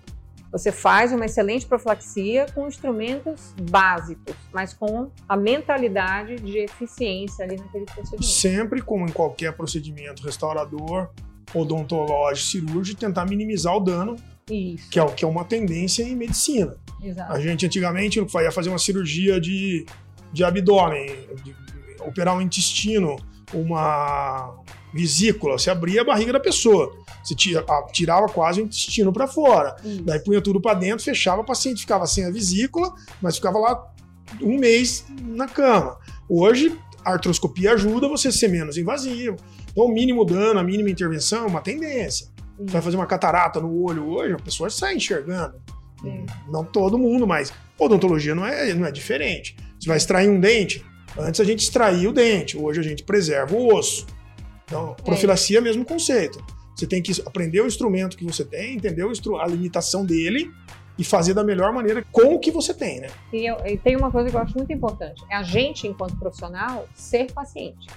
Você 0.51 0.71
faz 0.71 1.11
uma 1.11 1.25
excelente 1.25 1.65
profilaxia 1.65 2.47
com 2.55 2.67
instrumentos 2.67 3.53
básicos, 3.69 4.35
mas 4.51 4.73
com 4.73 5.11
a 5.27 5.37
mentalidade 5.37 6.37
de 6.37 6.57
eficiência 6.59 7.45
ali 7.45 7.55
naquele 7.55 7.85
procedimento. 7.85 8.25
Sempre, 8.25 8.81
como 8.81 9.05
em 9.05 9.11
qualquer 9.11 9.53
procedimento 9.53 10.23
restaurador, 10.23 11.09
odontológico, 11.53 12.47
cirúrgico, 12.47 12.99
tentar 12.99 13.25
minimizar 13.25 13.75
o 13.75 13.79
dano, 13.79 14.15
Isso. 14.49 14.89
que 14.89 14.99
é, 14.99 15.05
que 15.05 15.23
é 15.23 15.27
uma 15.27 15.43
tendência 15.45 16.03
em 16.03 16.15
medicina. 16.15 16.75
Exato. 17.01 17.31
A 17.33 17.39
gente 17.39 17.65
antigamente 17.65 18.19
ia 18.19 18.51
fazer 18.51 18.69
uma 18.69 18.79
cirurgia 18.79 19.39
de, 19.39 19.85
de 20.33 20.43
abdômen, 20.43 21.05
de- 21.43 21.55
operar 22.01 22.35
um 22.35 22.41
intestino, 22.41 23.15
uma 23.53 24.55
vesícula, 24.93 25.57
você 25.57 25.69
abria 25.69 26.01
a 26.01 26.03
barriga 26.05 26.33
da 26.33 26.39
pessoa, 26.39 26.91
você 27.23 27.35
tira- 27.35 27.63
tirava 27.91 28.27
quase 28.27 28.61
o 28.61 28.63
intestino 28.65 29.13
para 29.13 29.27
fora, 29.27 29.75
Isso. 29.83 30.01
daí 30.03 30.19
punha 30.19 30.41
tudo 30.41 30.59
para 30.59 30.73
dentro, 30.79 31.03
fechava, 31.05 31.41
o 31.41 31.45
paciente 31.45 31.81
ficava 31.81 32.07
sem 32.07 32.25
a 32.25 32.31
vesícula, 32.31 32.93
mas 33.21 33.35
ficava 33.35 33.59
lá 33.59 33.87
um 34.41 34.57
mês 34.57 35.05
na 35.21 35.47
cama. 35.47 35.97
Hoje, 36.27 36.75
a 37.05 37.13
artroscopia 37.13 37.73
ajuda 37.73 38.07
você 38.07 38.29
a 38.29 38.31
ser 38.31 38.47
menos 38.49 38.77
invasivo. 38.77 39.37
Então, 39.71 39.85
o 39.85 39.93
mínimo 39.93 40.25
dano, 40.25 40.59
a 40.59 40.63
mínima 40.63 40.89
intervenção 40.89 41.43
é 41.43 41.47
uma 41.47 41.61
tendência. 41.61 42.27
Você 42.59 42.73
vai 42.73 42.81
fazer 42.81 42.97
uma 42.97 43.05
catarata 43.05 43.59
no 43.59 43.83
olho 43.83 44.07
hoje, 44.09 44.33
a 44.33 44.37
pessoa 44.39 44.69
sai 44.69 44.95
enxergando. 44.95 45.55
Não 46.49 46.63
todo 46.63 46.97
mundo, 46.97 47.25
mas 47.27 47.53
odontologia 47.77 48.33
não 48.35 48.45
é, 48.45 48.73
não 48.73 48.85
é 48.85 48.91
diferente. 48.91 49.55
Você 49.79 49.87
vai 49.87 49.97
extrair 49.97 50.29
um 50.29 50.39
dente, 50.39 50.85
antes 51.17 51.39
a 51.39 51.43
gente 51.43 51.59
extraía 51.61 52.09
o 52.09 52.13
dente, 52.13 52.57
hoje 52.57 52.79
a 52.79 52.83
gente 52.83 53.03
preserva 53.03 53.55
o 53.55 53.73
osso. 53.73 54.05
Então, 54.65 54.95
profilaxia 55.03 55.57
é 55.57 55.61
o 55.61 55.63
mesmo 55.63 55.83
conceito. 55.85 56.43
Você 56.75 56.85
tem 56.87 57.01
que 57.01 57.11
aprender 57.25 57.59
o 57.61 57.67
instrumento 57.67 58.15
que 58.17 58.23
você 58.23 58.45
tem, 58.45 58.75
entender 58.75 59.03
a 59.41 59.47
limitação 59.47 60.05
dele 60.05 60.51
e 60.97 61.03
fazer 61.03 61.33
da 61.33 61.43
melhor 61.43 61.73
maneira 61.73 62.05
com 62.11 62.35
o 62.35 62.39
que 62.39 62.51
você 62.51 62.73
tem, 62.73 62.99
né? 63.01 63.07
E, 63.33 63.45
eu- 63.49 63.57
e 63.65 63.77
tem 63.77 63.95
uma 63.97 64.11
coisa 64.11 64.29
que 64.29 64.35
eu 64.35 64.39
acho 64.39 64.55
muito 64.57 64.71
importante: 64.71 65.21
é 65.29 65.35
a 65.35 65.43
gente, 65.43 65.87
enquanto 65.87 66.15
profissional, 66.17 66.87
ser 66.93 67.31
paciente. 67.33 67.87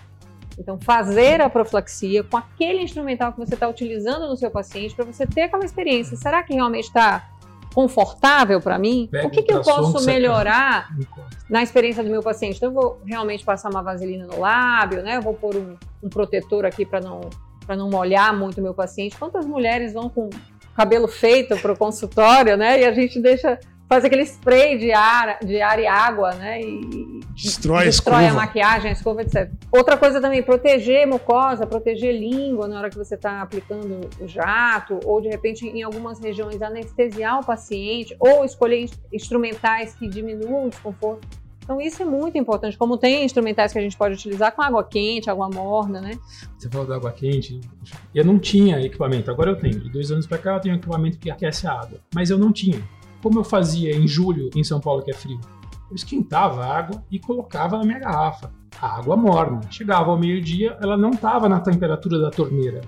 Então, 0.62 0.78
fazer 0.80 1.40
a 1.40 1.50
profilaxia 1.50 2.22
com 2.22 2.36
aquele 2.36 2.82
instrumental 2.82 3.32
que 3.32 3.38
você 3.38 3.54
está 3.54 3.68
utilizando 3.68 4.28
no 4.28 4.36
seu 4.36 4.48
paciente 4.48 4.94
para 4.94 5.04
você 5.04 5.26
ter 5.26 5.42
aquela 5.42 5.64
experiência. 5.64 6.16
Será 6.16 6.40
que 6.42 6.54
realmente 6.54 6.84
está 6.84 7.28
confortável 7.74 8.60
para 8.60 8.78
mim? 8.78 9.08
Pega 9.10 9.26
o 9.26 9.30
que, 9.30 9.42
que 9.42 9.52
eu 9.52 9.60
posso 9.60 10.06
melhorar 10.06 10.88
na 11.50 11.64
experiência 11.64 12.04
do 12.04 12.10
meu 12.10 12.22
paciente? 12.22 12.58
Então, 12.58 12.68
eu 12.68 12.74
vou 12.74 13.00
realmente 13.04 13.44
passar 13.44 13.70
uma 13.70 13.82
vaselina 13.82 14.24
no 14.24 14.38
lábio, 14.38 15.02
né? 15.02 15.16
Eu 15.16 15.22
vou 15.22 15.34
pôr 15.34 15.56
um, 15.56 15.76
um 16.00 16.08
protetor 16.08 16.64
aqui 16.64 16.86
para 16.86 17.00
não, 17.00 17.22
para 17.66 17.74
não 17.74 17.90
molhar 17.90 18.32
muito 18.38 18.58
o 18.58 18.62
meu 18.62 18.72
paciente. 18.72 19.18
Quantas 19.18 19.44
mulheres 19.44 19.92
vão 19.92 20.08
com 20.08 20.30
cabelo 20.76 21.08
feito 21.08 21.56
para 21.58 21.72
o 21.72 21.76
consultório, 21.76 22.56
né? 22.56 22.80
E 22.80 22.84
a 22.84 22.92
gente 22.92 23.20
deixa 23.20 23.58
faz 23.89 24.05
aquele 24.05 24.22
spray 24.22 24.78
de 24.78 24.93
ar, 24.93 25.39
de 25.45 25.61
ar 25.61 25.78
e 25.78 25.87
água, 25.87 26.33
né? 26.35 26.61
E 26.62 27.20
Destrói, 27.35 27.85
destrói 27.87 28.26
a 28.26 28.35
maquiagem, 28.35 28.91
a 28.91 28.93
escova, 28.93 29.22
etc. 29.22 29.51
Outra 29.70 29.97
coisa 29.97 30.20
também, 30.20 30.43
proteger 30.43 31.07
mucosa, 31.07 31.66
proteger 31.66 32.14
língua 32.18 32.68
na 32.68 32.78
hora 32.78 32.91
que 32.91 32.97
você 32.97 33.14
está 33.14 33.41
aplicando 33.43 34.01
o 34.20 34.28
jato, 34.28 35.01
ou 35.05 35.20
de 35.20 35.28
repente 35.28 35.66
em 35.66 35.83
algumas 35.83 36.20
regiões 36.20 36.61
anestesiar 36.62 37.41
o 37.41 37.45
paciente, 37.45 38.14
ou 38.20 38.45
escolher 38.45 38.83
ins- 38.83 39.01
instrumentais 39.12 39.95
que 39.95 40.07
diminuam 40.09 40.66
o 40.66 40.68
desconforto. 40.70 41.26
Então 41.64 41.80
isso 41.80 42.03
é 42.03 42.05
muito 42.05 42.37
importante, 42.37 42.76
como 42.76 42.99
tem 42.99 43.24
instrumentais 43.24 43.72
que 43.72 43.78
a 43.78 43.83
gente 43.83 43.97
pode 43.97 44.14
utilizar 44.14 44.53
com 44.53 44.61
água 44.61 44.83
quente, 44.85 45.30
água 45.30 45.49
morna, 45.49 46.01
né? 46.01 46.18
Você 46.59 46.68
falou 46.68 46.87
da 46.87 46.97
água 46.97 47.12
quente. 47.12 47.61
Eu 48.14 48.24
não 48.24 48.39
tinha 48.39 48.80
equipamento, 48.80 49.30
agora 49.30 49.51
eu 49.53 49.57
tenho. 49.57 49.78
De 49.80 49.89
dois 49.91 50.11
anos 50.11 50.26
pra 50.26 50.39
cá 50.39 50.55
eu 50.57 50.61
tenho 50.61 50.74
equipamento 50.74 51.18
que 51.18 51.30
aquece 51.30 51.66
a 51.66 51.72
água. 51.72 51.99
Mas 52.14 52.30
eu 52.30 52.37
não 52.39 52.53
tinha. 52.53 52.83
Como 53.22 53.38
eu 53.38 53.44
fazia 53.44 53.94
em 53.96 54.06
julho 54.06 54.50
em 54.54 54.64
São 54.64 54.80
Paulo, 54.80 55.02
que 55.02 55.10
é 55.10 55.14
frio? 55.14 55.40
Eu 55.90 55.94
esquentava 55.96 56.64
a 56.64 56.76
água 56.78 57.04
e 57.10 57.18
colocava 57.18 57.78
na 57.78 57.84
minha 57.84 57.98
garrafa. 57.98 58.50
A 58.80 58.98
água 58.98 59.16
morna. 59.16 59.60
Chegava 59.70 60.10
ao 60.10 60.18
meio-dia, 60.18 60.76
ela 60.82 60.96
não 60.96 61.10
estava 61.10 61.48
na 61.48 61.60
temperatura 61.60 62.18
da 62.18 62.30
torneira. 62.30 62.80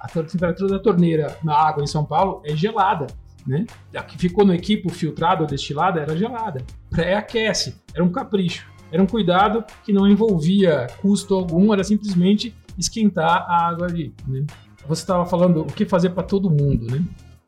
A 0.00 0.08
te- 0.08 0.22
temperatura 0.24 0.68
da 0.70 0.78
torneira 0.78 1.38
na 1.44 1.54
água 1.54 1.84
em 1.84 1.86
São 1.86 2.04
Paulo 2.04 2.42
é 2.44 2.56
gelada. 2.56 3.06
Né? 3.46 3.64
A 3.94 4.02
que 4.02 4.18
ficou 4.18 4.44
no 4.44 4.52
equipo 4.52 4.88
filtrado 4.90 5.42
ou 5.42 5.48
destilada 5.48 6.00
era 6.00 6.16
gelada. 6.16 6.64
Pré-aquece. 6.90 7.76
Era 7.94 8.02
um 8.02 8.10
capricho. 8.10 8.66
Era 8.90 9.02
um 9.02 9.06
cuidado 9.06 9.64
que 9.84 9.92
não 9.92 10.06
envolvia 10.08 10.86
custo 11.00 11.34
algum, 11.34 11.72
era 11.72 11.84
simplesmente 11.84 12.54
esquentar 12.76 13.44
a 13.48 13.68
água 13.68 13.86
ali. 13.86 14.12
Né? 14.26 14.44
Você 14.88 15.02
estava 15.02 15.24
falando 15.26 15.60
o 15.60 15.66
que 15.66 15.84
fazer 15.84 16.10
para 16.10 16.22
todo 16.22 16.50
mundo, 16.50 16.86
né? 16.90 17.04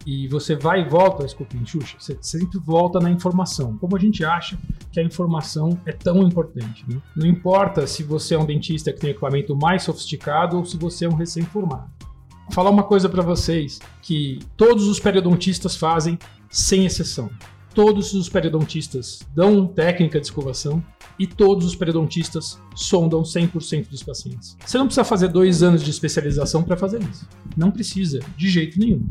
E 0.06 0.26
você 0.28 0.56
vai 0.56 0.80
e 0.80 0.88
volta, 0.88 1.24
desculpa, 1.24 1.54
Xuxa, 1.64 1.96
você 1.98 2.16
sempre 2.22 2.58
volta 2.58 2.98
na 2.98 3.10
informação. 3.10 3.76
Como 3.76 3.96
a 3.96 4.00
gente 4.00 4.24
acha 4.24 4.58
que 4.90 4.98
a 4.98 5.02
informação 5.02 5.78
é 5.84 5.92
tão 5.92 6.22
importante. 6.22 6.84
Né? 6.88 7.00
Não 7.14 7.26
importa 7.26 7.86
se 7.86 8.02
você 8.02 8.34
é 8.34 8.38
um 8.38 8.46
dentista 8.46 8.92
que 8.92 9.00
tem 9.00 9.10
equipamento 9.10 9.54
mais 9.54 9.82
sofisticado 9.82 10.56
ou 10.56 10.64
se 10.64 10.76
você 10.76 11.04
é 11.04 11.08
um 11.08 11.14
recém-formado. 11.14 11.90
Vou 12.46 12.54
falar 12.54 12.70
uma 12.70 12.82
coisa 12.82 13.08
para 13.08 13.22
vocês 13.22 13.78
que 14.02 14.40
todos 14.56 14.88
os 14.88 14.98
periodontistas 14.98 15.76
fazem, 15.76 16.18
sem 16.48 16.86
exceção. 16.86 17.30
Todos 17.74 18.12
os 18.14 18.28
periodontistas 18.28 19.20
dão 19.34 19.66
técnica 19.66 20.18
de 20.18 20.26
escovação 20.26 20.82
e 21.16 21.26
todos 21.26 21.66
os 21.66 21.76
periodontistas 21.76 22.58
sondam 22.74 23.22
100% 23.22 23.88
dos 23.88 24.02
pacientes. 24.02 24.56
Você 24.64 24.78
não 24.78 24.86
precisa 24.86 25.04
fazer 25.04 25.28
dois 25.28 25.62
anos 25.62 25.84
de 25.84 25.90
especialização 25.90 26.62
para 26.64 26.76
fazer 26.76 27.00
isso. 27.02 27.28
Não 27.56 27.70
precisa, 27.70 28.18
de 28.36 28.48
jeito 28.48 28.80
nenhum. 28.80 29.06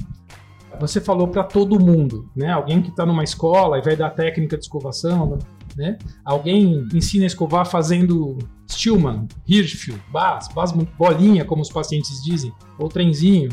Você 0.79 1.01
falou 1.01 1.27
para 1.27 1.43
todo 1.43 1.79
mundo, 1.79 2.29
né? 2.35 2.51
Alguém 2.51 2.81
que 2.81 2.89
está 2.89 3.05
numa 3.05 3.23
escola 3.23 3.77
e 3.77 3.81
vai 3.81 3.95
dar 3.95 4.11
técnica 4.11 4.57
de 4.57 4.63
escovação, 4.63 5.37
né? 5.75 5.97
Alguém 6.23 6.87
ensina 6.93 7.25
a 7.25 7.27
escovar 7.27 7.65
fazendo 7.65 8.37
Stillman, 8.69 9.27
Hirschfeld, 9.47 10.01
Bas, 10.11 10.47
Bas 10.47 10.71
bolinha, 10.71 11.43
como 11.43 11.61
os 11.61 11.69
pacientes 11.69 12.23
dizem, 12.23 12.53
ou 12.77 12.87
trenzinho. 12.87 13.49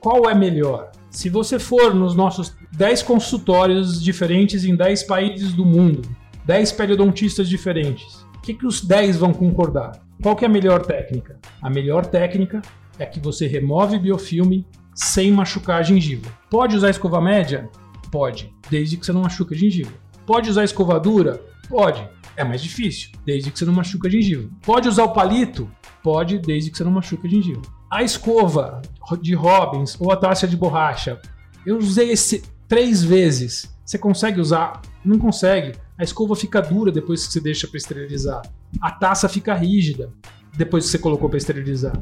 Qual 0.00 0.28
é 0.28 0.34
melhor? 0.34 0.90
Se 1.10 1.28
você 1.28 1.58
for 1.58 1.94
nos 1.94 2.14
nossos 2.14 2.56
10 2.72 3.02
consultórios 3.02 4.02
diferentes 4.02 4.64
em 4.64 4.74
10 4.74 5.02
países 5.04 5.52
do 5.52 5.64
mundo, 5.64 6.02
10 6.46 6.72
periodontistas 6.72 7.48
diferentes, 7.48 8.26
o 8.36 8.40
que, 8.40 8.54
que 8.54 8.66
os 8.66 8.80
10 8.80 9.18
vão 9.18 9.32
concordar? 9.32 10.02
Qual 10.22 10.36
é 10.40 10.46
a 10.46 10.48
melhor 10.48 10.84
técnica? 10.86 11.38
A 11.60 11.68
melhor 11.68 12.06
técnica 12.06 12.62
é 12.98 13.04
que 13.04 13.20
você 13.20 13.46
remove 13.46 13.98
biofilme 13.98 14.66
sem 14.94 15.30
machucar 15.32 15.80
a 15.80 15.82
gengiva. 15.82 16.30
Pode 16.50 16.76
usar 16.76 16.90
escova 16.90 17.20
média? 17.20 17.68
Pode, 18.10 18.52
desde 18.70 18.96
que 18.96 19.06
você 19.06 19.12
não 19.12 19.22
machuque 19.22 19.54
a 19.54 19.56
gengiva. 19.56 19.92
Pode 20.26 20.50
usar 20.50 20.64
escova 20.64 21.00
dura? 21.00 21.40
Pode. 21.68 22.06
É 22.36 22.44
mais 22.44 22.62
difícil, 22.62 23.10
desde 23.24 23.50
que 23.50 23.58
você 23.58 23.64
não 23.64 23.74
machuque 23.74 24.06
a 24.06 24.10
gengiva. 24.10 24.48
Pode 24.62 24.88
usar 24.88 25.04
o 25.04 25.12
palito? 25.12 25.70
Pode, 26.02 26.38
desde 26.38 26.70
que 26.70 26.76
você 26.76 26.84
não 26.84 26.92
machuque 26.92 27.26
a 27.26 27.30
gengiva. 27.30 27.62
A 27.90 28.02
escova 28.02 28.80
de 29.20 29.34
Robbins 29.34 30.00
ou 30.00 30.10
a 30.10 30.16
taça 30.16 30.48
de 30.48 30.56
borracha, 30.56 31.20
eu 31.66 31.76
usei 31.76 32.10
esse 32.10 32.42
três 32.66 33.02
vezes. 33.02 33.74
Você 33.84 33.98
consegue 33.98 34.40
usar? 34.40 34.80
Não 35.04 35.18
consegue. 35.18 35.74
A 35.98 36.02
escova 36.02 36.34
fica 36.34 36.62
dura 36.62 36.90
depois 36.90 37.26
que 37.26 37.32
você 37.32 37.40
deixa 37.40 37.68
para 37.68 37.76
esterilizar. 37.76 38.42
A 38.80 38.90
taça 38.90 39.28
fica 39.28 39.54
rígida 39.54 40.10
depois 40.56 40.84
que 40.84 40.90
você 40.90 40.98
colocou 40.98 41.28
para 41.28 41.38
esterilizar. 41.38 41.92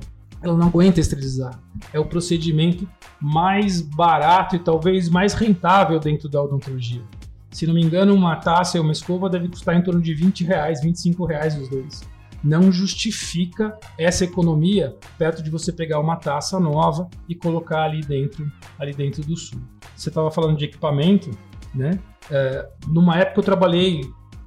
Ela 0.43 0.57
não 0.57 0.69
aguenta 0.69 1.01
esterilizar. 1.01 1.61
É 1.93 2.01
o 2.01 2.07
procedimento 2.07 2.89
mais 3.21 3.81
barato 3.83 4.57
e 4.57 4.59
talvez 4.59 5.09
mais 5.09 5.35
rentável 5.35 5.99
dentro 5.99 6.29
da 6.29 6.43
odontologia. 6.43 7.03
Se 7.51 7.67
não 7.67 7.75
me 7.75 7.83
engano, 7.83 8.15
uma 8.15 8.37
taça 8.37 8.79
e 8.79 8.81
uma 8.81 8.93
escova 8.93 9.29
deve 9.29 9.49
custar 9.49 9.77
em 9.77 9.83
torno 9.83 10.01
de 10.01 10.15
20 10.15 10.45
reais, 10.45 10.81
25 10.81 11.25
reais 11.25 11.57
os 11.61 11.69
dois. 11.69 12.01
Não 12.43 12.73
justifica 12.73 13.77
essa 13.99 14.25
economia 14.25 14.97
perto 15.19 15.43
de 15.43 15.51
você 15.51 15.73
pegar 15.73 16.01
uma 16.01 16.17
taça 16.17 16.59
nova 16.59 17.09
e 17.29 17.35
colocar 17.35 17.83
ali 17.83 18.01
dentro, 18.01 18.51
ali 18.79 18.95
dentro 18.95 19.23
do 19.23 19.37
sul. 19.37 19.61
Você 19.95 20.09
estava 20.09 20.31
falando 20.31 20.57
de 20.57 20.65
equipamento, 20.65 21.31
né? 21.75 21.99
É, 22.31 22.67
numa 22.87 23.19
época 23.19 23.41
eu 23.41 23.45
trabalhei 23.45 24.01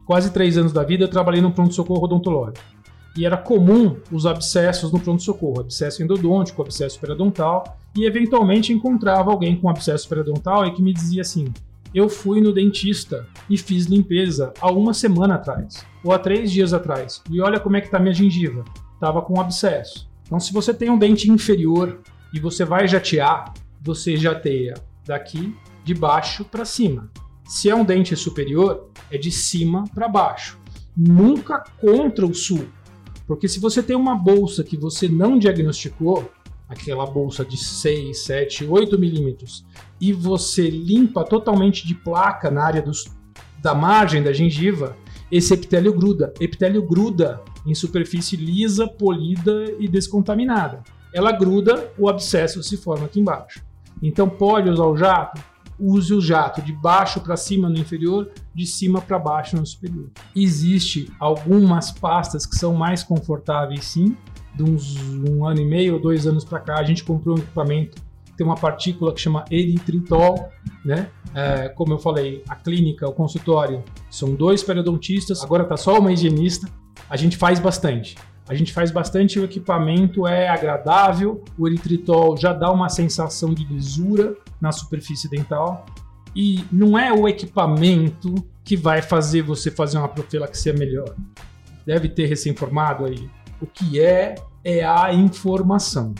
quase 0.06 0.32
três 0.32 0.58
anos 0.58 0.72
da 0.72 0.84
vida, 0.84 1.04
eu 1.04 1.10
trabalhei 1.10 1.42
no 1.42 1.52
pronto-socorro 1.52 2.06
odontológico. 2.06 2.73
E 3.16 3.26
era 3.26 3.38
comum 3.38 3.98
os 4.12 4.26
abscessos 4.26 4.92
no 4.92 5.00
pronto-socorro, 5.00 5.62
abscesso 5.62 6.02
endodôntico, 6.02 6.62
abscesso 6.62 7.00
periodontal, 7.00 7.78
e 7.96 8.06
eventualmente 8.06 8.74
encontrava 8.74 9.32
alguém 9.32 9.56
com 9.56 9.70
abscesso 9.70 10.10
periodontal 10.10 10.66
e 10.66 10.74
que 10.74 10.82
me 10.82 10.94
dizia 10.94 11.22
assim: 11.22 11.54
Eu 11.94 12.10
fui 12.10 12.42
no 12.42 12.52
dentista 12.52 13.28
e 13.50 13.58
fiz 13.58 13.86
limpeza 13.86 14.52
há 14.60 14.72
uma 14.72 14.94
semana 14.94 15.36
atrás, 15.36 15.86
ou 16.04 16.12
há 16.12 16.18
três 16.18 16.52
dias 16.52 16.74
atrás, 16.74 17.22
e 17.30 17.40
olha 17.40 17.60
como 17.60 17.78
é 17.78 17.82
que 17.82 17.92
tá 17.92 18.00
minha 18.00 18.14
gengiva. 18.14 18.64
Tava 19.00 19.22
com 19.22 19.40
abscesso. 19.40 20.10
Então, 20.26 20.40
se 20.40 20.52
você 20.52 20.74
tem 20.74 20.90
um 20.90 20.98
dente 20.98 21.30
inferior 21.30 22.00
e 22.34 22.40
você 22.40 22.66
vai 22.66 22.88
jatear, 22.88 23.54
você 23.82 24.18
jateia 24.18 24.74
daqui 25.06 25.56
de 25.84 25.94
baixo 25.94 26.46
para 26.46 26.66
cima. 26.66 27.12
Se 27.46 27.70
é 27.70 27.76
um 27.76 27.84
dente 27.84 28.16
superior, 28.16 28.90
é 29.12 29.18
de 29.18 29.30
cima 29.30 29.84
para 29.94 30.08
baixo. 30.08 30.58
Nunca 30.96 31.64
contra 31.80 32.26
o 32.26 32.34
sul. 32.34 32.66
Porque 33.26 33.48
se 33.48 33.60
você 33.60 33.82
tem 33.82 33.96
uma 33.96 34.16
bolsa 34.16 34.64
que 34.64 34.78
você 34.78 35.08
não 35.08 35.38
diagnosticou, 35.38 36.30
aquela 36.68 37.06
bolsa 37.06 37.46
de 37.46 37.58
6, 37.58 38.18
7, 38.26 38.66
8 38.66 39.00
milímetros, 39.00 39.66
e 40.00 40.12
você 40.12 40.70
limpa 40.70 41.24
totalmente 41.24 41.88
de 41.88 41.96
placa 41.96 42.52
na 42.52 42.64
área 42.64 42.82
dos, 42.82 43.06
da 43.62 43.74
margem 43.74 44.22
da 44.22 44.34
gengiva, 44.34 44.98
esse 45.32 45.54
epitélio 45.54 45.94
gruda. 45.94 46.34
Epitélio 46.40 46.84
gruda 46.84 47.42
em 47.66 47.74
superfície 47.74 48.36
lisa, 48.36 48.88
polida 48.88 49.66
e 49.80 49.88
descontaminada. 49.88 50.84
Ela 51.14 51.32
gruda, 51.32 51.92
o 51.98 52.10
abscesso 52.10 52.62
se 52.62 52.76
forma 52.76 53.06
aqui 53.06 53.20
embaixo. 53.20 53.64
Então 54.02 54.28
pode 54.28 54.70
usar 54.70 54.86
o 54.86 54.98
jato? 54.98 55.42
Use 55.80 56.14
o 56.14 56.22
jato 56.22 56.62
de 56.62 56.72
baixo 56.72 57.20
para 57.22 57.36
cima 57.36 57.70
no 57.70 57.78
inferior, 57.78 58.30
de 58.54 58.66
cima 58.66 59.02
para 59.02 59.20
baixo 59.20 59.56
no 59.56 59.66
superior. 59.66 60.10
Existe 60.36 61.12
algumas 61.20 61.92
pastas 61.92 62.46
que 62.46 62.56
são 62.56 62.74
mais 62.74 63.04
confortáveis 63.04 63.86
sim. 63.86 64.16
De 64.56 64.62
uns 64.64 64.96
um 65.28 65.46
ano 65.46 65.62
e 65.62 65.66
meio 65.66 65.96
ou 65.96 66.00
dois 66.00 66.28
anos 66.28 66.46
para 66.46 66.60
cá, 66.60 66.80
a 66.80 66.84
gente 66.84 67.04
comprou 67.04 67.36
um 67.36 67.40
equipamento 67.40 68.02
tem 68.36 68.46
uma 68.46 68.56
partícula 68.56 69.14
que 69.14 69.22
chama 69.22 69.46
eritritol, 69.50 70.50
né? 70.84 71.10
É, 71.36 71.70
como 71.70 71.94
eu 71.94 72.00
falei, 72.00 72.44
a 72.48 72.56
clínica, 72.56 73.08
o 73.08 73.14
consultório, 73.14 73.84
são 74.10 74.34
dois 74.34 74.64
periodontistas, 74.64 75.44
agora 75.44 75.64
está 75.64 75.78
só 75.78 76.00
uma 76.00 76.12
higienista. 76.12 76.68
A 77.10 77.16
gente 77.16 77.38
faz 77.38 77.60
bastante. 77.60 78.16
A 78.48 78.54
gente 78.54 78.74
faz 78.74 78.92
bastante, 78.92 79.40
o 79.40 79.46
equipamento 79.46 80.28
é 80.28 80.50
agradável, 80.50 81.44
o 81.58 81.68
eritritol 81.68 82.36
já 82.36 82.52
dá 82.52 82.70
uma 82.72 82.90
sensação 82.90 83.54
de 83.54 83.64
lisura 83.64 84.36
na 84.60 84.72
superfície 84.72 85.30
dental. 85.30 85.86
E 86.36 86.66
não 86.72 86.98
é 86.98 87.14
o 87.14 87.28
equipamento 87.28 88.34
que 88.64 88.76
vai 88.76 89.02
fazer 89.02 89.42
você 89.42 89.72
fazer 89.72 89.98
uma 89.98 90.10
profilaxia 90.10 90.74
melhor. 90.74 91.16
Deve 91.86 92.10
ter 92.10 92.26
recém-formado 92.26 93.06
aí. 93.06 93.30
O 93.62 93.66
que 93.66 94.00
é, 94.00 94.36
é 94.64 94.84
a 94.84 95.14
informação. 95.14 96.14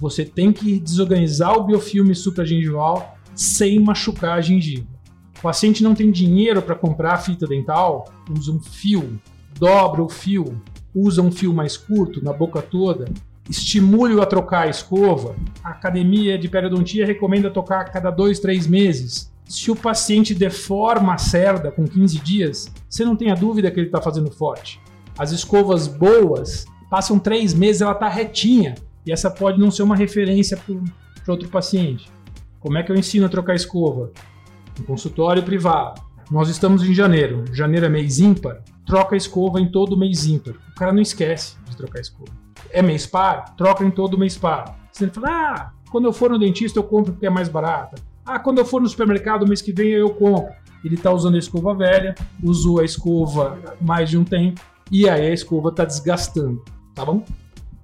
Você 0.00 0.24
tem 0.24 0.52
que 0.52 0.80
desorganizar 0.80 1.56
o 1.56 1.64
biofilme 1.64 2.14
supragengival 2.14 3.16
sem 3.34 3.78
machucar 3.78 4.38
a 4.38 4.40
gengiva. 4.40 4.86
O 5.38 5.42
paciente 5.42 5.82
não 5.82 5.94
tem 5.94 6.10
dinheiro 6.10 6.60
para 6.62 6.74
comprar 6.74 7.18
fita 7.18 7.46
dental, 7.46 8.12
usa 8.30 8.52
um 8.52 8.60
fio, 8.60 9.20
dobra 9.58 10.02
o 10.02 10.08
fio, 10.08 10.60
usa 10.94 11.22
um 11.22 11.32
fio 11.32 11.52
mais 11.52 11.76
curto 11.76 12.22
na 12.24 12.32
boca 12.32 12.60
toda, 12.60 13.06
estimule-o 13.48 14.22
a 14.22 14.26
trocar 14.26 14.66
a 14.66 14.70
escova. 14.70 15.34
A 15.62 15.70
academia 15.70 16.38
de 16.38 16.48
periodontia 16.48 17.06
recomenda 17.06 17.50
tocar 17.50 17.80
a 17.80 17.84
cada 17.84 18.10
dois, 18.10 18.38
três 18.38 18.66
meses. 18.66 19.32
Se 19.44 19.70
o 19.70 19.76
paciente 19.76 20.34
deforma 20.34 21.14
a 21.14 21.18
cerda 21.18 21.70
com 21.70 21.84
15 21.84 22.18
dias, 22.20 22.72
você 22.88 23.04
não 23.04 23.16
tenha 23.16 23.34
dúvida 23.34 23.70
que 23.70 23.78
ele 23.78 23.88
está 23.88 24.00
fazendo 24.00 24.30
forte. 24.30 24.80
As 25.18 25.30
escovas 25.30 25.86
boas 25.86 26.64
passam 26.88 27.18
três 27.18 27.52
meses, 27.52 27.82
ela 27.82 27.92
está 27.92 28.08
retinha. 28.08 28.74
E 29.04 29.12
essa 29.12 29.30
pode 29.30 29.58
não 29.58 29.70
ser 29.70 29.82
uma 29.82 29.96
referência 29.96 30.56
para 30.56 31.32
outro 31.32 31.48
paciente. 31.48 32.08
Como 32.60 32.78
é 32.78 32.82
que 32.82 32.92
eu 32.92 32.96
ensino 32.96 33.26
a 33.26 33.28
trocar 33.28 33.54
escova? 33.54 34.12
No 34.78 34.84
consultório 34.84 35.42
privado. 35.42 36.00
Nós 36.32 36.48
estamos 36.48 36.82
em 36.82 36.94
janeiro. 36.94 37.44
Janeiro 37.52 37.84
é 37.84 37.90
mês 37.90 38.18
ímpar. 38.18 38.62
Troca 38.86 39.14
a 39.14 39.18
escova 39.18 39.60
em 39.60 39.70
todo 39.70 39.98
mês 39.98 40.24
ímpar. 40.24 40.54
O 40.70 40.74
cara 40.74 40.90
não 40.90 41.02
esquece 41.02 41.58
de 41.68 41.76
trocar 41.76 41.98
a 41.98 42.00
escova. 42.00 42.32
É 42.70 42.80
mês 42.80 43.04
par? 43.04 43.54
Troca 43.54 43.84
em 43.84 43.90
todo 43.90 44.16
mês 44.16 44.38
par. 44.38 44.78
Você 44.90 45.08
fala, 45.08 45.28
ah, 45.28 45.72
quando 45.90 46.06
eu 46.06 46.12
for 46.12 46.30
no 46.30 46.38
dentista 46.38 46.78
eu 46.78 46.84
compro 46.84 47.12
porque 47.12 47.26
é 47.26 47.30
mais 47.30 47.50
barata. 47.50 48.00
Ah, 48.24 48.38
quando 48.38 48.56
eu 48.56 48.64
for 48.64 48.80
no 48.80 48.88
supermercado 48.88 49.46
mês 49.46 49.60
que 49.60 49.74
vem 49.74 49.90
eu 49.90 50.08
compro. 50.08 50.54
Ele 50.82 50.94
está 50.94 51.12
usando 51.12 51.34
a 51.34 51.38
escova 51.38 51.74
velha, 51.74 52.14
usou 52.42 52.80
a 52.80 52.84
escova 52.86 53.60
mais 53.78 54.08
de 54.08 54.16
um 54.16 54.24
tempo 54.24 54.58
e 54.90 55.06
aí 55.10 55.26
a 55.26 55.34
escova 55.34 55.68
está 55.68 55.84
desgastando, 55.84 56.64
tá 56.94 57.04
bom? 57.04 57.22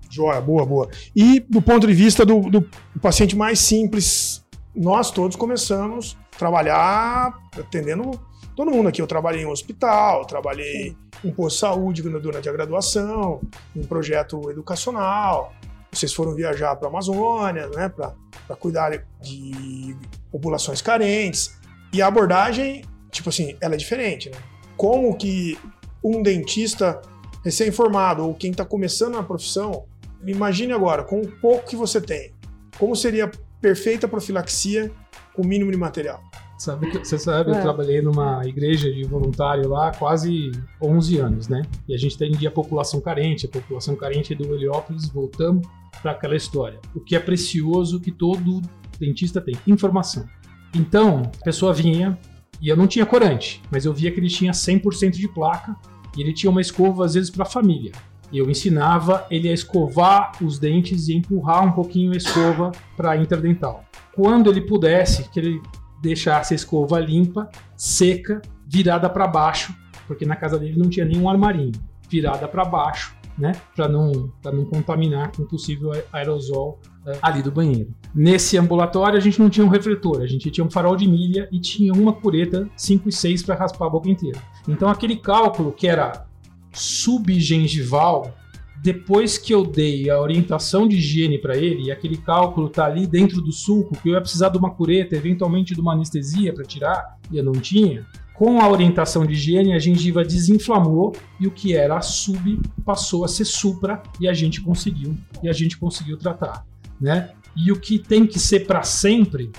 Joia, 0.09 0.41
boa, 0.41 0.65
boa. 0.65 0.89
E 1.15 1.39
do 1.41 1.61
ponto 1.61 1.87
de 1.87 1.93
vista 1.93 2.25
do, 2.25 2.49
do 2.49 2.67
paciente 2.99 3.37
mais 3.37 3.59
simples, 3.59 4.43
nós 4.75 5.11
todos 5.11 5.37
começamos 5.37 6.17
a 6.35 6.39
trabalhar 6.39 7.39
atendendo 7.55 8.19
todo 8.59 8.73
mundo 8.73 8.89
aqui. 8.89 9.01
Eu 9.01 9.07
trabalhei 9.07 9.43
em 9.43 9.47
um 9.47 9.51
hospital, 9.51 10.25
trabalhei 10.25 10.97
em 11.25 11.31
posto 11.31 11.55
de 11.55 11.61
saúde 11.61 12.03
durante 12.03 12.49
a 12.49 12.53
graduação, 12.53 13.41
em 13.75 13.85
projeto 13.85 14.51
educacional. 14.51 15.55
Vocês 15.93 16.13
foram 16.13 16.35
viajar 16.35 16.75
para 16.75 16.89
a 16.89 16.91
Amazônia, 16.91 17.69
né, 17.69 17.89
para 17.89 18.57
cuidar 18.57 18.91
de 19.23 19.97
populações 20.33 20.83
carentes. 20.83 21.57
E 21.93 22.03
a 22.03 22.09
abordagem, 22.09 22.85
tipo 23.13 23.29
assim, 23.29 23.57
ela 23.61 23.75
é 23.75 23.77
diferente, 23.77 24.29
né? 24.29 24.37
Como 24.77 25.17
que 25.17 25.57
um 26.03 26.21
dentista 26.21 27.01
recém-formado 27.45 28.27
ou 28.27 28.35
quem 28.35 28.51
está 28.51 28.65
começando 28.65 29.15
na 29.15 29.23
profissão 29.23 29.85
Imagine 30.27 30.73
agora, 30.73 31.05
com 31.05 31.21
o 31.21 31.29
pouco 31.29 31.69
que 31.69 31.77
você 31.77 32.01
tem, 32.01 32.33
como 32.77 32.97
seria 32.97 33.27
a 33.27 33.31
perfeita 33.61 34.09
profilaxia 34.09 34.91
com 35.33 35.43
o 35.43 35.47
mínimo 35.47 35.71
de 35.71 35.77
material? 35.77 36.21
Sabe, 36.59 36.91
você 36.99 37.17
sabe, 37.17 37.53
é. 37.53 37.57
eu 37.57 37.63
trabalhei 37.63 38.03
numa 38.03 38.45
igreja 38.45 38.93
de 38.93 39.05
voluntário 39.05 39.69
lá 39.69 39.89
há 39.89 39.95
quase 39.95 40.51
11 40.83 41.19
anos, 41.19 41.49
né? 41.49 41.63
E 41.89 41.95
a 41.95 41.97
gente 41.97 42.17
atendia 42.17 42.49
a 42.49 42.53
população 42.53 43.01
carente, 43.01 43.47
a 43.47 43.49
população 43.49 43.95
carente 43.95 44.35
do 44.35 44.53
Heliópolis, 44.53 45.09
voltamos 45.09 45.65
para 46.03 46.11
aquela 46.11 46.35
história. 46.35 46.81
O 46.97 47.01
que 47.01 47.15
é 47.15 47.21
precioso 47.21 48.01
que 48.01 48.11
todo 48.11 48.61
dentista 48.99 49.41
tem? 49.41 49.57
Informação. 49.69 50.27
Então, 50.75 51.23
a 51.41 51.45
pessoa 51.45 51.73
vinha 51.73 52.19
e 52.61 52.69
eu 52.69 52.77
não 52.77 52.89
tinha 52.89 53.07
corante, 53.07 53.63
mas 53.71 53.85
eu 53.85 53.93
via 53.93 54.11
que 54.11 54.19
ele 54.19 54.29
tinha 54.29 54.51
100% 54.51 55.13
de 55.13 55.29
placa 55.29 55.77
e 56.17 56.23
ele 56.23 56.33
tinha 56.33 56.51
uma 56.51 56.61
escova 56.61 57.05
às 57.05 57.15
vezes 57.15 57.31
para 57.31 57.45
a 57.45 57.49
família. 57.49 57.93
E 58.33 58.39
eu 58.39 58.51
ensinava 58.51 59.27
ele 59.31 59.49
a 59.49 59.53
escovar 59.53 60.33
os 60.43 60.59
dentes 60.59 61.09
e 61.09 61.15
empurrar 61.15 61.65
um 61.65 61.73
pouquinho 61.73 62.13
a 62.13 62.17
escova 62.17 62.73
para 62.97 63.13
a 63.13 63.17
interdental. 63.17 63.85
Quando 64.13 64.51
ele 64.51 64.61
pudesse, 64.61 65.31
que 65.31 65.39
ele 65.39 65.63
deixasse 66.01 66.55
a 66.55 66.57
escova 66.57 66.99
limpa, 66.99 67.49
seca, 67.77 68.41
virada 68.67 69.09
para 69.09 69.27
baixo, 69.27 69.75
porque 70.07 70.25
na 70.25 70.37
casa 70.37 70.59
dele 70.59 70.79
não 70.79 70.89
tinha 70.89 71.05
nenhum 71.05 71.29
armarinho, 71.29 71.73
virada 72.09 72.47
para 72.49 72.65
baixo, 72.65 73.17
né, 73.37 73.53
para 73.75 73.89
não, 73.89 74.33
não 74.45 74.65
contaminar 74.65 75.31
com 75.33 75.45
possível 75.45 75.93
aerosol 76.13 76.81
uh, 77.07 77.19
ali 77.23 77.43
do 77.43 77.53
banheiro. 77.53 77.95
Nesse 78.15 78.59
ambulatório 78.59 79.17
a 79.17 79.21
gente 79.21 79.39
não 79.39 79.49
tinha 79.49 79.65
um 79.65 79.69
refletor, 79.69 80.23
a 80.23 80.27
gente 80.27 80.51
tinha 80.51 80.65
um 80.65 80.71
farol 80.71 80.97
de 80.97 81.07
milha 81.07 81.49
e 81.53 81.61
tinha 81.61 81.93
uma 81.93 82.13
cureta 82.13 82.69
5 82.77 83.09
e 83.09 83.13
6 83.13 83.43
para 83.45 83.55
raspar 83.55 83.87
a 83.87 83.91
boca 83.91 84.11
inteira. 84.11 84.41
Então 84.67 84.89
aquele 84.89 85.17
cálculo 85.17 85.71
que 85.73 85.87
era 85.87 86.27
subgengival, 86.73 88.35
depois 88.83 89.37
que 89.37 89.53
eu 89.53 89.67
dei 89.67 90.09
a 90.09 90.21
orientação 90.21 90.87
de 90.87 90.97
higiene 90.97 91.39
para 91.39 91.57
ele, 91.57 91.85
e 91.85 91.91
aquele 91.91 92.17
cálculo 92.17 92.69
tá 92.69 92.85
ali 92.87 93.07
dentro 93.07 93.41
do 93.41 93.53
sulco, 93.53 93.97
que 94.01 94.09
eu 94.09 94.15
ia 94.15 94.21
precisar 94.21 94.51
de 94.51 94.59
uma 94.59 94.71
cureta, 94.71 95.17
eventualmente 95.17 95.75
de 95.75 95.81
uma 95.81 95.93
anestesia 95.93 96.53
para 96.53 96.65
tirar, 96.65 97.19
e 97.31 97.39
eu 97.39 97.45
não 97.45 97.53
tinha, 97.53 98.07
com 98.35 98.61
a 98.61 98.69
orientação 98.69 99.27
de 99.27 99.33
higiene, 99.33 99.73
a 99.73 99.79
gengiva 99.81 100.25
desinflamou 100.25 101.13
e 101.41 101.47
o 101.47 101.51
que 101.51 101.75
era 101.75 102.01
sub 102.01 102.61
passou 102.85 103.25
a 103.25 103.29
ser 103.29 103.45
supra 103.45 104.01
e 104.21 104.29
a 104.29 104.33
gente 104.33 104.61
conseguiu, 104.61 105.17
e 105.43 105.49
a 105.49 105.53
gente 105.53 105.77
conseguiu 105.77 106.17
tratar, 106.17 106.65
né? 107.01 107.31
E 107.57 107.73
o 107.73 107.81
que 107.81 107.99
tem 107.99 108.25
que 108.25 108.39
ser 108.39 108.61
para 108.61 108.85
sempre, 108.85 109.51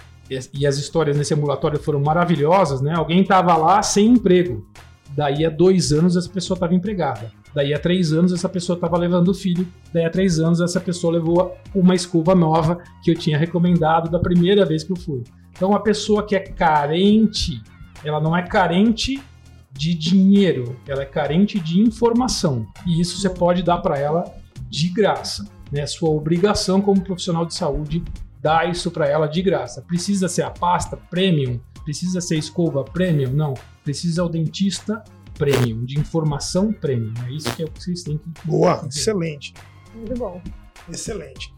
e 0.53 0.65
as 0.65 0.77
histórias 0.77 1.17
nesse 1.17 1.33
ambulatório 1.33 1.77
foram 1.77 1.99
maravilhosas, 1.99 2.79
né? 2.79 2.93
Alguém 2.95 3.21
estava 3.21 3.57
lá 3.57 3.83
sem 3.83 4.07
emprego, 4.07 4.65
Daí 5.15 5.45
a 5.45 5.49
dois 5.49 5.91
anos 5.91 6.15
essa 6.15 6.29
pessoa 6.29 6.55
estava 6.55 6.73
empregada. 6.73 7.31
Daí 7.53 7.73
a 7.73 7.79
três 7.79 8.13
anos 8.13 8.31
essa 8.31 8.47
pessoa 8.47 8.75
estava 8.75 8.97
levando 8.97 9.29
o 9.29 9.33
filho. 9.33 9.67
Daí 9.93 10.05
a 10.05 10.09
três 10.09 10.39
anos 10.39 10.61
essa 10.61 10.79
pessoa 10.79 11.13
levou 11.13 11.57
uma 11.73 11.95
escova 11.95 12.35
nova 12.35 12.79
que 13.03 13.11
eu 13.11 13.15
tinha 13.15 13.37
recomendado 13.37 14.09
da 14.09 14.19
primeira 14.19 14.65
vez 14.65 14.83
que 14.83 14.91
eu 14.91 14.95
fui. 14.95 15.23
Então 15.51 15.73
a 15.73 15.79
pessoa 15.79 16.25
que 16.25 16.35
é 16.35 16.39
carente, 16.39 17.61
ela 18.03 18.19
não 18.19 18.35
é 18.35 18.43
carente 18.43 19.21
de 19.71 19.93
dinheiro, 19.93 20.75
ela 20.87 21.01
é 21.01 21.05
carente 21.05 21.59
de 21.59 21.79
informação. 21.79 22.65
E 22.85 22.99
isso 22.99 23.19
você 23.19 23.29
pode 23.29 23.63
dar 23.63 23.79
para 23.79 23.97
ela 23.97 24.23
de 24.69 24.89
graça. 24.89 25.47
Né? 25.71 25.85
Sua 25.85 26.09
obrigação 26.09 26.81
como 26.81 27.01
profissional 27.01 27.45
de 27.45 27.53
saúde 27.53 28.03
dar 28.41 28.69
isso 28.69 28.89
para 28.89 29.07
ela 29.07 29.27
de 29.27 29.41
graça. 29.41 29.81
Precisa 29.81 30.27
ser 30.27 30.43
a 30.43 30.49
pasta 30.49 30.95
premium? 30.95 31.59
Precisa 31.83 32.21
ser 32.21 32.37
escova 32.37 32.83
premium? 32.83 33.31
Não 33.31 33.53
precisa 33.83 34.23
o 34.23 34.29
dentista 34.29 35.03
premium, 35.39 35.85
de 35.85 35.97
informação 35.97 36.73
premium. 36.73 37.13
É 37.25 37.31
isso 37.31 37.55
que, 37.55 37.63
é 37.63 37.65
o 37.65 37.71
que 37.71 37.81
vocês 37.81 38.03
têm 38.03 38.17
que. 38.17 38.29
Boa, 38.43 38.85
excelente. 38.85 39.53
Muito 39.95 40.13
bom. 40.15 40.41
Excelente. 40.91 41.53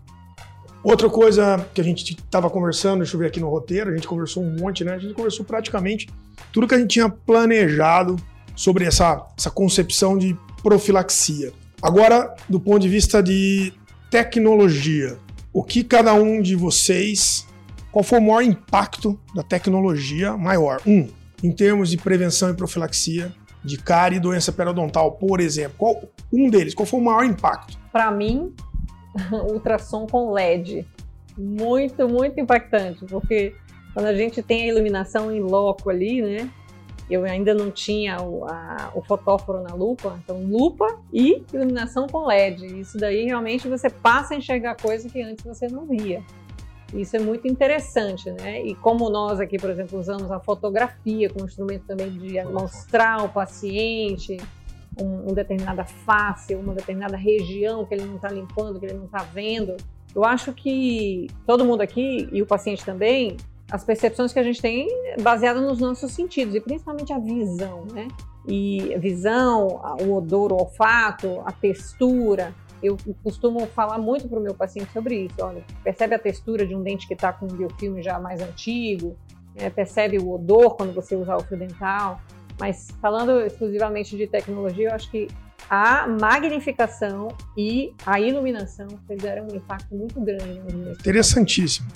Outra 0.83 1.09
coisa 1.09 1.67
que 1.73 1.81
a 1.81 1.83
gente 1.83 2.13
estava 2.13 2.49
conversando, 2.49 2.99
deixa 2.99 3.15
eu 3.15 3.19
ver 3.19 3.27
aqui 3.27 3.39
no 3.39 3.49
roteiro, 3.49 3.89
a 3.89 3.95
gente 3.95 4.07
conversou 4.07 4.43
um 4.43 4.55
monte, 4.59 4.83
né? 4.83 4.93
A 4.93 4.99
gente 4.99 5.13
conversou 5.13 5.43
praticamente 5.43 6.07
tudo 6.53 6.67
que 6.67 6.75
a 6.75 6.77
gente 6.77 6.91
tinha 6.91 7.09
planejado 7.09 8.15
sobre 8.55 8.85
essa, 8.85 9.27
essa 9.37 9.49
concepção 9.49 10.17
de 10.17 10.37
profilaxia. 10.61 11.51
Agora, 11.81 12.35
do 12.47 12.59
ponto 12.59 12.79
de 12.79 12.87
vista 12.87 13.21
de 13.21 13.73
tecnologia, 14.09 15.17
o 15.51 15.63
que 15.63 15.83
cada 15.83 16.13
um 16.13 16.41
de 16.41 16.55
vocês, 16.55 17.47
qual 17.91 18.03
foi 18.03 18.19
o 18.19 18.21
maior 18.21 18.41
impacto 18.41 19.19
da 19.35 19.41
tecnologia 19.43 20.37
maior? 20.37 20.81
Um, 20.85 21.07
em 21.43 21.51
termos 21.51 21.89
de 21.89 21.97
prevenção 21.97 22.49
e 22.49 22.53
profilaxia 22.53 23.33
de 23.63 23.77
cárie 23.77 24.17
e 24.17 24.19
doença 24.19 24.51
periodontal, 24.51 25.13
por 25.13 25.39
exemplo. 25.39 25.75
Qual, 25.77 26.01
um 26.31 26.49
deles, 26.49 26.73
qual 26.73 26.85
foi 26.85 26.99
o 26.99 27.03
maior 27.03 27.23
impacto? 27.23 27.77
Para 27.91 28.09
mim, 28.11 28.53
ultrassom 29.49 30.07
com 30.07 30.31
LED. 30.31 30.85
Muito, 31.37 32.07
muito 32.07 32.39
impactante, 32.39 33.05
porque 33.05 33.55
quando 33.93 34.07
a 34.07 34.15
gente 34.15 34.41
tem 34.41 34.63
a 34.63 34.67
iluminação 34.67 35.31
em 35.31 35.39
loco 35.39 35.89
ali, 35.89 36.21
né? 36.21 36.49
Eu 37.09 37.25
ainda 37.25 37.53
não 37.53 37.69
tinha 37.69 38.21
o, 38.21 38.45
a, 38.45 38.91
o 38.95 39.01
fotóforo 39.01 39.61
na 39.61 39.73
lupa, 39.73 40.17
então 40.23 40.41
lupa 40.43 40.97
e 41.11 41.43
iluminação 41.53 42.07
com 42.07 42.25
LED. 42.25 42.79
Isso 42.79 42.97
daí 42.97 43.25
realmente 43.25 43.67
você 43.67 43.89
passa 43.89 44.33
a 44.33 44.37
enxergar 44.37 44.75
coisa 44.75 45.09
que 45.09 45.21
antes 45.21 45.43
você 45.43 45.67
não 45.67 45.85
via. 45.85 46.23
Isso 46.93 47.15
é 47.15 47.19
muito 47.19 47.47
interessante, 47.47 48.29
né? 48.31 48.61
E 48.63 48.75
como 48.75 49.09
nós 49.09 49.39
aqui, 49.39 49.57
por 49.57 49.69
exemplo, 49.69 49.97
usamos 49.99 50.29
a 50.31 50.39
fotografia 50.39 51.29
como 51.29 51.45
instrumento 51.45 51.85
também 51.85 52.11
de 52.11 52.43
mostrar 52.43 53.21
ao 53.21 53.29
paciente 53.29 54.37
um, 54.99 55.31
um 55.31 55.33
determinada 55.33 55.85
face, 55.85 56.53
uma 56.53 56.73
determinada 56.73 57.15
região 57.15 57.85
que 57.85 57.93
ele 57.93 58.05
não 58.05 58.15
está 58.15 58.29
limpando, 58.29 58.79
que 58.79 58.85
ele 58.85 58.95
não 58.95 59.05
está 59.05 59.23
vendo, 59.23 59.77
eu 60.13 60.25
acho 60.25 60.53
que 60.53 61.27
todo 61.45 61.65
mundo 61.65 61.81
aqui 61.81 62.27
e 62.31 62.41
o 62.41 62.45
paciente 62.45 62.83
também, 62.83 63.37
as 63.71 63.83
percepções 63.83 64.33
que 64.33 64.39
a 64.39 64.43
gente 64.43 64.61
tem 64.61 64.87
baseadas 65.21 65.63
nos 65.63 65.79
nossos 65.79 66.11
sentidos 66.11 66.53
e 66.53 66.59
principalmente 66.59 67.13
a 67.13 67.19
visão, 67.19 67.85
né? 67.91 68.09
E 68.45 68.93
a 68.93 68.97
visão, 68.97 69.81
o 70.01 70.15
odor, 70.15 70.51
o 70.51 70.55
olfato, 70.55 71.41
a 71.45 71.51
textura, 71.51 72.53
eu 72.81 72.97
costumo 73.23 73.65
falar 73.67 73.97
muito 73.97 74.27
para 74.27 74.39
o 74.39 74.41
meu 74.41 74.53
paciente 74.53 74.91
sobre 74.91 75.25
isso. 75.25 75.35
Olha, 75.39 75.63
percebe 75.83 76.15
a 76.15 76.19
textura 76.19 76.65
de 76.65 76.75
um 76.75 76.81
dente 76.81 77.07
que 77.07 77.13
está 77.13 77.31
com 77.31 77.45
um 77.45 77.55
biofilme 77.55 78.01
já 78.01 78.19
mais 78.19 78.41
antigo, 78.41 79.17
é, 79.55 79.69
percebe 79.69 80.17
o 80.17 80.31
odor 80.31 80.75
quando 80.75 80.93
você 80.93 81.15
usar 81.15 81.37
o 81.37 81.43
fio 81.43 81.57
dental. 81.57 82.21
Mas 82.59 82.89
falando 83.01 83.41
exclusivamente 83.41 84.15
de 84.15 84.27
tecnologia, 84.27 84.89
eu 84.89 84.93
acho 84.93 85.09
que 85.09 85.27
a 85.69 86.07
magnificação 86.07 87.29
e 87.57 87.93
a 88.05 88.19
iluminação 88.19 88.87
fizeram 89.07 89.47
um 89.47 89.55
impacto 89.55 89.95
muito 89.95 90.19
grande. 90.19 90.59
Interessantíssimo. 90.99 91.87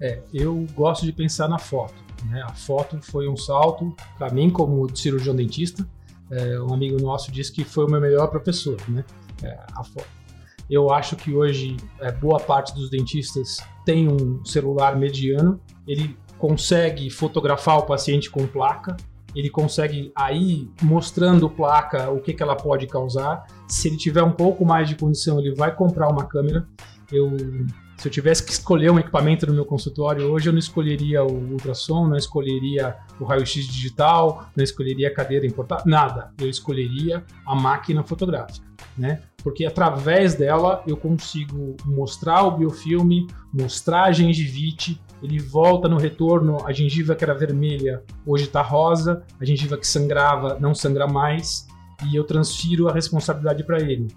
É, 0.00 0.20
eu 0.32 0.66
gosto 0.74 1.04
de 1.04 1.12
pensar 1.12 1.48
na 1.48 1.58
foto. 1.58 1.94
Né? 2.26 2.42
A 2.42 2.52
foto 2.52 3.00
foi 3.02 3.28
um 3.28 3.36
salto 3.36 3.94
para 4.18 4.32
mim 4.32 4.50
como 4.50 4.94
cirurgião 4.96 5.34
dentista. 5.34 5.86
É, 6.30 6.60
um 6.60 6.72
amigo 6.72 7.00
nosso 7.00 7.30
disse 7.30 7.52
que 7.52 7.64
foi 7.64 7.84
o 7.84 7.90
meu 7.90 8.00
melhor 8.00 8.28
professor, 8.28 8.76
né? 8.88 9.04
É, 9.42 9.58
a 9.72 9.82
foto. 9.82 10.19
Eu 10.70 10.90
acho 10.92 11.16
que 11.16 11.34
hoje 11.34 11.76
é, 11.98 12.12
boa 12.12 12.38
parte 12.38 12.72
dos 12.74 12.88
dentistas 12.88 13.58
tem 13.84 14.08
um 14.08 14.44
celular 14.44 14.96
mediano, 14.96 15.60
ele 15.86 16.16
consegue 16.38 17.10
fotografar 17.10 17.78
o 17.78 17.82
paciente 17.82 18.30
com 18.30 18.46
placa, 18.46 18.96
ele 19.34 19.50
consegue 19.50 20.12
aí 20.16 20.70
mostrando 20.82 21.50
placa 21.50 22.10
o 22.10 22.20
que, 22.20 22.32
que 22.32 22.42
ela 22.42 22.56
pode 22.56 22.86
causar. 22.86 23.46
Se 23.68 23.88
ele 23.88 23.96
tiver 23.96 24.22
um 24.22 24.32
pouco 24.32 24.64
mais 24.64 24.88
de 24.88 24.94
condição, 24.94 25.38
ele 25.38 25.54
vai 25.54 25.74
comprar 25.74 26.08
uma 26.08 26.24
câmera. 26.24 26.66
Eu 27.12 27.36
se 28.00 28.08
eu 28.08 28.12
tivesse 28.12 28.42
que 28.42 28.50
escolher 28.50 28.90
um 28.90 28.98
equipamento 28.98 29.46
no 29.46 29.52
meu 29.52 29.66
consultório 29.66 30.32
hoje, 30.32 30.48
eu 30.48 30.54
não 30.54 30.58
escolheria 30.58 31.22
o 31.22 31.52
ultrassom, 31.52 32.06
não 32.06 32.16
escolheria 32.16 32.96
o 33.20 33.24
raio-x 33.24 33.66
digital, 33.66 34.48
não 34.56 34.64
escolheria 34.64 35.08
a 35.08 35.14
cadeira 35.14 35.46
importada, 35.46 35.82
nada. 35.84 36.32
Eu 36.40 36.48
escolheria 36.48 37.22
a 37.44 37.54
máquina 37.54 38.02
fotográfica, 38.02 38.66
né? 38.96 39.20
Porque 39.42 39.64
através 39.64 40.34
dela 40.34 40.82
eu 40.86 40.96
consigo 40.96 41.76
mostrar 41.84 42.42
o 42.42 42.58
biofilme, 42.58 43.26
mostrar 43.52 44.04
a 44.04 44.12
gengivite, 44.12 45.00
ele 45.22 45.38
volta 45.38 45.88
no 45.88 45.98
retorno, 45.98 46.58
a 46.66 46.72
gengiva 46.72 47.14
que 47.14 47.24
era 47.24 47.34
vermelha 47.34 48.02
hoje 48.26 48.44
está 48.44 48.62
rosa, 48.62 49.22
a 49.38 49.44
gengiva 49.44 49.76
que 49.76 49.86
sangrava 49.86 50.58
não 50.58 50.74
sangra 50.74 51.06
mais, 51.06 51.66
e 52.08 52.16
eu 52.16 52.24
transfiro 52.24 52.88
a 52.88 52.92
responsabilidade 52.92 53.64
para 53.64 53.80
ele. 53.80 54.08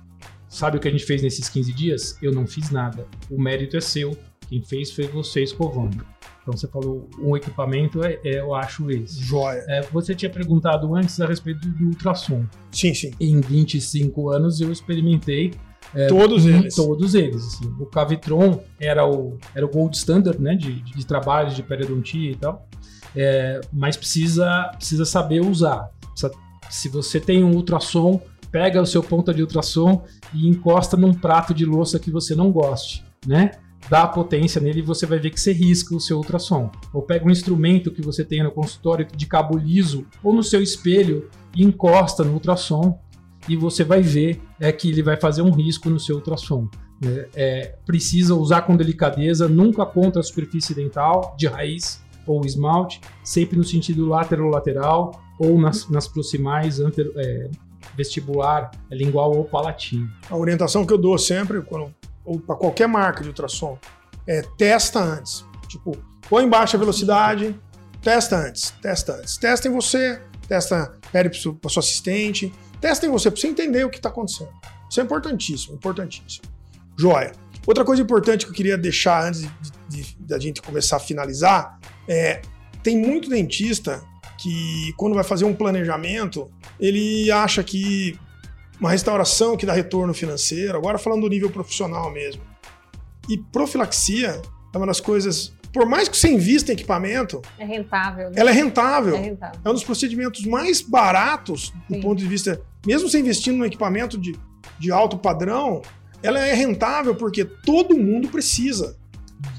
Sabe 0.48 0.78
o 0.78 0.80
que 0.80 0.88
a 0.88 0.92
gente 0.92 1.06
fez 1.06 1.22
nesses 1.22 1.50
15 1.50 1.74
dias? 1.74 2.18
Eu 2.22 2.32
não 2.32 2.46
fiz 2.46 2.70
nada. 2.70 3.08
O 3.30 3.42
mérito 3.42 3.76
é 3.76 3.82
seu. 3.82 4.16
Quem 4.48 4.62
fez 4.62 4.92
foi 4.92 5.08
você 5.08 5.42
escovando. 5.42 6.06
Então 6.44 6.56
você 6.56 6.68
falou 6.68 7.10
um 7.20 7.36
equipamento, 7.36 8.04
é, 8.04 8.20
é 8.24 8.40
eu 8.42 8.54
acho 8.54 8.92
esse. 8.92 9.24
Joia. 9.24 9.64
É, 9.68 9.82
você 9.82 10.14
tinha 10.14 10.30
perguntado 10.30 10.94
antes 10.94 11.20
a 11.20 11.26
respeito 11.26 11.68
do 11.68 11.86
ultrassom. 11.86 12.46
Sim, 12.70 12.94
sim. 12.94 13.12
Em 13.20 13.40
25 13.40 14.30
anos 14.30 14.60
eu 14.60 14.72
experimentei 14.72 15.52
é, 15.96 16.08
todos 16.08 16.46
eles. 16.46 16.76
Todos 16.76 17.16
eles. 17.16 17.46
Assim. 17.48 17.66
O 17.80 17.86
Cavitron 17.86 18.62
era 18.80 19.08
o, 19.08 19.38
era 19.56 19.66
o 19.66 19.70
gold 19.70 19.96
standard 19.96 20.40
né, 20.42 20.56
de, 20.56 20.82
de 20.82 21.06
trabalho 21.06 21.50
de 21.52 21.64
periodontia 21.64 22.32
e 22.32 22.36
tal. 22.36 22.68
É, 23.16 23.62
mas 23.72 23.96
precisa, 23.96 24.72
precisa 24.76 25.06
saber 25.06 25.42
usar. 25.42 25.90
Precisa, 26.12 26.32
se 26.70 26.90
você 26.90 27.20
tem 27.20 27.44
um 27.44 27.52
ultrassom, 27.56 28.20
pega 28.52 28.82
o 28.82 28.86
seu 28.86 29.02
ponta 29.02 29.34
de 29.34 29.42
ultrassom 29.42 30.04
e 30.34 30.48
encosta 30.48 30.98
num 30.98 31.14
prato 31.14 31.54
de 31.54 31.66
louça 31.66 32.00
que 32.00 32.12
você 32.12 32.36
não 32.36 32.52
goste, 32.52 33.06
né? 33.26 33.52
Dá 33.90 34.08
potência 34.08 34.62
nele 34.62 34.80
e 34.80 34.84
você 34.84 35.06
vai 35.06 35.20
ver 35.20 35.30
que 35.30 35.40
você 35.40 35.52
risca 35.52 35.96
o 35.96 36.00
seu 36.00 36.18
ultrassom. 36.18 36.72
Ou 36.94 37.02
pega 37.02 37.26
um 37.26 37.32
instrumento 37.32 37.92
que 37.92 38.02
você 38.02 38.24
tem 38.24 38.42
no 38.44 38.52
consultório 38.52 39.06
de 39.06 39.26
cabo 39.26 39.58
liso 39.58 40.06
ou 40.24 40.34
no 40.34 40.44
seu 40.44 40.62
espelho 40.62 41.30
e 41.56 41.64
encosta 41.64 42.24
no 42.24 42.34
ultrassom 42.34 43.00
e 43.48 43.56
você 43.56 43.84
vai 43.84 44.02
ver 44.02 44.42
é 44.60 44.72
que 44.72 44.90
ele 44.90 45.04
vai 45.04 45.18
fazer 45.18 45.42
um 45.42 45.52
risco 45.52 45.90
no 45.90 46.00
seu 46.00 46.16
ultrassom. 46.16 46.70
Né? 47.02 47.26
É, 47.36 47.76
precisa 47.86 48.34
usar 48.36 48.62
com 48.62 48.76
delicadeza, 48.76 49.48
nunca 49.48 49.86
contra 49.86 50.22
a 50.22 50.24
superfície 50.24 50.74
dental 50.74 51.36
de 51.38 51.48
raiz 51.48 52.02
ou 52.26 52.46
esmalte, 52.46 53.02
sempre 53.24 53.58
no 53.58 53.64
sentido 53.64 54.08
lateral-lateral 54.08 55.22
ou 55.38 55.60
nas, 55.60 55.90
nas 55.90 56.08
proximais 56.08 56.80
é, 56.80 57.50
vestibular, 57.96 58.72
lingual 58.90 59.36
ou 59.36 59.44
palatino. 59.44 60.10
A 60.30 60.38
orientação 60.38 60.86
que 60.86 60.94
eu 60.94 60.98
dou 60.98 61.18
sempre, 61.18 61.62
para 62.46 62.56
qualquer 62.56 62.88
marca 62.88 63.22
de 63.22 63.30
ultrassom, 63.30 63.78
é 64.28 64.42
testa 64.58 65.00
antes. 65.00 65.46
Tipo, 65.68 65.98
põe 66.30 66.46
em 66.46 66.50
baixa 66.50 66.78
velocidade, 66.78 67.60
testa 68.02 68.38
antes, 68.38 68.72
testa 68.82 69.14
antes. 69.14 69.38
Testa 69.38 69.68
em 69.68 69.72
você, 69.72 70.22
testa, 70.48 70.94
pede 71.12 71.30
para 71.30 71.70
sua 71.70 71.80
assistente, 71.80 72.54
testa 72.80 73.06
em 73.06 73.10
você, 73.10 73.30
para 73.30 73.40
você 73.40 73.48
entender 73.48 73.84
o 73.86 73.90
que 73.90 73.98
está 73.98 74.10
acontecendo. 74.10 74.52
Isso 74.90 75.00
é 75.00 75.04
importantíssimo, 75.04 75.76
importantíssimo. 75.76 76.46
Joia. 76.98 77.32
Outra 77.66 77.86
coisa 77.86 78.02
importante 78.02 78.46
que 78.46 78.52
eu 78.52 78.56
queria 78.56 78.78
deixar 78.78 79.26
antes 79.26 79.42
da 79.42 79.50
de, 79.88 80.18
de, 80.20 80.40
gente 80.40 80.62
começar 80.62 80.98
a 80.98 81.00
finalizar 81.00 81.80
é 82.08 82.42
tem 82.84 82.98
muito 82.98 83.30
dentista 83.30 84.04
que 84.38 84.94
quando 84.98 85.16
vai 85.16 85.24
fazer 85.24 85.46
um 85.46 85.54
planejamento, 85.54 86.52
ele 86.78 87.32
acha 87.32 87.64
que 87.64 88.20
uma 88.84 88.92
restauração 88.92 89.56
que 89.56 89.66
dá 89.66 89.72
retorno 89.72 90.14
financeiro, 90.14 90.78
agora 90.78 90.98
falando 90.98 91.22
do 91.22 91.30
nível 91.30 91.50
profissional 91.50 92.12
mesmo. 92.12 92.42
E 93.30 93.38
profilaxia 93.38 94.42
é 94.74 94.78
uma 94.78 94.86
das 94.86 95.00
coisas, 95.00 95.54
por 95.72 95.88
mais 95.88 96.10
que 96.10 96.18
você 96.18 96.28
invista 96.28 96.70
em 96.70 96.76
equipamento, 96.76 97.42
é 97.58 97.64
rentável. 97.64 98.30
Né? 98.30 98.36
Ela 98.36 98.50
é 98.50 98.54
rentável. 98.54 99.16
É 99.16 99.20
rentável. 99.20 99.60
É 99.64 99.70
um 99.70 99.74
dos 99.74 99.86
procedimentos 99.86 100.46
mais 100.46 100.82
baratos 100.82 101.72
do 101.88 101.96
Sim. 101.96 102.02
ponto 102.02 102.20
de 102.20 102.28
vista, 102.28 102.62
mesmo 102.86 103.08
você 103.08 103.20
investindo 103.20 103.56
num 103.56 103.64
equipamento 103.64 104.18
de, 104.18 104.36
de 104.78 104.92
alto 104.92 105.18
padrão, 105.18 105.82
ela 106.22 106.46
é 106.46 106.54
rentável 106.54 107.16
porque 107.16 107.46
todo 107.46 107.98
mundo 107.98 108.28
precisa. 108.28 108.98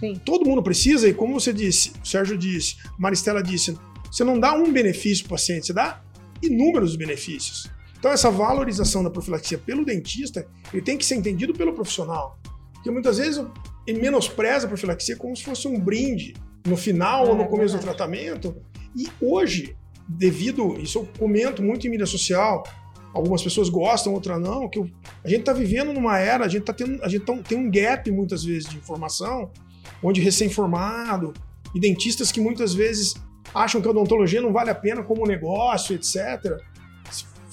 Sim. 0.00 0.20
Todo 0.22 0.44
mundo 0.44 0.62
precisa, 0.62 1.08
e 1.08 1.14
como 1.14 1.40
você 1.40 1.50
disse, 1.50 1.92
o 2.02 2.06
Sérgio 2.06 2.36
disse, 2.36 2.76
Maristela 2.98 3.42
disse, 3.42 3.74
você 4.12 4.22
não 4.22 4.38
dá 4.38 4.52
um 4.52 4.70
benefício 4.70 5.24
para 5.24 5.28
o 5.28 5.38
paciente, 5.38 5.68
você 5.68 5.72
dá 5.72 6.02
inúmeros 6.42 6.94
benefícios. 6.94 7.72
Então, 8.04 8.12
essa 8.12 8.30
valorização 8.30 9.02
da 9.02 9.08
profilaxia 9.08 9.56
pelo 9.56 9.82
dentista, 9.82 10.46
ele 10.74 10.82
tem 10.82 10.98
que 10.98 11.06
ser 11.06 11.14
entendido 11.14 11.54
pelo 11.54 11.72
profissional. 11.72 12.38
Porque 12.74 12.90
muitas 12.90 13.16
vezes 13.16 13.42
ele 13.86 13.98
menospreza 13.98 14.66
a 14.66 14.68
profilaxia 14.68 15.16
como 15.16 15.34
se 15.34 15.42
fosse 15.42 15.66
um 15.66 15.80
brinde 15.80 16.34
no 16.66 16.76
final 16.76 17.24
é, 17.24 17.30
ou 17.30 17.34
no 17.34 17.46
começo 17.46 17.76
é 17.76 17.78
do 17.78 17.82
tratamento. 17.82 18.54
E 18.94 19.08
hoje, 19.22 19.74
devido, 20.06 20.78
isso 20.78 20.98
eu 20.98 21.08
comento 21.18 21.62
muito 21.62 21.86
em 21.86 21.90
mídia 21.90 22.04
social, 22.04 22.64
algumas 23.14 23.42
pessoas 23.42 23.70
gostam, 23.70 24.12
outras 24.12 24.38
não, 24.38 24.68
que 24.68 24.80
a 25.24 25.28
gente 25.30 25.40
está 25.40 25.54
vivendo 25.54 25.94
numa 25.94 26.18
era, 26.18 26.44
a 26.44 26.48
gente, 26.48 26.64
tá 26.64 26.74
tendo, 26.74 27.02
a 27.02 27.08
gente 27.08 27.24
tá, 27.24 27.34
tem 27.38 27.56
um 27.56 27.70
gap 27.70 28.10
muitas 28.10 28.44
vezes 28.44 28.68
de 28.68 28.76
informação, 28.76 29.50
onde 30.02 30.20
recém-formado 30.20 31.32
e 31.74 31.80
dentistas 31.80 32.30
que 32.30 32.38
muitas 32.38 32.74
vezes 32.74 33.14
acham 33.54 33.80
que 33.80 33.88
a 33.88 33.92
odontologia 33.92 34.42
não 34.42 34.52
vale 34.52 34.68
a 34.68 34.74
pena 34.74 35.02
como 35.02 35.26
negócio, 35.26 35.96
etc., 35.96 36.62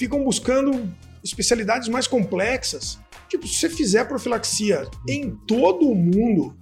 ficam 0.02 0.24
buscando 0.24 0.92
especialidades 1.24 1.88
mais 1.88 2.08
complexas. 2.08 3.00
Tipo, 3.30 3.48
se 3.48 3.56
você 3.56 3.70
fizer 3.70 4.06
profilaxia 4.06 4.88
em 5.08 5.30
todo 5.48 5.88
o 5.88 5.94
mundo, 5.96 6.56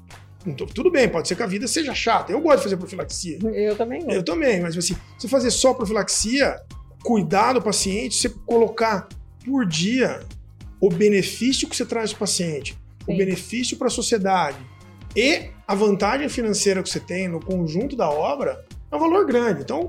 tudo 0.73 0.91
bem, 0.91 1.07
pode 1.07 1.27
ser 1.27 1.35
que 1.35 1.43
a 1.43 1.47
vida 1.47 1.65
seja 1.67 1.93
chata. 1.93 2.33
Eu 2.33 2.41
gosto 2.41 2.57
de 2.57 2.63
fazer 2.63 2.77
profilaxia. 2.77 3.39
Eu 3.53 3.77
também 3.77 4.01
gosto. 4.01 4.13
Eu 4.13 4.23
também, 4.23 4.59
mas 4.59 4.77
assim, 4.77 4.95
você 5.17 5.27
fazer 5.27 5.51
só 5.51 5.73
profilaxia, 5.73 6.59
cuidar 7.01 7.53
do 7.53 7.61
paciente, 7.61 8.15
você 8.15 8.29
colocar 8.29 9.07
por 9.45 9.65
dia 9.65 10.19
o 10.81 10.89
benefício 10.89 11.67
que 11.67 11.75
você 11.75 11.85
traz 11.85 12.11
para 12.11 12.17
o 12.17 12.19
paciente, 12.19 12.73
Sim. 13.05 13.13
o 13.13 13.17
benefício 13.17 13.77
para 13.77 13.87
a 13.87 13.91
sociedade 13.91 14.57
e 15.15 15.49
a 15.65 15.73
vantagem 15.73 16.27
financeira 16.27 16.83
que 16.83 16.89
você 16.89 16.99
tem 16.99 17.29
no 17.29 17.39
conjunto 17.39 17.95
da 17.95 18.09
obra 18.09 18.65
é 18.91 18.95
um 18.95 18.99
valor 18.99 19.25
grande. 19.25 19.61
Então, 19.61 19.87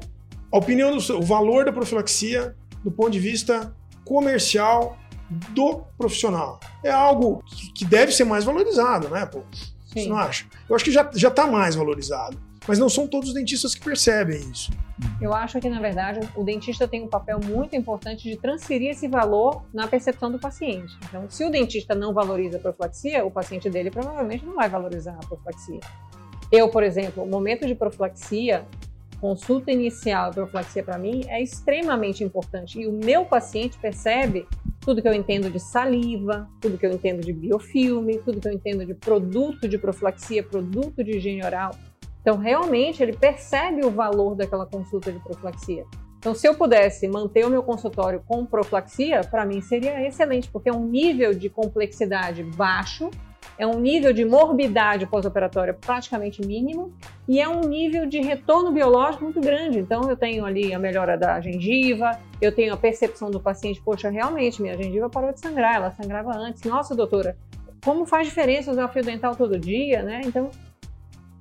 a 0.52 0.58
opinião 0.58 0.96
do 0.96 1.18
o 1.18 1.22
valor 1.22 1.64
da 1.64 1.72
profilaxia 1.72 2.54
do 2.82 2.90
ponto 2.90 3.10
de 3.10 3.20
vista 3.20 3.74
comercial 4.04 4.98
do 5.50 5.82
profissional 5.96 6.58
é 6.82 6.90
algo 6.90 7.44
que 7.74 7.84
deve 7.84 8.12
ser 8.12 8.24
mais 8.24 8.44
valorizado, 8.44 9.08
né? 9.08 9.26
Pô? 9.26 9.42
Sim. 9.86 10.02
Você 10.02 10.08
não 10.08 10.16
acha? 10.16 10.46
Eu 10.68 10.74
acho 10.74 10.84
que 10.84 10.90
já 10.90 11.02
está 11.02 11.46
mais 11.46 11.74
valorizado. 11.74 12.38
Mas 12.68 12.78
não 12.78 12.90
são 12.90 13.08
todos 13.08 13.30
os 13.30 13.34
dentistas 13.34 13.74
que 13.74 13.82
percebem 13.82 14.38
isso. 14.50 14.70
Eu 15.20 15.32
acho 15.32 15.58
que, 15.58 15.68
na 15.68 15.80
verdade, 15.80 16.20
o 16.36 16.44
dentista 16.44 16.86
tem 16.86 17.02
um 17.02 17.08
papel 17.08 17.40
muito 17.42 17.74
importante 17.74 18.28
de 18.28 18.36
transferir 18.36 18.90
esse 18.90 19.08
valor 19.08 19.64
na 19.72 19.88
percepção 19.88 20.30
do 20.30 20.38
paciente. 20.38 20.94
Então, 21.08 21.28
se 21.30 21.42
o 21.42 21.50
dentista 21.50 21.94
não 21.94 22.12
valoriza 22.12 22.58
a 22.58 22.60
profilaxia, 22.60 23.24
o 23.24 23.30
paciente 23.30 23.70
dele 23.70 23.90
provavelmente 23.90 24.44
não 24.44 24.54
vai 24.54 24.68
valorizar 24.68 25.12
a 25.12 25.26
profilaxia. 25.26 25.80
Eu, 26.52 26.68
por 26.68 26.82
exemplo, 26.82 27.24
o 27.24 27.26
momento 27.26 27.66
de 27.66 27.74
profilaxia, 27.74 28.66
consulta 29.20 29.70
inicial 29.70 30.30
e 30.30 30.34
profilaxia 30.34 30.82
para 30.82 30.98
mim 30.98 31.22
é 31.28 31.42
extremamente 31.42 32.24
importante. 32.24 32.80
E 32.80 32.86
o 32.86 32.92
meu 32.92 33.24
paciente 33.24 33.78
percebe 33.78 34.46
tudo 34.80 35.02
que 35.02 35.08
eu 35.08 35.12
entendo 35.12 35.50
de 35.50 35.60
saliva, 35.60 36.48
tudo 36.60 36.78
que 36.78 36.86
eu 36.86 36.92
entendo 36.92 37.20
de 37.20 37.32
biofilme, 37.32 38.18
tudo 38.18 38.40
que 38.40 38.48
eu 38.48 38.52
entendo 38.52 38.84
de 38.86 38.94
produto 38.94 39.68
de 39.68 39.76
profilaxia, 39.76 40.42
produto 40.42 41.04
de 41.04 41.18
higiene 41.18 41.44
oral. 41.44 41.76
Então, 42.22 42.36
realmente, 42.36 43.02
ele 43.02 43.12
percebe 43.12 43.84
o 43.84 43.90
valor 43.90 44.34
daquela 44.34 44.66
consulta 44.66 45.12
de 45.12 45.18
profilaxia. 45.20 45.84
Então, 46.18 46.34
se 46.34 46.46
eu 46.46 46.54
pudesse 46.54 47.08
manter 47.08 47.46
o 47.46 47.50
meu 47.50 47.62
consultório 47.62 48.22
com 48.26 48.44
profilaxia, 48.44 49.22
para 49.22 49.46
mim 49.46 49.62
seria 49.62 50.06
excelente, 50.06 50.50
porque 50.50 50.68
é 50.68 50.72
um 50.72 50.86
nível 50.86 51.32
de 51.34 51.48
complexidade 51.48 52.42
baixo 52.42 53.10
é 53.60 53.66
um 53.66 53.78
nível 53.78 54.10
de 54.10 54.24
morbidade 54.24 55.04
pós-operatória 55.06 55.74
praticamente 55.74 56.40
mínimo 56.40 56.94
e 57.28 57.38
é 57.38 57.46
um 57.46 57.60
nível 57.60 58.06
de 58.06 58.18
retorno 58.18 58.72
biológico 58.72 59.24
muito 59.24 59.38
grande. 59.38 59.78
Então, 59.78 60.08
eu 60.08 60.16
tenho 60.16 60.46
ali 60.46 60.72
a 60.72 60.78
melhora 60.78 61.18
da 61.18 61.38
gengiva, 61.42 62.18
eu 62.40 62.50
tenho 62.52 62.72
a 62.72 62.76
percepção 62.78 63.30
do 63.30 63.38
paciente, 63.38 63.78
poxa, 63.84 64.08
realmente, 64.08 64.62
minha 64.62 64.74
gengiva 64.78 65.10
parou 65.10 65.30
de 65.30 65.40
sangrar, 65.40 65.74
ela 65.74 65.90
sangrava 65.90 66.32
antes. 66.34 66.62
Nossa, 66.62 66.96
doutora, 66.96 67.36
como 67.84 68.06
faz 68.06 68.28
diferença 68.28 68.70
usar 68.70 68.88
fio 68.88 69.04
dental 69.04 69.36
todo 69.36 69.58
dia, 69.58 70.02
né? 70.02 70.22
Então, 70.24 70.50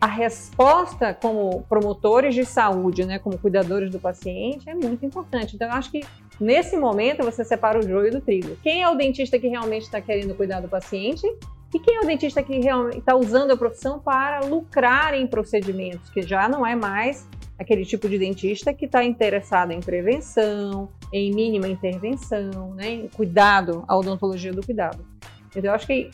a 0.01 0.07
resposta 0.07 1.13
como 1.13 1.63
promotores 1.69 2.35
de 2.35 2.43
saúde, 2.43 3.05
né, 3.05 3.17
como 3.17 3.37
cuidadores 3.37 3.89
do 3.91 3.99
paciente, 3.99 4.69
é 4.69 4.75
muito 4.75 5.05
importante. 5.05 5.55
Então, 5.55 5.69
eu 5.69 5.73
acho 5.73 5.89
que 5.89 6.01
nesse 6.37 6.75
momento 6.75 7.23
você 7.23 7.45
separa 7.45 7.79
o 7.79 7.81
joio 7.81 8.11
do 8.11 8.19
trigo. 8.19 8.57
Quem 8.61 8.81
é 8.81 8.89
o 8.89 8.95
dentista 8.95 9.39
que 9.39 9.47
realmente 9.47 9.83
está 9.83 10.01
querendo 10.01 10.35
cuidar 10.35 10.59
do 10.59 10.67
paciente 10.67 11.25
e 11.73 11.79
quem 11.79 11.97
é 11.97 11.99
o 12.01 12.05
dentista 12.05 12.41
que 12.41 12.59
realmente 12.59 12.97
está 12.97 13.15
usando 13.15 13.51
a 13.51 13.57
profissão 13.57 13.99
para 13.99 14.39
lucrar 14.39 15.13
em 15.13 15.27
procedimentos, 15.27 16.09
que 16.09 16.21
já 16.21 16.49
não 16.49 16.65
é 16.65 16.75
mais 16.75 17.27
aquele 17.59 17.85
tipo 17.85 18.09
de 18.09 18.17
dentista 18.17 18.73
que 18.73 18.85
está 18.85 19.03
interessado 19.03 19.71
em 19.71 19.79
prevenção, 19.79 20.89
em 21.13 21.31
mínima 21.31 21.67
intervenção, 21.67 22.73
né, 22.73 22.89
em 22.89 23.07
cuidado, 23.09 23.83
a 23.87 23.97
odontologia 23.97 24.53
do 24.53 24.65
cuidado. 24.65 25.05
Então, 25.49 25.63
eu 25.63 25.73
acho 25.73 25.85
que 25.85 26.09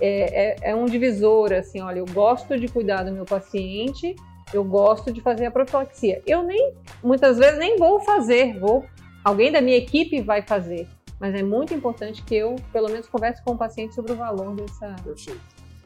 é, 0.00 0.66
é, 0.66 0.70
é 0.70 0.74
um 0.74 0.84
divisor, 0.86 1.52
assim, 1.52 1.80
olha, 1.80 1.98
eu 1.98 2.06
gosto 2.06 2.58
de 2.58 2.68
cuidar 2.68 3.02
do 3.02 3.12
meu 3.12 3.24
paciente, 3.24 4.14
eu 4.52 4.62
gosto 4.62 5.12
de 5.12 5.20
fazer 5.20 5.46
a 5.46 5.50
profilaxia. 5.50 6.22
Eu 6.26 6.42
nem, 6.42 6.74
muitas 7.02 7.38
vezes, 7.38 7.58
nem 7.58 7.78
vou 7.78 8.00
fazer, 8.00 8.58
vou, 8.58 8.84
alguém 9.24 9.50
da 9.50 9.60
minha 9.60 9.76
equipe 9.76 10.20
vai 10.20 10.42
fazer 10.42 10.86
mas 11.24 11.34
é 11.34 11.42
muito 11.42 11.72
importante 11.72 12.22
que 12.22 12.34
eu, 12.34 12.56
pelo 12.70 12.86
menos, 12.86 13.08
converse 13.08 13.42
com 13.42 13.52
o 13.52 13.56
paciente 13.56 13.94
sobre 13.94 14.12
o 14.12 14.14
valor 14.14 14.54
dessa 14.54 14.94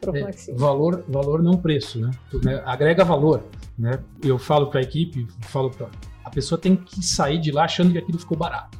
profilaxia. 0.01 0.53
É, 0.53 0.57
valor, 0.57 1.05
valor 1.07 1.41
não 1.41 1.55
preço, 1.55 1.97
né? 1.97 2.11
né? 2.43 2.61
Agrega 2.65 3.05
valor, 3.05 3.45
né? 3.77 4.03
Eu 4.21 4.37
falo 4.37 4.67
para 4.67 4.81
a 4.81 4.83
equipe, 4.83 5.25
falo 5.43 5.69
para 5.69 5.87
a 6.25 6.29
pessoa 6.29 6.59
tem 6.59 6.75
que 6.75 7.01
sair 7.01 7.39
de 7.39 7.53
lá 7.53 7.63
achando 7.63 7.93
que 7.93 7.97
aquilo 7.97 8.19
ficou 8.19 8.37
barato. 8.37 8.77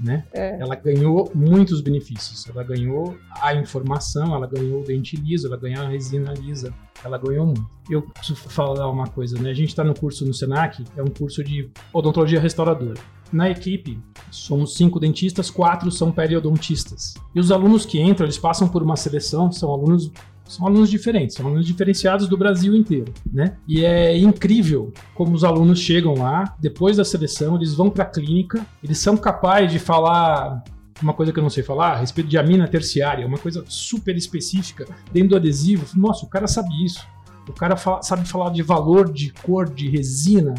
Né? 0.00 0.24
É. 0.32 0.58
Ela 0.60 0.74
ganhou 0.74 1.30
muitos 1.34 1.80
benefícios. 1.80 2.48
Ela 2.48 2.62
ganhou 2.62 3.16
a 3.40 3.54
informação, 3.54 4.34
ela 4.34 4.46
ganhou 4.46 4.80
o 4.80 4.84
dente 4.84 5.16
liso, 5.16 5.46
ela 5.46 5.56
ganhou 5.56 5.84
a 5.84 5.88
resina 5.88 6.32
lisa, 6.32 6.74
ela 7.04 7.18
ganhou 7.18 7.46
muito. 7.46 7.70
Eu 7.90 8.02
preciso 8.02 8.36
falar 8.36 8.88
uma 8.90 9.06
coisa, 9.06 9.38
né? 9.40 9.50
A 9.50 9.54
gente 9.54 9.68
está 9.68 9.84
no 9.84 9.94
curso 9.94 10.24
no 10.24 10.34
Senac, 10.34 10.84
é 10.96 11.02
um 11.02 11.08
curso 11.08 11.42
de 11.42 11.70
odontologia 11.92 12.40
restauradora. 12.40 13.00
Na 13.32 13.48
equipe, 13.48 13.98
somos 14.30 14.74
cinco 14.76 15.00
dentistas, 15.00 15.50
quatro 15.50 15.90
são 15.90 16.12
periodontistas. 16.12 17.14
E 17.34 17.40
os 17.40 17.50
alunos 17.50 17.86
que 17.86 17.98
entram, 17.98 18.26
eles 18.26 18.38
passam 18.38 18.68
por 18.68 18.82
uma 18.82 18.94
seleção, 18.94 19.50
são 19.50 19.70
alunos 19.72 20.12
são 20.52 20.66
alunos 20.66 20.90
diferentes, 20.90 21.36
são 21.36 21.46
alunos 21.46 21.66
diferenciados 21.66 22.28
do 22.28 22.36
Brasil 22.36 22.74
inteiro, 22.74 23.12
né? 23.32 23.56
E 23.66 23.84
é 23.84 24.16
incrível 24.16 24.92
como 25.14 25.34
os 25.34 25.44
alunos 25.44 25.78
chegam 25.78 26.14
lá, 26.14 26.54
depois 26.60 26.96
da 26.96 27.04
seleção, 27.04 27.56
eles 27.56 27.74
vão 27.74 27.88
para 27.88 28.04
a 28.04 28.06
clínica, 28.06 28.64
eles 28.82 28.98
são 28.98 29.16
capazes 29.16 29.72
de 29.72 29.78
falar 29.78 30.62
uma 31.00 31.14
coisa 31.14 31.32
que 31.32 31.38
eu 31.38 31.42
não 31.42 31.50
sei 31.50 31.62
falar, 31.62 31.94
a 31.94 31.96
respeito 31.96 32.28
de 32.28 32.38
amina 32.38 32.68
terciária, 32.68 33.26
uma 33.26 33.38
coisa 33.38 33.64
super 33.66 34.16
específica 34.16 34.86
dentro 35.12 35.30
do 35.30 35.36
adesivo. 35.36 35.84
Nossa, 35.96 36.24
o 36.24 36.28
cara 36.28 36.46
sabe 36.46 36.68
isso. 36.84 37.04
O 37.48 37.52
cara 37.52 37.74
fala, 37.74 38.02
sabe 38.02 38.28
falar 38.28 38.50
de 38.50 38.62
valor 38.62 39.12
de 39.12 39.32
cor 39.42 39.68
de 39.68 39.88
resina, 39.88 40.54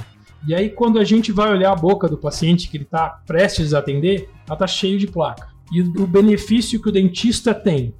e 0.45 0.53
aí, 0.53 0.69
quando 0.69 0.99
a 0.99 1.05
gente 1.05 1.31
vai 1.31 1.49
olhar 1.49 1.71
a 1.71 1.75
boca 1.75 2.05
do 2.09 2.17
paciente 2.17 2.67
que 2.67 2.75
ele 2.75 2.83
está 2.83 3.21
prestes 3.25 3.73
a 3.73 3.79
atender, 3.79 4.29
ela 4.45 4.55
está 4.55 4.67
cheio 4.67 4.99
de 4.99 5.07
placa. 5.07 5.47
E 5.71 5.81
o 5.81 6.05
benefício 6.05 6.81
que 6.81 6.89
o 6.89 6.91
dentista 6.91 7.53
tem 7.53 7.93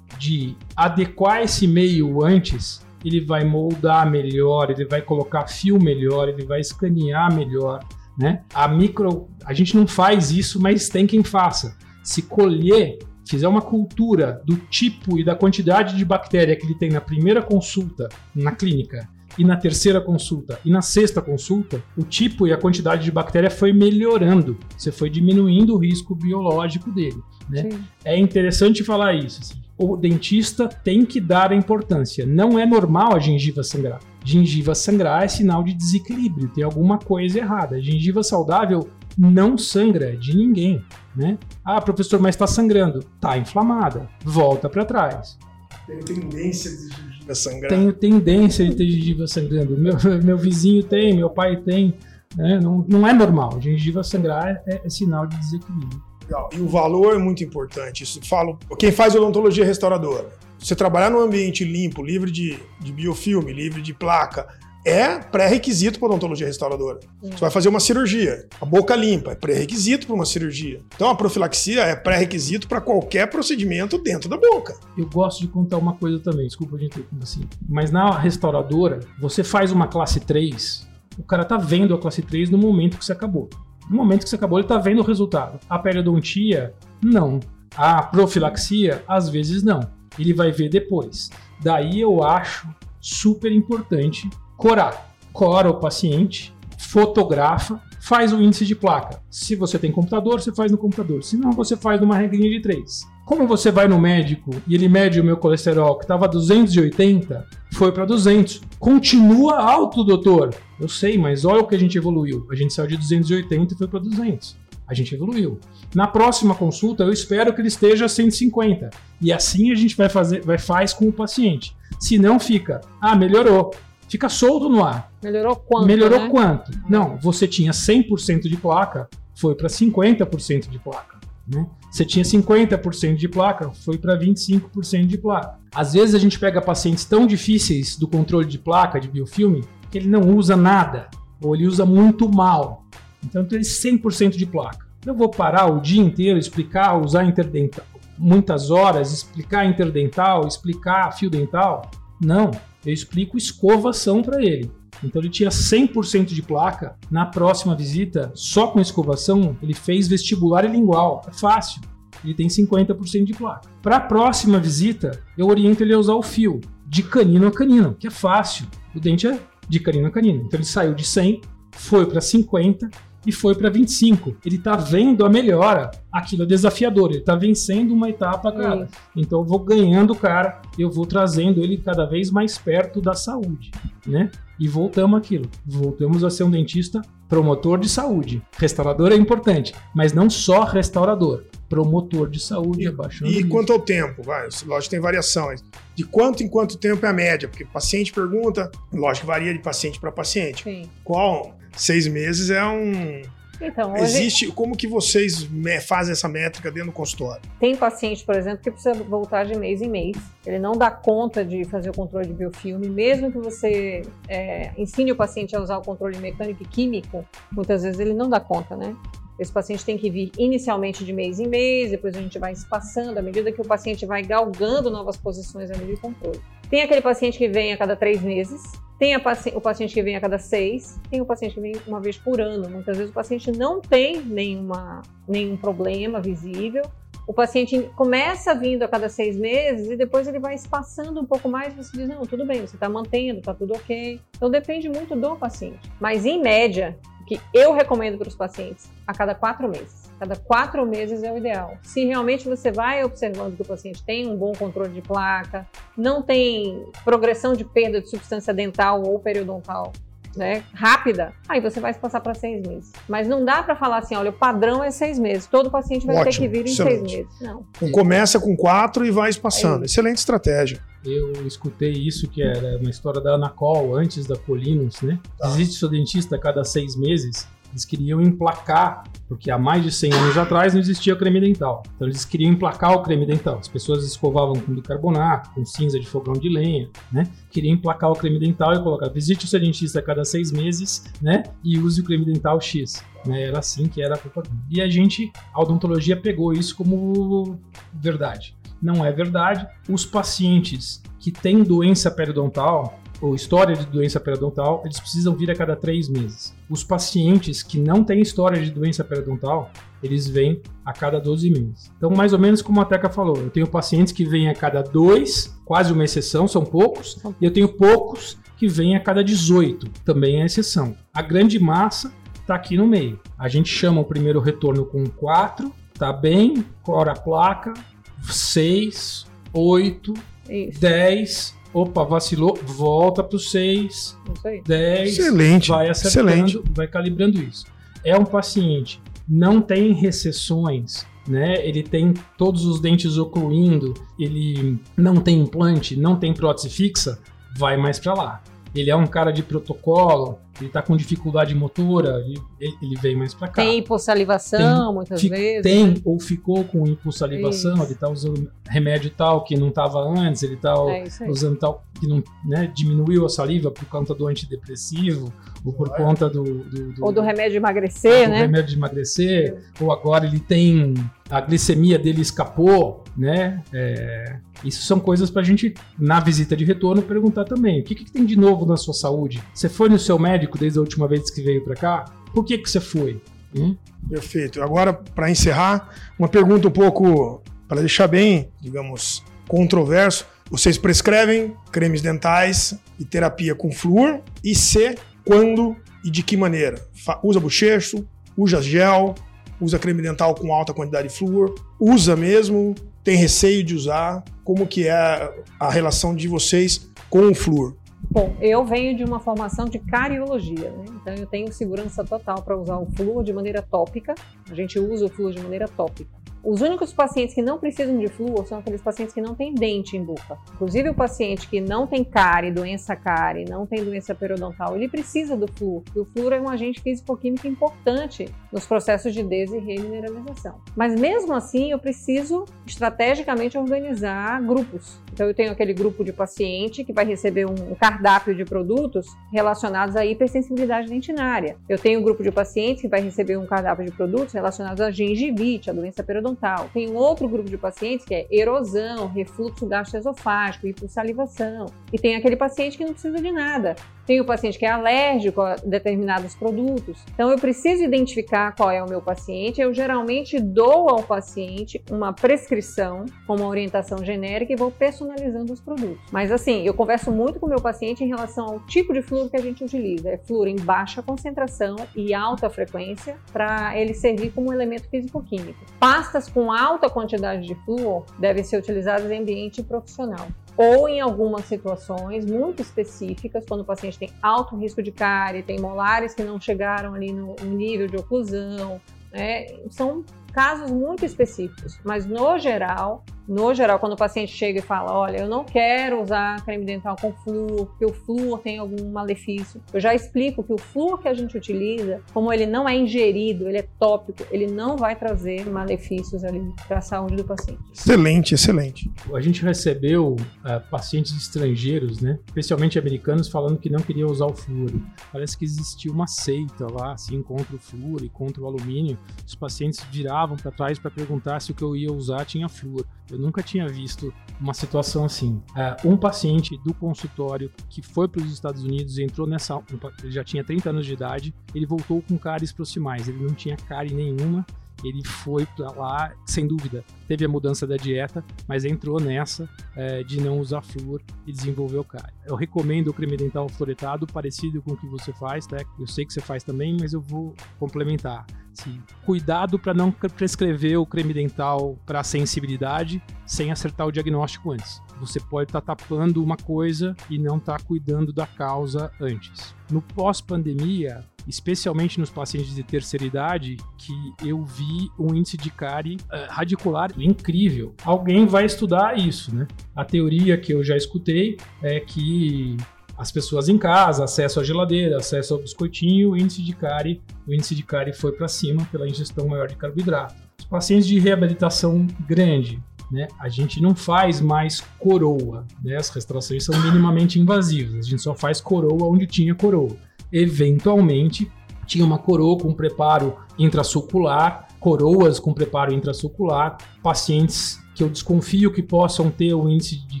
de 0.18 0.56
adequar 0.74 1.42
esse 1.42 1.66
meio 1.66 2.24
antes, 2.24 2.84
ele 3.04 3.20
vai 3.20 3.44
moldar 3.44 4.10
melhor, 4.10 4.70
ele 4.70 4.84
vai 4.84 5.02
colocar 5.02 5.46
fio 5.46 5.80
melhor, 5.80 6.28
ele 6.28 6.44
vai 6.44 6.60
escanear 6.60 7.32
melhor, 7.34 7.84
né? 8.18 8.42
A 8.54 8.66
micro, 8.66 9.28
a 9.44 9.52
gente 9.52 9.76
não 9.76 9.86
faz 9.86 10.30
isso, 10.30 10.60
mas 10.60 10.88
tem 10.88 11.06
quem 11.06 11.22
faça. 11.22 11.76
Se 12.02 12.22
colher, 12.22 12.98
fizer 13.28 13.48
uma 13.48 13.60
cultura 13.60 14.40
do 14.44 14.56
tipo 14.56 15.18
e 15.18 15.24
da 15.24 15.34
quantidade 15.34 15.96
de 15.96 16.04
bactéria 16.04 16.56
que 16.56 16.64
ele 16.64 16.74
tem 16.74 16.90
na 16.90 17.00
primeira 17.00 17.42
consulta 17.42 18.08
na 18.34 18.52
clínica 18.52 19.08
e 19.38 19.44
na 19.44 19.56
terceira 19.56 20.00
consulta 20.00 20.58
e 20.64 20.70
na 20.70 20.80
sexta 20.80 21.20
consulta, 21.20 21.82
o 21.96 22.02
tipo 22.02 22.46
e 22.46 22.52
a 22.52 22.56
quantidade 22.56 23.04
de 23.04 23.10
bactéria 23.10 23.50
foi 23.50 23.72
melhorando. 23.72 24.58
Você 24.76 24.90
foi 24.90 25.10
diminuindo 25.10 25.74
o 25.74 25.78
risco 25.78 26.14
biológico 26.14 26.90
dele. 26.90 27.20
Né? 27.48 27.68
É 28.04 28.16
interessante 28.16 28.82
falar 28.82 29.14
isso. 29.14 29.40
Assim. 29.42 29.65
O 29.78 29.96
dentista 29.96 30.68
tem 30.68 31.04
que 31.04 31.20
dar 31.20 31.52
a 31.52 31.54
importância. 31.54 32.24
Não 32.24 32.58
é 32.58 32.64
normal 32.64 33.14
a 33.14 33.18
gengiva 33.18 33.62
sangrar. 33.62 34.00
Gengiva 34.24 34.74
sangrar 34.74 35.24
é 35.24 35.28
sinal 35.28 35.62
de 35.62 35.74
desequilíbrio, 35.74 36.48
tem 36.48 36.64
alguma 36.64 36.98
coisa 36.98 37.38
errada. 37.38 37.76
A 37.76 37.80
gengiva 37.80 38.22
saudável 38.22 38.88
não 39.16 39.56
sangra 39.56 40.16
de 40.16 40.36
ninguém, 40.36 40.82
né? 41.14 41.38
Ah, 41.64 41.80
professor, 41.80 42.20
mas 42.20 42.34
está 42.34 42.46
sangrando. 42.46 43.00
Tá 43.20 43.36
inflamada. 43.36 44.08
Volta 44.24 44.68
para 44.68 44.84
trás. 44.84 45.38
Tem 45.86 46.00
tendência 46.00 46.70
de 46.70 46.88
gengiva 46.88 47.34
sangrar. 47.34 47.68
Tenho 47.68 47.92
tendência 47.92 48.68
de 48.68 48.74
ter 48.74 48.88
gengiva 48.88 49.26
sangrando. 49.26 49.76
Meu, 49.78 49.94
meu 50.24 50.38
vizinho 50.38 50.82
tem, 50.82 51.14
meu 51.14 51.30
pai 51.30 51.56
tem. 51.58 51.94
Né? 52.34 52.58
Não, 52.60 52.84
não 52.88 53.06
é 53.06 53.12
normal. 53.12 53.60
Gengiva 53.60 54.02
sangrar 54.02 54.62
é, 54.66 54.80
é 54.84 54.88
sinal 54.88 55.26
de 55.26 55.36
desequilíbrio. 55.38 56.02
Legal. 56.26 56.50
E 56.52 56.60
o 56.60 56.68
valor 56.68 57.14
é 57.14 57.18
muito 57.18 57.42
importante. 57.44 58.02
Isso 58.04 58.20
falo. 58.26 58.58
Quem 58.78 58.90
faz 58.90 59.14
odontologia 59.14 59.64
restauradora, 59.64 60.28
você 60.58 60.74
trabalhar 60.74 61.10
num 61.10 61.20
ambiente 61.20 61.64
limpo, 61.64 62.02
livre 62.02 62.30
de, 62.30 62.58
de 62.80 62.92
biofilme, 62.92 63.52
livre 63.52 63.80
de 63.80 63.94
placa, 63.94 64.46
é 64.84 65.18
pré-requisito 65.18 65.98
para 65.98 66.06
odontologia 66.06 66.46
restauradora. 66.46 67.00
Você 67.20 67.40
vai 67.40 67.50
fazer 67.50 67.68
uma 67.68 67.80
cirurgia, 67.80 68.46
a 68.60 68.64
boca 68.64 68.94
limpa, 68.94 69.32
é 69.32 69.34
pré-requisito 69.34 70.06
para 70.06 70.14
uma 70.14 70.24
cirurgia. 70.24 70.80
Então 70.94 71.10
a 71.10 71.14
profilaxia 71.16 71.80
é 71.82 71.96
pré-requisito 71.96 72.68
para 72.68 72.80
qualquer 72.80 73.28
procedimento 73.28 73.98
dentro 73.98 74.28
da 74.28 74.36
boca. 74.36 74.76
Eu 74.96 75.06
gosto 75.08 75.40
de 75.40 75.48
contar 75.48 75.76
uma 75.76 75.94
coisa 75.94 76.20
também, 76.20 76.46
desculpa 76.46 76.76
a 76.76 76.78
gente 76.78 77.04
assim, 77.20 77.48
mas 77.68 77.90
na 77.90 78.16
restauradora, 78.16 79.00
você 79.20 79.42
faz 79.42 79.72
uma 79.72 79.88
classe 79.88 80.20
3, 80.20 80.86
o 81.18 81.24
cara 81.24 81.44
tá 81.44 81.56
vendo 81.56 81.92
a 81.92 81.98
classe 81.98 82.22
3 82.22 82.48
no 82.50 82.58
momento 82.58 82.96
que 82.96 83.04
você 83.04 83.12
acabou. 83.12 83.50
No 83.88 83.96
momento 83.96 84.24
que 84.24 84.30
você 84.30 84.36
acabou, 84.36 84.58
ele 84.58 84.68
tá 84.68 84.78
vendo 84.78 85.00
o 85.00 85.04
resultado. 85.04 85.58
A 85.68 85.78
periodontia, 85.78 86.74
não. 87.02 87.40
A 87.76 88.02
profilaxia, 88.02 89.04
às 89.06 89.28
vezes 89.28 89.62
não. 89.62 89.80
Ele 90.18 90.32
vai 90.32 90.50
ver 90.50 90.68
depois. 90.68 91.30
Daí 91.62 92.00
eu 92.00 92.22
acho 92.22 92.68
super 93.00 93.52
importante 93.52 94.28
corar. 94.56 95.14
Cora 95.32 95.70
o 95.70 95.78
paciente, 95.78 96.54
fotografa, 96.78 97.80
faz 98.00 98.32
o 98.32 98.40
índice 98.40 98.64
de 98.64 98.74
placa. 98.74 99.20
Se 99.30 99.54
você 99.54 99.78
tem 99.78 99.92
computador, 99.92 100.40
você 100.40 100.52
faz 100.54 100.72
no 100.72 100.78
computador. 100.78 101.22
Se 101.22 101.36
não, 101.36 101.52
você 101.52 101.76
faz 101.76 102.00
numa 102.00 102.16
regrinha 102.16 102.50
de 102.50 102.60
três. 102.60 103.02
Como 103.26 103.44
você 103.44 103.72
vai 103.72 103.88
no 103.88 103.98
médico 103.98 104.52
e 104.68 104.74
ele 104.76 104.88
mede 104.88 105.20
o 105.20 105.24
meu 105.24 105.36
colesterol 105.36 105.98
que 105.98 106.04
estava 106.04 106.28
280, 106.28 107.44
foi 107.74 107.90
para 107.90 108.04
200. 108.04 108.60
Continua 108.78 109.60
alto, 109.60 110.04
doutor. 110.04 110.54
Eu 110.80 110.88
sei, 110.88 111.18
mas 111.18 111.44
olha 111.44 111.60
o 111.60 111.66
que 111.66 111.74
a 111.74 111.78
gente 111.78 111.98
evoluiu. 111.98 112.46
A 112.52 112.54
gente 112.54 112.72
saiu 112.72 112.86
de 112.86 112.96
280 112.96 113.74
e 113.74 113.76
foi 113.76 113.88
para 113.88 113.98
200. 113.98 114.56
A 114.86 114.94
gente 114.94 115.12
evoluiu. 115.12 115.58
Na 115.92 116.06
próxima 116.06 116.54
consulta, 116.54 117.02
eu 117.02 117.12
espero 117.12 117.52
que 117.52 117.60
ele 117.60 117.66
esteja 117.66 118.06
150. 118.06 118.90
E 119.20 119.32
assim 119.32 119.72
a 119.72 119.74
gente 119.74 119.96
vai 119.96 120.08
fazer, 120.08 120.42
vai 120.42 120.56
faz 120.56 120.92
com 120.92 121.08
o 121.08 121.12
paciente. 121.12 121.76
Se 121.98 122.20
não 122.20 122.38
fica, 122.38 122.80
ah, 123.00 123.16
melhorou. 123.16 123.74
Fica 124.08 124.28
solto 124.28 124.68
no 124.68 124.84
ar. 124.84 125.10
Melhorou 125.20 125.56
quanto? 125.56 125.86
Melhorou 125.88 126.20
né? 126.20 126.28
quanto? 126.28 126.70
Não, 126.88 127.16
você 127.16 127.48
tinha 127.48 127.72
100% 127.72 128.42
de 128.42 128.56
placa, 128.56 129.08
foi 129.34 129.56
para 129.56 129.66
50% 129.66 130.68
de 130.68 130.78
placa. 130.78 131.16
Né? 131.48 131.66
Você 131.96 132.04
tinha 132.04 132.22
50% 132.22 133.16
de 133.16 133.26
placa, 133.26 133.70
foi 133.70 133.96
para 133.96 134.18
25% 134.18 135.06
de 135.06 135.16
placa. 135.16 135.58
Às 135.74 135.94
vezes 135.94 136.14
a 136.14 136.18
gente 136.18 136.38
pega 136.38 136.60
pacientes 136.60 137.06
tão 137.06 137.26
difíceis 137.26 137.96
do 137.96 138.06
controle 138.06 138.44
de 138.44 138.58
placa, 138.58 139.00
de 139.00 139.08
biofilme, 139.08 139.64
que 139.90 139.96
ele 139.96 140.06
não 140.06 140.36
usa 140.36 140.54
nada, 140.54 141.08
ou 141.40 141.56
ele 141.56 141.66
usa 141.66 141.86
muito 141.86 142.28
mal. 142.28 142.84
Então 143.24 143.46
tem 143.46 143.60
100% 143.60 144.36
de 144.36 144.44
placa. 144.44 144.84
Eu 145.06 145.14
vou 145.14 145.30
parar 145.30 145.72
o 145.72 145.80
dia 145.80 146.02
inteiro, 146.02 146.38
explicar, 146.38 147.02
usar 147.02 147.24
interdental, 147.24 147.86
muitas 148.18 148.70
horas, 148.70 149.10
explicar 149.10 149.64
interdental, 149.64 150.46
explicar 150.46 151.16
fio 151.16 151.30
dental? 151.30 151.90
Não, 152.20 152.50
eu 152.84 152.92
explico 152.92 153.38
escovação 153.38 154.22
para 154.22 154.44
ele. 154.44 154.70
Então 155.02 155.20
ele 155.20 155.28
tinha 155.28 155.50
100% 155.50 156.26
de 156.26 156.42
placa. 156.42 156.96
Na 157.10 157.26
próxima 157.26 157.74
visita, 157.74 158.30
só 158.34 158.68
com 158.68 158.80
escovação, 158.80 159.56
ele 159.62 159.74
fez 159.74 160.08
vestibular 160.08 160.64
e 160.64 160.68
lingual. 160.68 161.22
É 161.28 161.32
fácil. 161.32 161.80
Ele 162.24 162.34
tem 162.34 162.48
50% 162.48 163.24
de 163.24 163.34
placa. 163.34 163.68
Para 163.82 163.96
a 163.96 164.00
próxima 164.00 164.58
visita, 164.58 165.20
eu 165.36 165.46
oriento 165.46 165.82
ele 165.82 165.94
a 165.94 165.98
usar 165.98 166.14
o 166.14 166.22
fio 166.22 166.60
de 166.86 167.02
canino 167.02 167.46
a 167.46 167.50
canino, 167.50 167.94
que 167.94 168.06
é 168.06 168.10
fácil. 168.10 168.66
O 168.94 169.00
dente 169.00 169.26
é 169.26 169.38
de 169.68 169.80
canino 169.80 170.06
a 170.06 170.10
canino. 170.10 170.44
Então 170.44 170.58
ele 170.58 170.66
saiu 170.66 170.94
de 170.94 171.04
100, 171.04 171.40
foi 171.72 172.06
para 172.06 172.20
50 172.20 172.88
e 173.26 173.32
foi 173.32 173.54
para 173.54 173.68
25. 173.68 174.36
Ele 174.44 174.56
está 174.56 174.76
vendo 174.76 175.26
a 175.26 175.28
melhora. 175.28 175.90
Aquilo 176.12 176.44
é 176.44 176.46
desafiador. 176.46 177.10
Ele 177.10 177.18
está 177.18 177.34
vencendo 177.34 177.92
uma 177.92 178.08
etapa 178.08 178.52
cada. 178.52 178.84
Isso. 178.84 178.92
Então 179.16 179.40
eu 179.40 179.44
vou 179.44 179.58
ganhando 179.58 180.12
o 180.12 180.16
cara, 180.16 180.62
eu 180.78 180.90
vou 180.90 181.04
trazendo 181.04 181.60
ele 181.60 181.76
cada 181.76 182.06
vez 182.06 182.30
mais 182.30 182.56
perto 182.56 183.00
da 183.00 183.14
saúde, 183.14 183.72
né? 184.06 184.30
E 184.58 184.68
voltamos 184.68 185.18
aquilo. 185.18 185.50
Voltamos 185.64 186.24
a 186.24 186.30
ser 186.30 186.44
um 186.44 186.50
dentista 186.50 187.02
promotor 187.28 187.78
de 187.78 187.88
saúde. 187.88 188.42
Restaurador 188.56 189.12
é 189.12 189.16
importante, 189.16 189.74
mas 189.94 190.12
não 190.12 190.30
só 190.30 190.64
restaurador. 190.64 191.44
Promotor 191.68 192.30
de 192.30 192.38
saúde, 192.38 192.86
abaixando. 192.86 193.30
E 193.30 193.40
isso. 193.40 193.48
quanto 193.48 193.72
ao 193.72 193.80
tempo? 193.80 194.22
Vai, 194.22 194.44
lógico 194.44 194.82
que 194.82 194.90
tem 194.90 195.00
variações. 195.00 195.64
De 195.94 196.04
quanto 196.04 196.42
em 196.42 196.48
quanto 196.48 196.78
tempo 196.78 197.04
é 197.04 197.08
a 197.08 197.12
média? 197.12 197.48
Porque 197.48 197.64
paciente 197.64 198.12
pergunta, 198.12 198.70
lógico 198.92 199.26
que 199.26 199.26
varia 199.26 199.52
de 199.52 199.58
paciente 199.58 199.98
para 199.98 200.12
paciente. 200.12 200.62
Sim. 200.62 200.88
Qual? 201.02 201.56
Seis 201.76 202.06
meses 202.06 202.50
é 202.50 202.64
um. 202.64 203.22
Então, 203.60 203.92
hoje 203.92 204.04
Existe. 204.04 204.52
Como 204.52 204.76
que 204.76 204.86
vocês 204.86 205.48
fazem 205.86 206.12
essa 206.12 206.28
métrica 206.28 206.70
dentro 206.70 206.90
do 206.90 206.92
consultório? 206.92 207.42
tem 207.58 207.76
paciente, 207.76 208.24
por 208.24 208.34
exemplo, 208.34 208.58
que 208.62 208.70
precisa 208.70 208.94
voltar 208.94 209.44
de 209.44 209.56
mês 209.56 209.80
em 209.80 209.88
mês. 209.88 210.16
Ele 210.44 210.58
não 210.58 210.72
dá 210.72 210.90
conta 210.90 211.44
de 211.44 211.64
fazer 211.64 211.90
o 211.90 211.94
controle 211.94 212.26
de 212.26 212.34
biofilme, 212.34 212.88
mesmo 212.88 213.32
que 213.32 213.38
você 213.38 214.02
é, 214.28 214.72
ensine 214.76 215.12
o 215.12 215.16
paciente 215.16 215.56
a 215.56 215.60
usar 215.60 215.78
o 215.78 215.82
controle 215.82 216.18
mecânico 216.18 216.62
e 216.62 216.66
químico, 216.66 217.24
muitas 217.50 217.82
vezes 217.82 217.98
ele 217.98 218.14
não 218.14 218.28
dá 218.28 218.40
conta, 218.40 218.76
né? 218.76 218.94
Esse 219.38 219.52
paciente 219.52 219.84
tem 219.84 219.98
que 219.98 220.08
vir 220.10 220.32
inicialmente 220.38 221.04
de 221.04 221.12
mês 221.12 221.38
em 221.38 221.46
mês, 221.46 221.90
depois 221.90 222.16
a 222.16 222.20
gente 222.20 222.38
vai 222.38 222.52
espaçando, 222.52 223.18
à 223.18 223.22
medida 223.22 223.52
que 223.52 223.60
o 223.60 223.64
paciente 223.64 224.06
vai 224.06 224.22
galgando 224.22 224.90
novas 224.90 225.16
posições 225.16 225.70
a 225.70 225.74
nível 225.74 225.94
de 225.94 226.00
controle. 226.00 226.40
Tem 226.70 226.82
aquele 226.82 227.00
paciente 227.00 227.38
que 227.38 227.48
vem 227.48 227.72
a 227.72 227.76
cada 227.76 227.94
três 227.94 228.22
meses, 228.22 228.62
tem 228.98 229.18
paci- 229.20 229.52
o 229.54 229.60
paciente 229.60 229.92
que 229.92 230.02
vem 230.02 230.16
a 230.16 230.20
cada 230.20 230.38
seis, 230.38 230.98
tem 231.10 231.20
o 231.20 231.26
paciente 231.26 231.54
que 231.54 231.60
vem 231.60 231.74
uma 231.86 232.00
vez 232.00 232.16
por 232.16 232.40
ano. 232.40 232.68
Muitas 232.68 232.96
vezes 232.96 233.10
o 233.10 233.14
paciente 233.14 233.52
não 233.52 233.80
tem 233.80 234.20
nenhuma, 234.22 235.02
nenhum 235.28 235.56
problema 235.56 236.20
visível. 236.20 236.82
O 237.26 237.32
paciente 237.34 237.90
começa 237.96 238.54
vindo 238.54 238.84
a 238.84 238.88
cada 238.88 239.08
seis 239.08 239.36
meses 239.36 239.90
e 239.90 239.96
depois 239.96 240.28
ele 240.28 240.38
vai 240.38 240.54
espaçando 240.54 241.20
um 241.20 241.26
pouco 241.26 241.48
mais 241.48 241.74
você 241.74 241.96
diz, 241.96 242.08
não, 242.08 242.22
tudo 242.22 242.46
bem, 242.46 242.60
você 242.60 242.76
está 242.76 242.88
mantendo, 242.88 243.40
está 243.40 243.52
tudo 243.52 243.74
ok. 243.74 244.20
Então 244.36 244.48
depende 244.48 244.88
muito 244.88 245.14
do 245.16 245.36
paciente. 245.36 245.90
Mas 246.00 246.24
em 246.24 246.40
média, 246.40 246.96
o 247.20 247.24
que 247.26 247.40
eu 247.52 247.72
recomendo 247.72 248.16
para 248.16 248.28
os 248.28 248.36
pacientes, 248.36 248.88
a 249.06 249.12
cada 249.12 249.34
quatro 249.34 249.68
meses. 249.68 250.05
Cada 250.18 250.36
quatro 250.36 250.84
meses 250.86 251.22
é 251.22 251.30
o 251.30 251.36
ideal. 251.36 251.76
Se 251.82 252.04
realmente 252.04 252.48
você 252.48 252.72
vai 252.72 253.04
observando 253.04 253.56
que 253.56 253.62
o 253.62 253.66
paciente 253.66 254.02
tem 254.02 254.26
um 254.26 254.36
bom 254.36 254.52
controle 254.52 254.92
de 254.92 255.02
placa, 255.02 255.66
não 255.96 256.22
tem 256.22 256.84
progressão 257.04 257.52
de 257.52 257.64
perda 257.64 258.00
de 258.00 258.08
substância 258.08 258.54
dental 258.54 259.02
ou 259.02 259.18
periodontal 259.18 259.92
né, 260.36 260.62
rápida, 260.74 261.32
aí 261.48 261.60
você 261.60 261.80
vai 261.80 261.94
passar 261.94 262.20
para 262.20 262.34
seis 262.34 262.66
meses. 262.66 262.92
Mas 263.08 263.26
não 263.26 263.44
dá 263.44 263.62
para 263.62 263.74
falar 263.74 263.98
assim, 263.98 264.14
olha, 264.14 264.30
o 264.30 264.32
padrão 264.32 264.84
é 264.84 264.90
seis 264.90 265.18
meses. 265.18 265.46
Todo 265.46 265.70
paciente 265.70 266.06
vai 266.06 266.16
ter 266.16 266.28
Ótimo, 266.28 266.46
que 266.46 266.48
vir 266.48 266.66
em 266.66 266.72
excelente. 266.72 267.10
seis 267.10 267.26
meses. 267.26 267.40
Não. 267.40 267.66
Um 267.80 267.90
começa 267.90 268.38
com 268.38 268.54
quatro 268.54 269.04
e 269.04 269.10
vai 269.10 269.30
espaçando. 269.30 269.84
É. 269.84 269.86
Excelente 269.86 270.18
estratégia. 270.18 270.80
Eu 271.04 271.46
escutei 271.46 271.92
isso, 271.92 272.28
que 272.28 272.42
era 272.42 272.78
uma 272.78 272.90
história 272.90 273.20
da 273.20 273.34
Anacol, 273.34 273.96
antes 273.96 274.26
da 274.26 274.36
Colinos, 274.36 275.00
né? 275.02 275.18
Tá. 275.38 275.48
Existe 275.48 275.78
seu 275.78 275.88
dentista 275.88 276.36
a 276.36 276.38
cada 276.38 276.64
seis 276.64 276.96
meses. 276.96 277.46
Eles 277.70 277.84
queriam 277.84 278.20
emplacar, 278.20 279.04
porque 279.28 279.50
há 279.50 279.58
mais 279.58 279.82
de 279.82 279.90
100 279.90 280.12
anos 280.12 280.38
atrás 280.38 280.72
não 280.72 280.80
existia 280.80 281.14
creme 281.16 281.40
dental. 281.40 281.82
Então 281.94 282.06
eles 282.08 282.24
queriam 282.24 282.52
emplacar 282.52 282.92
o 282.92 283.02
creme 283.02 283.26
dental. 283.26 283.58
As 283.58 283.68
pessoas 283.68 284.04
escovavam 284.04 284.54
com 284.54 284.74
bicarbonato, 284.74 285.50
com 285.50 285.64
cinza 285.64 285.98
de 285.98 286.06
fogão 286.06 286.34
de 286.34 286.48
lenha, 286.48 286.88
né? 287.12 287.30
Queriam 287.50 287.74
emplacar 287.74 288.10
o 288.10 288.14
creme 288.14 288.38
dental 288.38 288.74
e 288.74 288.82
colocar, 288.82 289.08
visite 289.08 289.44
o 289.44 289.48
seu 289.48 289.60
dentista 289.60 289.98
a 289.98 290.02
cada 290.02 290.24
seis 290.24 290.52
meses, 290.52 291.04
né? 291.20 291.42
E 291.62 291.78
use 291.78 292.00
o 292.00 292.04
creme 292.04 292.24
dental 292.24 292.60
X. 292.60 293.04
Né? 293.26 293.42
Era 293.42 293.58
assim 293.58 293.88
que 293.88 294.00
era 294.00 294.14
a 294.14 294.18
propaganda. 294.18 294.56
E 294.70 294.80
a 294.80 294.88
gente, 294.88 295.32
a 295.52 295.60
odontologia 295.60 296.16
pegou 296.16 296.52
isso 296.52 296.76
como 296.76 297.58
verdade. 297.92 298.56
Não 298.80 299.04
é 299.04 299.10
verdade. 299.10 299.66
Os 299.88 300.04
pacientes 300.04 301.02
que 301.18 301.32
têm 301.32 301.62
doença 301.62 302.10
periodontal 302.10 302.98
ou 303.20 303.34
história 303.34 303.74
de 303.74 303.86
doença 303.86 304.20
periodontal, 304.20 304.82
eles 304.84 305.00
precisam 305.00 305.34
vir 305.34 305.50
a 305.50 305.54
cada 305.54 305.74
três 305.74 306.08
meses. 306.08 306.54
Os 306.68 306.84
pacientes 306.84 307.62
que 307.62 307.78
não 307.78 308.04
têm 308.04 308.20
história 308.20 308.62
de 308.62 308.70
doença 308.70 309.02
periodontal, 309.02 309.70
eles 310.02 310.28
vêm 310.28 310.60
a 310.84 310.92
cada 310.92 311.18
12 311.18 311.50
meses. 311.50 311.90
Então, 311.96 312.10
mais 312.10 312.32
ou 312.32 312.38
menos 312.38 312.62
como 312.62 312.80
a 312.80 312.84
Teca 312.84 313.08
falou, 313.08 313.36
eu 313.36 313.50
tenho 313.50 313.66
pacientes 313.66 314.12
que 314.12 314.24
vêm 314.24 314.48
a 314.48 314.54
cada 314.54 314.82
dois, 314.82 315.56
quase 315.64 315.92
uma 315.92 316.04
exceção, 316.04 316.46
são 316.46 316.64
poucos, 316.64 317.18
e 317.40 317.44
eu 317.44 317.50
tenho 317.50 317.68
poucos 317.68 318.38
que 318.56 318.68
vêm 318.68 318.96
a 318.96 319.00
cada 319.00 319.22
18, 319.22 319.88
também 320.04 320.42
é 320.42 320.46
exceção. 320.46 320.96
A 321.12 321.22
grande 321.22 321.58
massa 321.58 322.12
está 322.40 322.54
aqui 322.54 322.76
no 322.76 322.86
meio. 322.86 323.20
A 323.38 323.48
gente 323.48 323.68
chama 323.68 324.00
o 324.00 324.04
primeiro 324.04 324.40
retorno 324.40 324.86
com 324.86 325.04
4, 325.06 325.72
tá 325.98 326.12
bem, 326.12 326.64
cora 326.82 327.12
a 327.12 327.16
placa, 327.18 327.74
6, 328.22 329.26
8, 329.52 330.14
Isso, 330.48 330.80
10, 330.80 331.54
opa, 331.76 332.04
vacilou, 332.04 332.58
volta 332.64 333.22
pro 333.22 333.38
6, 333.38 333.92
isso 333.92 334.18
aí. 334.44 334.62
10, 334.66 335.18
Excelente. 335.18 335.68
vai 335.68 335.90
acertando, 335.90 336.30
Excelente. 336.30 336.62
vai 336.70 336.86
calibrando 336.88 337.42
isso. 337.42 337.66
É 338.02 338.16
um 338.16 338.24
paciente, 338.24 338.98
não 339.28 339.60
tem 339.60 339.92
recessões, 339.92 341.06
né? 341.28 341.66
Ele 341.66 341.82
tem 341.82 342.14
todos 342.38 342.64
os 342.64 342.80
dentes 342.80 343.18
ocluindo, 343.18 343.92
ele 344.18 344.78
não 344.96 345.16
tem 345.16 345.40
implante, 345.40 345.96
não 345.96 346.16
tem 346.16 346.32
prótese 346.32 346.70
fixa, 346.70 347.18
vai 347.58 347.76
mais 347.76 347.98
para 347.98 348.14
lá. 348.14 348.42
Ele 348.74 348.90
é 348.90 348.96
um 348.96 349.06
cara 349.06 349.30
de 349.30 349.42
protocolo, 349.42 350.38
ele 350.60 350.68
tá 350.68 350.82
com 350.82 350.94
dificuldade 350.96 351.54
motora, 351.54 352.22
ele, 352.26 352.74
ele 352.82 352.96
vem 352.96 353.16
mais 353.16 353.32
para 353.32 353.48
cá. 353.48 353.62
Tem 353.62 353.78
hipossalivação, 353.78 354.92
muitas 354.94 355.20
Fi- 355.20 355.28
vezes. 355.30 355.62
Tem 355.62 355.86
né? 355.88 355.94
ou 356.04 356.20
ficou 356.20 356.62
com 356.64 356.86
hipossalivação, 356.86 357.74
Isso. 357.74 357.82
ele 357.84 357.94
tá 357.94 358.08
usando 358.10 358.50
remédio 358.68 359.10
tal 359.10 359.44
que 359.44 359.56
não 359.56 359.70
tava 359.70 360.00
antes, 360.00 360.42
ele 360.42 360.56
tá 360.56 360.74
É 360.90 361.04
usando 361.30 361.56
tal 361.58 361.84
que 361.98 362.06
não 362.06 362.22
né, 362.44 362.70
diminuiu 362.74 363.24
a 363.24 363.28
saliva 363.30 363.70
por 363.70 363.86
conta 363.86 364.14
do 364.14 364.26
antidepressivo 364.26 365.32
ou 365.64 365.72
por 365.72 365.88
conta 365.96 366.28
do, 366.28 366.42
do, 366.44 366.92
do- 366.92 367.04
Ou 367.04 367.12
do 367.12 367.22
remédio 367.22 367.52
de 367.52 367.56
emagrecer, 367.56 368.26
do 368.26 368.30
né? 368.32 368.38
remédio 368.40 368.70
de 368.70 368.76
emagrecer, 368.76 369.64
ou 369.80 369.90
agora 369.90 370.26
ele 370.26 370.40
tem 370.40 370.92
a 371.30 371.40
glicemia 371.40 371.98
dele 371.98 372.20
escapou, 372.20 373.04
né? 373.16 373.62
É, 373.72 374.36
isso 374.64 374.82
são 374.82 375.00
coisas 375.00 375.30
pra 375.30 375.42
gente, 375.42 375.74
na 375.98 376.20
visita 376.20 376.56
de 376.56 376.64
retorno, 376.64 377.02
perguntar 377.02 377.44
também. 377.44 377.80
O 377.80 377.84
que, 377.84 377.94
que 377.94 378.10
tem 378.10 378.24
de 378.24 378.36
novo 378.36 378.66
na 378.66 378.76
sua 378.76 378.94
saúde? 378.94 379.42
Você 379.54 379.68
foi 379.68 379.88
no 379.88 379.98
seu 379.98 380.18
médico 380.18 380.58
desde 380.58 380.78
a 380.78 380.82
última 380.82 381.08
vez 381.08 381.30
que 381.30 381.40
veio 381.42 381.64
pra 381.64 381.74
cá? 381.74 382.04
Por 382.34 382.44
que, 382.44 382.58
que 382.58 382.68
você 382.70 382.80
foi? 382.80 383.20
Hum? 383.54 383.76
Perfeito. 384.08 384.62
Agora, 384.62 384.92
para 384.92 385.30
encerrar, 385.30 385.88
uma 386.18 386.28
pergunta 386.28 386.68
um 386.68 386.70
pouco 386.72 387.42
para 387.66 387.80
deixar 387.80 388.06
bem, 388.06 388.50
digamos, 388.60 389.22
controverso. 389.48 390.26
Vocês 390.50 390.78
prescrevem 390.78 391.56
cremes 391.72 392.02
dentais 392.02 392.78
e 393.00 393.04
terapia 393.04 393.54
com 393.54 393.72
flúor? 393.72 394.20
E 394.44 394.54
se, 394.54 394.94
quando 395.24 395.74
e 396.04 396.10
de 396.10 396.22
que 396.22 396.36
maneira? 396.36 396.80
Fa- 397.04 397.18
usa 397.24 397.40
bochecho, 397.40 398.06
usa 398.36 398.62
gel, 398.62 399.14
usa 399.60 399.78
creme 399.78 400.02
dental 400.02 400.34
com 400.36 400.52
alta 400.52 400.72
quantidade 400.72 401.08
de 401.08 401.14
flúor, 401.14 401.54
usa 401.80 402.14
mesmo, 402.14 402.74
tem 403.06 403.16
receio 403.16 403.62
de 403.62 403.72
usar? 403.72 404.24
Como 404.42 404.66
que 404.66 404.88
é 404.88 405.32
a 405.60 405.70
relação 405.70 406.12
de 406.12 406.26
vocês 406.26 406.90
com 407.08 407.28
o 407.28 407.34
flúor? 407.36 407.76
Bom, 408.10 408.36
eu 408.40 408.64
venho 408.64 408.96
de 408.96 409.04
uma 409.04 409.20
formação 409.20 409.66
de 409.66 409.78
cariologia, 409.78 410.70
né? 410.70 410.84
então 410.88 411.14
eu 411.14 411.26
tenho 411.26 411.52
segurança 411.52 412.02
total 412.04 412.42
para 412.42 412.56
usar 412.56 412.78
o 412.78 412.86
flúor 412.96 413.22
de 413.22 413.32
maneira 413.32 413.62
tópica. 413.62 414.12
A 414.50 414.54
gente 414.54 414.76
usa 414.80 415.06
o 415.06 415.08
flúor 415.08 415.32
de 415.32 415.40
maneira 415.40 415.68
tópica. 415.68 416.10
Os 416.42 416.60
únicos 416.60 416.92
pacientes 416.92 417.34
que 417.34 417.42
não 417.42 417.58
precisam 417.58 417.98
de 417.98 418.06
flúor 418.06 418.46
são 418.46 418.58
aqueles 418.58 418.80
pacientes 418.80 419.12
que 419.12 419.20
não 419.20 419.34
têm 419.34 419.52
dente 419.52 419.96
em 419.96 420.04
boca. 420.04 420.38
Inclusive 420.54 420.90
o 420.90 420.94
paciente 420.94 421.48
que 421.48 421.60
não 421.60 421.88
tem 421.88 422.04
cárie, 422.04 422.52
doença 422.52 422.94
cárie, 422.94 423.44
não 423.44 423.66
tem 423.66 423.84
doença 423.84 424.14
periodontal, 424.14 424.76
ele 424.76 424.88
precisa 424.88 425.36
do 425.36 425.48
flúor, 425.48 425.82
porque 425.82 425.98
o 425.98 426.04
flúor 426.04 426.32
é 426.32 426.40
um 426.40 426.48
agente 426.48 426.80
físico-químico 426.80 427.48
importante 427.48 428.32
nos 428.56 428.64
processos 428.64 429.12
de 429.12 429.22
des 429.22 429.52
remineralização. 429.52 430.58
Mas 430.74 430.98
mesmo 430.98 431.34
assim, 431.34 431.72
eu 431.72 431.78
preciso 431.78 432.46
estrategicamente 432.66 433.58
organizar 433.58 434.40
grupos. 434.42 434.98
Então 435.12 435.26
eu 435.26 435.34
tenho 435.34 435.52
aquele 435.52 435.74
grupo 435.74 436.02
de 436.02 436.12
paciente 436.12 436.82
que 436.82 436.92
vai 436.92 437.04
receber 437.04 437.44
um 437.46 437.74
cardápio 437.74 438.34
de 438.34 438.46
produtos 438.46 439.06
relacionados 439.30 439.94
à 439.94 440.06
hipersensibilidade 440.06 440.88
dentinária. 440.88 441.56
Eu 441.68 441.78
tenho 441.78 442.00
um 442.00 442.02
grupo 442.02 442.22
de 442.22 442.32
pacientes 442.32 442.80
que 442.80 442.88
vai 442.88 443.02
receber 443.02 443.36
um 443.36 443.46
cardápio 443.46 443.84
de 443.84 443.92
produtos 443.92 444.32
relacionados 444.32 444.80
à 444.80 444.90
gengivite, 444.90 445.68
a 445.68 445.74
doença 445.74 446.02
periodontal. 446.02 446.70
Tem 446.72 446.90
outro 446.96 447.28
grupo 447.28 447.50
de 447.50 447.58
pacientes 447.58 448.06
que 448.06 448.14
é 448.14 448.26
erosão, 448.30 449.06
refluxo 449.08 449.66
gastroesofágico, 449.66 450.66
hipossalivação. 450.66 451.66
E 451.92 451.98
tem 451.98 452.16
aquele 452.16 452.36
paciente 452.36 452.78
que 452.78 452.84
não 452.84 452.92
precisa 452.92 453.20
de 453.20 453.30
nada. 453.30 453.76
Tem 454.06 454.20
o 454.20 454.24
paciente 454.24 454.58
que 454.58 454.64
é 454.64 454.70
alérgico 454.70 455.40
a 455.40 455.56
determinados 455.56 456.34
produtos. 456.34 457.04
Então 457.12 457.30
eu 457.30 457.38
preciso 457.38 457.82
identificar 457.82 458.45
qual 458.52 458.70
é 458.70 458.82
o 458.82 458.88
meu 458.88 459.00
paciente. 459.00 459.60
Eu 459.60 459.72
geralmente 459.72 460.38
dou 460.40 460.88
ao 460.88 461.02
paciente 461.02 461.82
uma 461.90 462.12
prescrição 462.12 463.04
com 463.26 463.36
uma 463.36 463.46
orientação 463.46 464.04
genérica 464.04 464.52
e 464.52 464.56
vou 464.56 464.70
personalizando 464.70 465.52
os 465.52 465.60
produtos. 465.60 465.98
Mas 466.10 466.30
assim, 466.30 466.66
eu 466.66 466.74
converso 466.74 467.10
muito 467.10 467.38
com 467.38 467.46
o 467.46 467.48
meu 467.48 467.60
paciente 467.60 468.02
em 468.02 468.08
relação 468.08 468.46
ao 468.46 468.60
tipo 468.60 468.92
de 468.92 469.02
flúor 469.02 469.30
que 469.30 469.36
a 469.36 469.42
gente 469.42 469.64
utiliza. 469.64 470.10
É 470.10 470.18
flúor 470.18 470.48
em 470.48 470.56
baixa 470.56 471.02
concentração 471.02 471.76
e 471.94 472.14
alta 472.14 472.48
frequência 472.50 473.16
para 473.32 473.78
ele 473.78 473.94
servir 473.94 474.30
como 474.32 474.52
elemento 474.52 474.88
físico-químico. 474.88 475.58
Pastas 475.78 476.28
com 476.28 476.52
alta 476.52 476.88
quantidade 476.88 477.46
de 477.46 477.54
flúor 477.64 478.04
devem 478.18 478.42
ser 478.42 478.58
utilizadas 478.58 479.10
em 479.10 479.18
ambiente 479.18 479.62
profissional 479.62 480.26
ou 480.56 480.88
em 480.88 481.00
algumas 481.00 481.44
situações 481.44 482.24
muito 482.24 482.62
específicas, 482.62 483.44
quando 483.46 483.60
o 483.60 483.64
paciente 483.64 483.98
tem 483.98 484.10
alto 484.22 484.56
risco 484.56 484.82
de 484.82 484.90
cárie, 484.90 485.42
tem 485.42 485.60
molares 485.60 486.14
que 486.14 486.24
não 486.24 486.40
chegaram 486.40 486.94
ali 486.94 487.12
no, 487.12 487.34
nível 487.44 487.86
de 487.86 487.96
oclusão, 487.96 488.80
né? 489.12 489.46
são 489.70 490.04
casos 490.32 490.70
muito 490.70 491.04
específicos, 491.04 491.78
mas 491.84 492.06
no 492.06 492.38
geral, 492.38 493.04
no 493.28 493.54
geral, 493.54 493.78
quando 493.78 493.92
o 493.92 493.96
paciente 493.96 494.32
chega 494.32 494.58
e 494.58 494.62
fala, 494.62 494.92
olha, 494.92 495.18
eu 495.18 495.28
não 495.28 495.44
quero 495.44 496.00
usar 496.00 496.44
creme 496.44 496.64
dental 496.64 496.96
com 497.00 497.12
flúor, 497.12 497.66
porque 497.66 497.84
o 497.84 497.92
flúor 497.92 498.38
tem 498.40 498.58
algum 498.58 498.90
malefício, 498.90 499.60
eu 499.72 499.80
já 499.80 499.94
explico 499.94 500.42
que 500.42 500.52
o 500.52 500.58
flúor 500.58 500.98
que 500.98 501.08
a 501.08 501.14
gente 501.14 501.36
utiliza, 501.36 502.00
como 502.12 502.32
ele 502.32 502.46
não 502.46 502.68
é 502.68 502.76
ingerido, 502.76 503.48
ele 503.48 503.58
é 503.58 503.68
tópico, 503.78 504.24
ele 504.30 504.46
não 504.46 504.76
vai 504.76 504.96
trazer 504.96 505.46
malefícios 505.46 506.24
ali 506.24 506.40
para 506.68 506.78
a 506.78 506.80
saúde 506.80 507.16
do 507.16 507.24
paciente. 507.24 507.60
Excelente, 507.72 508.34
excelente. 508.34 508.90
A 509.14 509.20
gente 509.20 509.42
recebeu 509.42 510.14
uh, 510.14 510.70
pacientes 510.70 511.12
estrangeiros, 511.16 512.00
né, 512.00 512.18
especialmente 512.26 512.78
americanos, 512.78 513.28
falando 513.28 513.58
que 513.58 513.70
não 513.70 513.80
queriam 513.80 514.10
usar 514.10 514.26
o 514.26 514.34
flúor. 514.34 514.72
Parece 515.12 515.36
que 515.36 515.44
existia 515.44 515.90
uma 515.90 516.06
seita 516.06 516.66
lá, 516.70 516.92
assim, 516.92 517.22
contra 517.22 517.56
o 517.56 517.58
flúor 517.58 518.02
e 518.02 518.08
contra 518.08 518.42
o 518.42 518.46
alumínio. 518.46 518.98
Os 519.26 519.34
pacientes 519.34 519.80
viravam 519.90 520.36
para 520.36 520.50
trás 520.50 520.78
para 520.78 520.90
perguntar 520.90 521.40
se 521.40 521.52
o 521.52 521.54
que 521.54 521.62
eu 521.62 521.76
ia 521.76 521.92
usar 521.92 522.24
tinha 522.24 522.48
flúor. 522.48 522.84
Eu 523.10 523.15
nunca 523.18 523.42
tinha 523.42 523.68
visto 523.68 524.12
uma 524.40 524.54
situação 524.54 525.04
assim. 525.04 525.42
Uh, 525.50 525.92
um 525.92 525.96
paciente 525.96 526.56
do 526.64 526.74
consultório 526.74 527.50
que 527.68 527.82
foi 527.82 528.08
para 528.08 528.22
os 528.22 528.32
Estados 528.32 528.62
Unidos 528.62 528.98
entrou 528.98 529.26
nessa. 529.26 529.60
Ele 530.02 530.12
já 530.12 530.24
tinha 530.24 530.44
30 530.44 530.70
anos 530.70 530.86
de 530.86 530.92
idade, 530.92 531.34
ele 531.54 531.66
voltou 531.66 532.02
com 532.02 532.18
cáries 532.18 532.52
proximais, 532.52 533.08
ele 533.08 533.22
não 533.24 533.34
tinha 533.34 533.56
cárie 533.56 533.94
nenhuma 533.94 534.44
ele 534.84 535.04
foi 535.04 535.46
para 535.46 535.70
lá, 535.70 536.12
sem 536.26 536.46
dúvida, 536.46 536.84
teve 537.08 537.24
a 537.24 537.28
mudança 537.28 537.66
da 537.66 537.76
dieta, 537.76 538.24
mas 538.46 538.64
entrou 538.64 539.00
nessa 539.00 539.48
é, 539.74 540.02
de 540.02 540.20
não 540.20 540.38
usar 540.38 540.62
flúor 540.62 541.00
e 541.26 541.32
desenvolveu 541.32 541.82
cárie. 541.84 542.14
Eu 542.24 542.36
recomendo 542.36 542.88
o 542.88 542.94
creme 542.94 543.16
dental 543.16 543.48
fluoretado, 543.48 544.06
parecido 544.06 544.60
com 544.62 544.72
o 544.72 544.76
que 544.76 544.86
você 544.86 545.12
faz, 545.12 545.46
tá? 545.46 545.56
Eu 545.78 545.86
sei 545.86 546.04
que 546.04 546.12
você 546.12 546.20
faz 546.20 546.42
também, 546.42 546.76
mas 546.78 546.92
eu 546.92 547.00
vou 547.00 547.34
complementar. 547.58 548.26
Sim. 548.52 548.80
Cuidado 549.04 549.58
para 549.58 549.74
não 549.74 549.92
prescrever 549.92 550.78
o 550.78 550.86
creme 550.86 551.12
dental 551.12 551.78
para 551.84 552.02
sensibilidade 552.02 553.02
sem 553.26 553.52
acertar 553.52 553.86
o 553.86 553.92
diagnóstico 553.92 554.52
antes. 554.52 554.80
Você 554.98 555.20
pode 555.20 555.50
estar 555.50 555.60
tá 555.60 555.76
tapando 555.76 556.24
uma 556.24 556.36
coisa 556.38 556.96
e 557.10 557.18
não 557.18 557.36
estar 557.36 557.58
tá 557.58 557.64
cuidando 557.64 558.12
da 558.14 558.26
causa 558.26 558.90
antes. 558.98 559.54
No 559.70 559.82
pós-pandemia, 559.82 561.04
especialmente 561.26 561.98
nos 561.98 562.10
pacientes 562.10 562.54
de 562.54 562.62
terceira 562.62 563.04
idade, 563.04 563.56
que 563.76 564.28
eu 564.28 564.42
vi 564.44 564.90
um 564.98 565.14
índice 565.14 565.36
de 565.36 565.50
cárie 565.50 565.96
uh, 565.96 566.30
radicular 566.30 566.90
incrível. 566.96 567.74
Alguém 567.84 568.26
vai 568.26 568.44
estudar 568.44 568.98
isso, 568.98 569.34
né? 569.34 569.46
A 569.74 569.84
teoria 569.84 570.38
que 570.38 570.52
eu 570.52 570.62
já 570.62 570.76
escutei 570.76 571.36
é 571.62 571.80
que 571.80 572.56
as 572.96 573.12
pessoas 573.12 573.48
em 573.48 573.58
casa, 573.58 574.04
acesso 574.04 574.40
à 574.40 574.44
geladeira, 574.44 574.96
acesso 574.96 575.34
ao 575.34 575.40
biscoitinho, 575.40 576.10
o 576.10 576.16
índice 576.16 576.42
de 576.42 576.54
cárie, 576.54 577.02
o 577.26 577.34
índice 577.34 577.54
de 577.54 577.62
cárie 577.62 577.92
foi 577.92 578.12
para 578.12 578.28
cima 578.28 578.66
pela 578.72 578.88
ingestão 578.88 579.28
maior 579.28 579.48
de 579.48 579.56
carboidrato. 579.56 580.14
Os 580.38 580.46
pacientes 580.46 580.86
de 580.86 580.98
reabilitação 580.98 581.86
grande, 582.06 582.62
né, 582.90 583.08
a 583.20 583.28
gente 583.28 583.60
não 583.60 583.74
faz 583.74 584.20
mais 584.20 584.60
coroa, 584.78 585.44
né, 585.62 585.76
as 585.76 585.90
restaurações 585.90 586.44
são 586.44 586.58
minimamente 586.62 587.20
invasivas, 587.20 587.86
a 587.86 587.90
gente 587.90 588.00
só 588.00 588.14
faz 588.14 588.40
coroa 588.40 588.88
onde 588.88 589.06
tinha 589.06 589.34
coroa 589.34 589.76
eventualmente 590.16 591.30
tinha 591.66 591.84
uma 591.84 591.98
coroa 591.98 592.38
com 592.38 592.52
preparo 592.52 593.16
intrasulcular, 593.38 594.48
coroas 594.60 595.18
com 595.18 595.32
preparo 595.32 595.74
intrasulcular, 595.74 596.56
pacientes 596.82 597.60
que 597.74 597.82
eu 597.82 597.88
desconfio 597.88 598.52
que 598.52 598.62
possam 598.62 599.10
ter 599.10 599.34
um 599.34 599.48
índice 599.48 599.86
de 599.86 600.00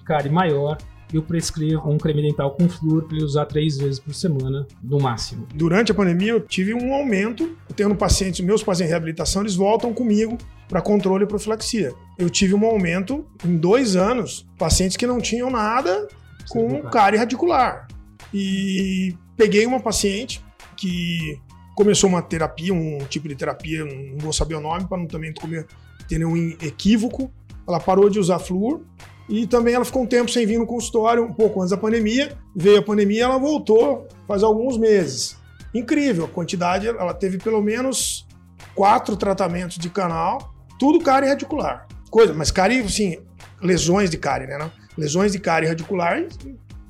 cárie 0.00 0.30
maior, 0.30 0.78
eu 1.12 1.22
prescrevo 1.22 1.88
um 1.90 1.98
creme 1.98 2.22
dental 2.22 2.52
com 2.52 2.68
flúor 2.68 3.04
para 3.04 3.16
ele 3.16 3.24
usar 3.24 3.44
três 3.46 3.76
vezes 3.76 4.00
por 4.00 4.14
semana, 4.14 4.66
no 4.82 4.98
máximo. 4.98 5.46
Durante 5.54 5.92
a 5.92 5.94
pandemia, 5.94 6.32
eu 6.32 6.40
tive 6.40 6.74
um 6.74 6.92
aumento. 6.92 7.56
Tendo 7.76 7.94
pacientes, 7.94 8.40
meus 8.40 8.62
pacientes 8.62 8.90
em 8.90 8.92
reabilitação, 8.92 9.42
eles 9.42 9.54
voltam 9.54 9.92
comigo 9.92 10.36
para 10.68 10.80
controle 10.80 11.24
e 11.24 11.26
profilaxia. 11.26 11.92
Eu 12.18 12.28
tive 12.28 12.54
um 12.54 12.64
aumento 12.64 13.24
em 13.44 13.56
dois 13.56 13.94
anos, 13.94 14.46
pacientes 14.58 14.96
que 14.96 15.06
não 15.06 15.20
tinham 15.20 15.50
nada 15.50 16.08
com 16.48 16.82
cárie 16.82 17.18
radicular. 17.18 17.86
E 18.34 19.14
peguei 19.36 19.66
uma 19.66 19.80
paciente 19.80 20.42
que 20.76 21.40
começou 21.74 22.08
uma 22.08 22.22
terapia, 22.22 22.72
um 22.72 22.98
tipo 23.08 23.28
de 23.28 23.34
terapia, 23.34 23.84
não 23.84 24.18
vou 24.18 24.32
saber 24.32 24.54
o 24.54 24.60
nome 24.60 24.86
para 24.86 24.98
não 24.98 25.06
também 25.06 25.32
comer, 25.32 25.66
ter 26.08 26.18
nenhum 26.18 26.36
equívoco. 26.62 27.30
Ela 27.68 27.78
parou 27.78 28.08
de 28.08 28.18
usar 28.18 28.38
flúor 28.38 28.80
e 29.28 29.46
também 29.46 29.74
ela 29.74 29.84
ficou 29.84 30.02
um 30.02 30.06
tempo 30.06 30.30
sem 30.30 30.46
vir 30.46 30.58
no 30.58 30.66
consultório, 30.66 31.22
um 31.24 31.32
pouco 31.32 31.60
antes 31.60 31.70
da 31.70 31.76
pandemia. 31.76 32.36
Veio 32.54 32.78
a 32.78 32.82
pandemia, 32.82 33.24
ela 33.24 33.38
voltou 33.38 34.06
faz 34.26 34.42
alguns 34.42 34.78
meses. 34.78 35.36
Incrível, 35.74 36.24
a 36.24 36.28
quantidade, 36.28 36.88
ela 36.88 37.12
teve 37.12 37.38
pelo 37.38 37.60
menos 37.60 38.26
quatro 38.74 39.16
tratamentos 39.16 39.76
de 39.78 39.90
canal, 39.90 40.54
tudo 40.78 41.00
cárie 41.00 41.28
radicular. 41.28 41.86
Coisa, 42.10 42.32
mas 42.32 42.50
cárie, 42.50 42.80
assim, 42.80 43.18
lesões 43.60 44.10
de 44.10 44.16
cárie, 44.16 44.46
né? 44.46 44.70
Lesões 44.96 45.32
de 45.32 45.38
cárie 45.38 45.68
radicular 45.68 46.26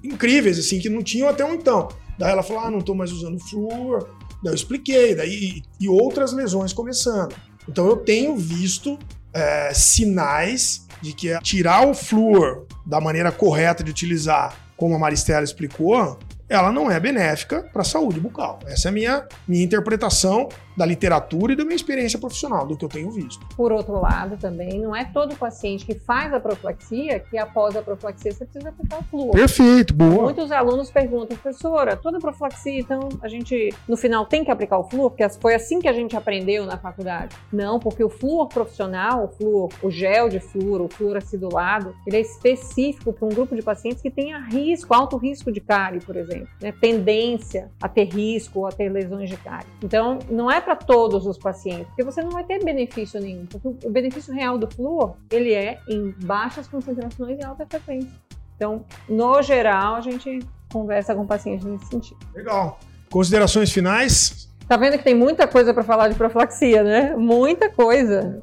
incríveis, 0.04 0.58
assim, 0.58 0.78
que 0.78 0.88
não 0.88 1.02
tinham 1.02 1.28
até 1.28 1.44
um 1.44 1.54
então. 1.54 1.88
Daí 2.18 2.30
ela 2.30 2.42
falou: 2.42 2.62
ah, 2.62 2.70
não 2.70 2.78
estou 2.78 2.94
mais 2.94 3.12
usando 3.12 3.38
flúor. 3.38 4.08
Daí 4.42 4.52
eu 4.52 4.54
expliquei, 4.54 5.14
daí, 5.14 5.62
e 5.80 5.88
outras 5.88 6.32
lesões 6.32 6.72
começando. 6.72 7.34
Então 7.68 7.86
eu 7.86 7.96
tenho 7.96 8.36
visto 8.36 8.98
é, 9.32 9.72
sinais 9.74 10.86
de 11.02 11.12
que 11.12 11.38
tirar 11.40 11.86
o 11.86 11.94
flúor 11.94 12.66
da 12.84 13.00
maneira 13.00 13.30
correta 13.30 13.82
de 13.82 13.90
utilizar, 13.90 14.56
como 14.76 14.94
a 14.94 14.98
Maristela 14.98 15.44
explicou, 15.44 16.18
ela 16.48 16.70
não 16.70 16.90
é 16.90 16.98
benéfica 17.00 17.62
para 17.72 17.82
a 17.82 17.84
saúde 17.84 18.20
bucal. 18.20 18.60
Essa 18.66 18.88
é 18.88 18.90
a 18.90 18.92
minha, 18.92 19.26
minha 19.46 19.64
interpretação 19.64 20.48
da 20.76 20.84
literatura 20.84 21.52
e 21.52 21.56
da 21.56 21.64
minha 21.64 21.76
experiência 21.76 22.18
profissional, 22.18 22.66
do 22.66 22.76
que 22.76 22.84
eu 22.84 22.88
tenho 22.88 23.10
visto. 23.10 23.46
Por 23.56 23.72
outro 23.72 24.00
lado, 24.00 24.36
também, 24.36 24.80
não 24.80 24.94
é 24.94 25.04
todo 25.04 25.34
paciente 25.36 25.84
que 25.84 25.94
faz 25.94 26.32
a 26.32 26.40
profilaxia 26.40 27.20
que 27.20 27.38
após 27.38 27.76
a 27.76 27.82
profilaxia 27.82 28.32
você 28.32 28.44
precisa 28.44 28.68
aplicar 28.68 28.98
o 28.98 29.04
flúor. 29.04 29.30
Perfeito, 29.32 29.94
boa. 29.94 30.22
Muitos 30.24 30.52
alunos 30.52 30.90
perguntam, 30.90 31.36
professora, 31.36 31.96
toda 31.96 32.18
profilaxia, 32.18 32.78
então 32.78 33.08
a 33.22 33.28
gente 33.28 33.72
no 33.88 33.96
final 33.96 34.26
tem 34.26 34.44
que 34.44 34.50
aplicar 34.50 34.78
o 34.78 34.84
flúor? 34.84 35.10
Porque 35.10 35.28
foi 35.40 35.54
assim 35.54 35.80
que 35.80 35.88
a 35.88 35.92
gente 35.92 36.16
aprendeu 36.16 36.66
na 36.66 36.76
faculdade. 36.76 37.34
Não, 37.52 37.78
porque 37.78 38.02
o 38.02 38.08
flúor 38.08 38.48
profissional, 38.48 39.24
o 39.24 39.28
flúor, 39.28 39.70
o 39.82 39.90
gel 39.90 40.28
de 40.28 40.40
flúor, 40.40 40.82
o 40.82 40.88
flúor 40.88 41.16
acidulado, 41.16 41.94
ele 42.06 42.16
é 42.16 42.20
específico 42.20 43.12
para 43.12 43.26
um 43.26 43.30
grupo 43.30 43.54
de 43.54 43.62
pacientes 43.62 44.02
que 44.02 44.10
tenha 44.10 44.38
risco, 44.38 44.92
alto 44.94 45.16
risco 45.16 45.50
de 45.50 45.60
cárie, 45.60 46.00
por 46.00 46.16
exemplo. 46.16 46.48
né? 46.60 46.72
tendência 46.80 47.70
a 47.80 47.88
ter 47.88 48.04
risco 48.04 48.60
ou 48.60 48.66
a 48.66 48.72
ter 48.72 48.88
lesões 48.88 49.28
de 49.28 49.36
cárie. 49.36 49.66
Então, 49.82 50.18
não 50.30 50.50
é 50.50 50.60
para 50.66 50.74
todos 50.74 51.26
os 51.26 51.38
pacientes, 51.38 51.86
porque 51.86 52.02
você 52.02 52.20
não 52.20 52.30
vai 52.30 52.42
ter 52.42 52.62
benefício 52.64 53.20
nenhum. 53.20 53.46
Porque 53.46 53.86
o 53.86 53.90
benefício 53.90 54.34
real 54.34 54.58
do 54.58 54.68
flúor, 54.68 55.14
ele 55.30 55.52
é 55.52 55.78
em 55.88 56.10
baixas 56.24 56.66
concentrações 56.66 57.38
e 57.38 57.44
alta 57.44 57.64
frequência. 57.64 58.10
Então, 58.56 58.84
no 59.08 59.40
geral, 59.42 59.94
a 59.94 60.00
gente 60.00 60.40
conversa 60.72 61.14
com 61.14 61.24
pacientes 61.24 61.64
nesse 61.64 61.86
sentido. 61.86 62.18
Legal. 62.34 62.80
Considerações 63.08 63.70
finais? 63.70 64.52
Tá 64.66 64.76
vendo 64.76 64.98
que 64.98 65.04
tem 65.04 65.14
muita 65.14 65.46
coisa 65.46 65.72
para 65.72 65.84
falar 65.84 66.08
de 66.08 66.16
profilaxia, 66.16 66.82
né? 66.82 67.14
Muita 67.14 67.70
coisa. 67.70 68.42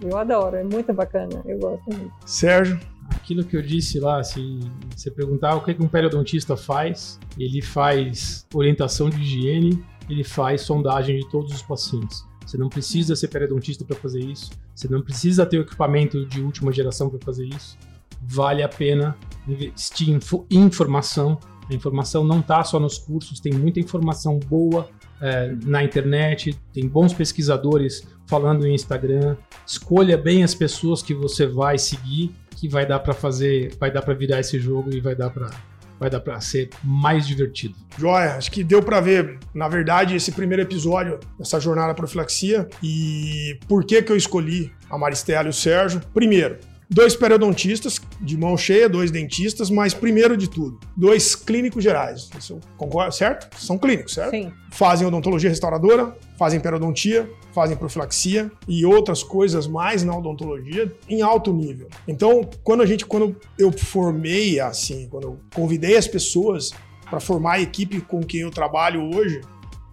Eu 0.00 0.16
adoro, 0.16 0.54
é 0.54 0.62
muito 0.62 0.92
bacana, 0.92 1.42
eu 1.44 1.58
gosto 1.58 1.84
muito. 1.86 2.12
Sérgio? 2.24 2.78
Aquilo 3.10 3.44
que 3.44 3.56
eu 3.56 3.62
disse 3.62 3.98
lá, 3.98 4.22
se 4.22 4.60
você 4.94 5.10
perguntar 5.10 5.56
o 5.56 5.64
que 5.64 5.76
um 5.80 5.88
periodontista 5.88 6.56
faz, 6.56 7.18
ele 7.38 7.62
faz 7.62 8.46
orientação 8.54 9.10
de 9.10 9.20
higiene, 9.20 9.84
ele 10.08 10.24
faz 10.24 10.62
sondagem 10.62 11.18
de 11.18 11.28
todos 11.30 11.52
os 11.52 11.62
pacientes. 11.62 12.24
Você 12.44 12.56
não 12.56 12.68
precisa 12.68 13.16
ser 13.16 13.28
periodontista 13.28 13.84
para 13.84 13.96
fazer 13.96 14.20
isso, 14.20 14.50
você 14.74 14.88
não 14.88 15.02
precisa 15.02 15.44
ter 15.44 15.58
o 15.58 15.62
equipamento 15.62 16.24
de 16.26 16.40
última 16.40 16.72
geração 16.72 17.10
para 17.10 17.18
fazer 17.20 17.46
isso. 17.46 17.76
Vale 18.22 18.62
a 18.62 18.68
pena 18.68 19.16
investir 19.46 20.08
em 20.10 20.20
informação. 20.58 21.38
A 21.68 21.74
informação 21.74 22.22
não 22.22 22.38
está 22.38 22.62
só 22.62 22.78
nos 22.78 22.98
cursos, 22.98 23.40
tem 23.40 23.52
muita 23.52 23.80
informação 23.80 24.38
boa 24.38 24.88
é, 25.20 25.54
na 25.64 25.82
internet, 25.82 26.56
tem 26.72 26.86
bons 26.86 27.12
pesquisadores 27.12 28.06
falando 28.26 28.66
em 28.66 28.74
Instagram. 28.74 29.36
Escolha 29.66 30.16
bem 30.16 30.44
as 30.44 30.54
pessoas 30.54 31.02
que 31.02 31.14
você 31.14 31.46
vai 31.46 31.78
seguir, 31.78 32.32
que 32.50 32.68
vai 32.68 32.86
dar 32.86 33.00
para 33.00 33.12
fazer, 33.12 33.74
vai 33.78 33.90
dar 33.90 34.02
para 34.02 34.14
virar 34.14 34.40
esse 34.40 34.60
jogo 34.60 34.94
e 34.94 35.00
vai 35.00 35.16
dar 35.16 35.30
para 35.30 35.50
vai 35.98 36.10
dar 36.10 36.20
para 36.20 36.40
ser 36.40 36.70
mais 36.82 37.26
divertido. 37.26 37.74
Joia, 37.98 38.36
acho 38.36 38.50
que 38.50 38.62
deu 38.62 38.82
para 38.82 39.00
ver, 39.00 39.38
na 39.54 39.68
verdade, 39.68 40.14
esse 40.14 40.32
primeiro 40.32 40.62
episódio 40.62 41.18
dessa 41.38 41.58
jornada 41.58 41.94
profilaxia 41.94 42.68
e 42.82 43.58
por 43.66 43.84
que 43.84 44.02
que 44.02 44.12
eu 44.12 44.16
escolhi 44.16 44.72
a 44.90 44.98
Maristela 44.98 45.46
e 45.46 45.50
o 45.50 45.52
Sérgio. 45.52 46.00
Primeiro, 46.12 46.58
dois 46.88 47.16
periodontistas 47.16 48.00
de 48.20 48.36
mão 48.36 48.56
cheia, 48.56 48.88
dois 48.88 49.10
dentistas, 49.10 49.70
mas 49.70 49.92
primeiro 49.92 50.36
de 50.36 50.48
tudo, 50.48 50.78
dois 50.96 51.34
clínicos 51.34 51.82
gerais. 51.82 52.30
Isso 52.38 52.60
concorda, 52.76 53.10
certo? 53.10 53.48
São 53.58 53.76
clínicos, 53.76 54.14
certo? 54.14 54.30
Sim. 54.30 54.52
Fazem 54.70 55.06
odontologia 55.06 55.50
restauradora, 55.50 56.16
fazem 56.38 56.60
periodontia, 56.60 57.28
fazem 57.52 57.76
profilaxia 57.76 58.50
e 58.68 58.84
outras 58.84 59.22
coisas 59.22 59.66
mais 59.66 60.02
na 60.02 60.16
odontologia 60.16 60.94
em 61.08 61.22
alto 61.22 61.52
nível. 61.52 61.88
Então, 62.06 62.48
quando 62.62 62.82
a 62.82 62.86
gente, 62.86 63.06
quando 63.06 63.36
eu 63.58 63.72
formei 63.72 64.60
assim, 64.60 65.08
quando 65.08 65.24
eu 65.24 65.38
convidei 65.54 65.96
as 65.96 66.06
pessoas 66.06 66.70
para 67.08 67.20
formar 67.20 67.54
a 67.54 67.60
equipe 67.60 68.00
com 68.00 68.22
quem 68.22 68.40
eu 68.40 68.50
trabalho 68.50 69.14
hoje, 69.14 69.40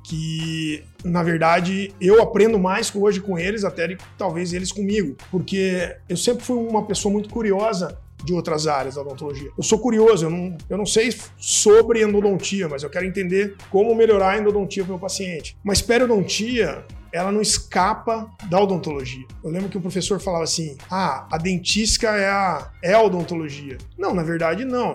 que 0.03 0.83
na 1.03 1.23
verdade 1.23 1.93
eu 1.99 2.21
aprendo 2.21 2.59
mais 2.59 2.93
hoje 2.95 3.19
com 3.19 3.37
eles 3.37 3.63
até 3.63 3.97
talvez 4.17 4.53
eles 4.53 4.71
comigo, 4.71 5.15
porque 5.29 5.95
eu 6.07 6.17
sempre 6.17 6.43
fui 6.43 6.57
uma 6.57 6.85
pessoa 6.85 7.11
muito 7.11 7.29
curiosa 7.29 7.97
de 8.23 8.33
outras 8.33 8.67
áreas 8.67 8.95
da 8.95 9.01
odontologia. 9.01 9.51
Eu 9.57 9.63
sou 9.63 9.77
curioso, 9.77 10.25
eu 10.25 10.29
não, 10.29 10.57
eu 10.69 10.77
não 10.77 10.85
sei 10.85 11.13
sobre 11.37 12.01
endodontia, 12.01 12.69
mas 12.69 12.81
eu 12.81 12.89
quero 12.89 13.05
entender 13.05 13.55
como 13.69 13.93
melhorar 13.93 14.31
a 14.31 14.37
endodontia 14.37 14.83
para 14.83 14.91
o 14.91 14.93
meu 14.93 14.99
paciente. 14.99 15.57
Mas 15.63 15.81
periodontia, 15.81 16.85
ela 17.11 17.31
não 17.31 17.41
escapa 17.41 18.29
da 18.49 18.59
odontologia. 18.59 19.25
Eu 19.43 19.51
lembro 19.51 19.69
que 19.69 19.77
o 19.77 19.81
professor 19.81 20.19
falava 20.19 20.43
assim: 20.43 20.77
ah, 20.89 21.27
a 21.31 21.37
dentística 21.37 22.09
é 22.09 22.27
a, 22.27 22.71
é 22.81 22.93
a 22.93 23.01
odontologia. 23.01 23.77
Não, 23.97 24.13
na 24.13 24.23
verdade, 24.23 24.63
não. 24.63 24.93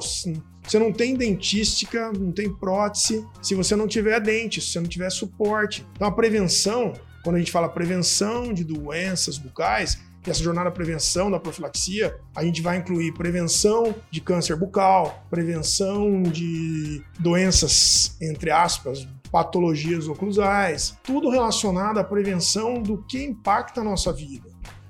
Você 0.68 0.78
não 0.78 0.92
tem 0.92 1.14
dentística, 1.14 2.12
não 2.12 2.30
tem 2.30 2.52
prótese 2.52 3.26
se 3.40 3.54
você 3.54 3.74
não 3.74 3.88
tiver 3.88 4.20
dente, 4.20 4.60
se 4.60 4.70
você 4.70 4.80
não 4.80 4.86
tiver 4.86 5.08
suporte. 5.08 5.86
Então 5.92 6.06
a 6.06 6.12
prevenção, 6.12 6.92
quando 7.24 7.36
a 7.36 7.38
gente 7.38 7.50
fala 7.50 7.70
prevenção 7.70 8.52
de 8.52 8.64
doenças 8.64 9.38
bucais, 9.38 9.98
essa 10.26 10.42
jornada 10.42 10.70
prevenção 10.70 11.30
da 11.30 11.40
profilaxia, 11.40 12.14
a 12.36 12.44
gente 12.44 12.60
vai 12.60 12.76
incluir 12.76 13.14
prevenção 13.14 13.94
de 14.10 14.20
câncer 14.20 14.56
bucal, 14.56 15.24
prevenção 15.30 16.22
de 16.22 17.02
doenças, 17.18 18.14
entre 18.20 18.50
aspas, 18.50 19.08
patologias 19.32 20.06
oclusais, 20.06 20.98
tudo 21.02 21.30
relacionado 21.30 21.96
à 21.96 22.04
prevenção 22.04 22.82
do 22.82 23.02
que 23.04 23.24
impacta 23.24 23.80
a 23.80 23.84
nossa 23.84 24.12
vida 24.12 24.47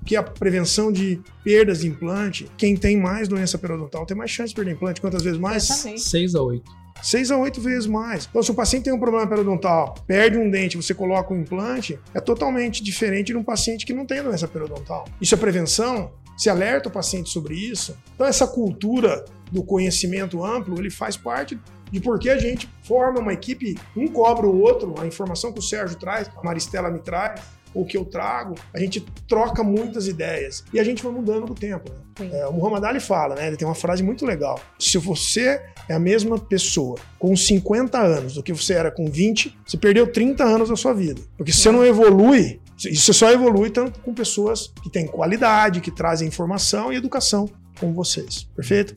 que 0.09 0.15
a 0.15 0.23
prevenção 0.23 0.91
de 0.91 1.21
perdas 1.43 1.81
de 1.81 1.87
implante, 1.87 2.49
quem 2.57 2.75
tem 2.75 2.99
mais 2.99 3.27
doença 3.27 3.59
periodontal 3.59 4.07
tem 4.07 4.17
mais 4.17 4.31
chance 4.31 4.49
de 4.49 4.55
perder 4.55 4.71
implante. 4.71 4.99
Quantas 4.99 5.21
vezes 5.21 5.39
mais? 5.39 5.65
Seis 5.97 6.33
a 6.33 6.41
oito. 6.41 6.71
Seis 6.99 7.29
a 7.29 7.37
oito 7.37 7.61
vezes 7.61 7.85
mais. 7.85 8.25
Então, 8.27 8.41
se 8.41 8.49
o 8.49 8.55
paciente 8.55 8.85
tem 8.85 8.93
um 8.93 8.99
problema 8.99 9.27
periodontal, 9.27 9.93
perde 10.07 10.35
um 10.35 10.49
dente, 10.49 10.77
você 10.77 10.95
coloca 10.95 11.31
um 11.31 11.41
implante, 11.41 11.99
é 12.11 12.19
totalmente 12.19 12.83
diferente 12.83 13.27
de 13.27 13.37
um 13.37 13.43
paciente 13.43 13.85
que 13.85 13.93
não 13.93 14.03
tem 14.03 14.23
doença 14.23 14.47
periodontal. 14.47 15.07
Isso 15.21 15.35
é 15.35 15.37
prevenção? 15.37 16.11
Se 16.35 16.49
alerta 16.49 16.89
o 16.89 16.91
paciente 16.91 17.29
sobre 17.29 17.53
isso. 17.53 17.95
Então, 18.15 18.25
essa 18.25 18.47
cultura 18.47 19.23
do 19.51 19.63
conhecimento 19.63 20.43
amplo, 20.43 20.79
ele 20.79 20.89
faz 20.89 21.15
parte 21.15 21.59
de 21.91 21.99
por 21.99 22.17
que 22.17 22.29
a 22.31 22.37
gente 22.37 22.67
forma 22.83 23.19
uma 23.19 23.33
equipe, 23.33 23.77
um 23.95 24.07
cobra 24.07 24.47
o 24.47 24.59
outro, 24.59 24.95
a 24.99 25.05
informação 25.05 25.51
que 25.53 25.59
o 25.59 25.61
Sérgio 25.61 25.97
traz, 25.97 26.29
a 26.35 26.43
Maristela 26.43 26.89
me 26.89 26.99
traz, 26.99 27.41
o 27.73 27.85
que 27.85 27.97
eu 27.97 28.05
trago, 28.05 28.55
a 28.73 28.79
gente 28.79 29.05
troca 29.27 29.63
muitas 29.63 30.07
ideias 30.07 30.63
e 30.73 30.79
a 30.79 30.83
gente 30.83 31.03
vai 31.03 31.11
mudando 31.11 31.45
com 31.45 31.53
o 31.53 31.55
tempo. 31.55 31.91
Né? 32.19 32.29
É, 32.31 32.47
o 32.47 32.53
Muhammad 32.53 32.83
Ali 32.83 32.99
fala, 32.99 33.35
né? 33.35 33.47
Ele 33.47 33.57
tem 33.57 33.67
uma 33.67 33.75
frase 33.75 34.03
muito 34.03 34.25
legal. 34.25 34.59
Se 34.77 34.97
você 34.97 35.61
é 35.87 35.93
a 35.93 35.99
mesma 35.99 36.37
pessoa 36.37 36.97
com 37.17 37.35
50 37.35 37.97
anos 37.97 38.33
do 38.33 38.43
que 38.43 38.53
você 38.53 38.73
era 38.73 38.91
com 38.91 39.05
20, 39.05 39.57
você 39.65 39.77
perdeu 39.77 40.11
30 40.11 40.43
anos 40.43 40.69
da 40.69 40.75
sua 40.75 40.93
vida. 40.93 41.21
Porque 41.37 41.51
se 41.51 41.59
você 41.59 41.71
não 41.71 41.85
evolui, 41.85 42.59
isso 42.77 43.13
só 43.13 43.31
evolui 43.31 43.69
tanto 43.69 43.99
com 43.99 44.13
pessoas 44.13 44.71
que 44.83 44.89
têm 44.89 45.05
qualidade, 45.05 45.81
que 45.81 45.91
trazem 45.91 46.27
informação 46.27 46.91
e 46.91 46.95
educação 46.95 47.49
como 47.79 47.93
vocês. 47.93 48.47
Perfeito? 48.55 48.93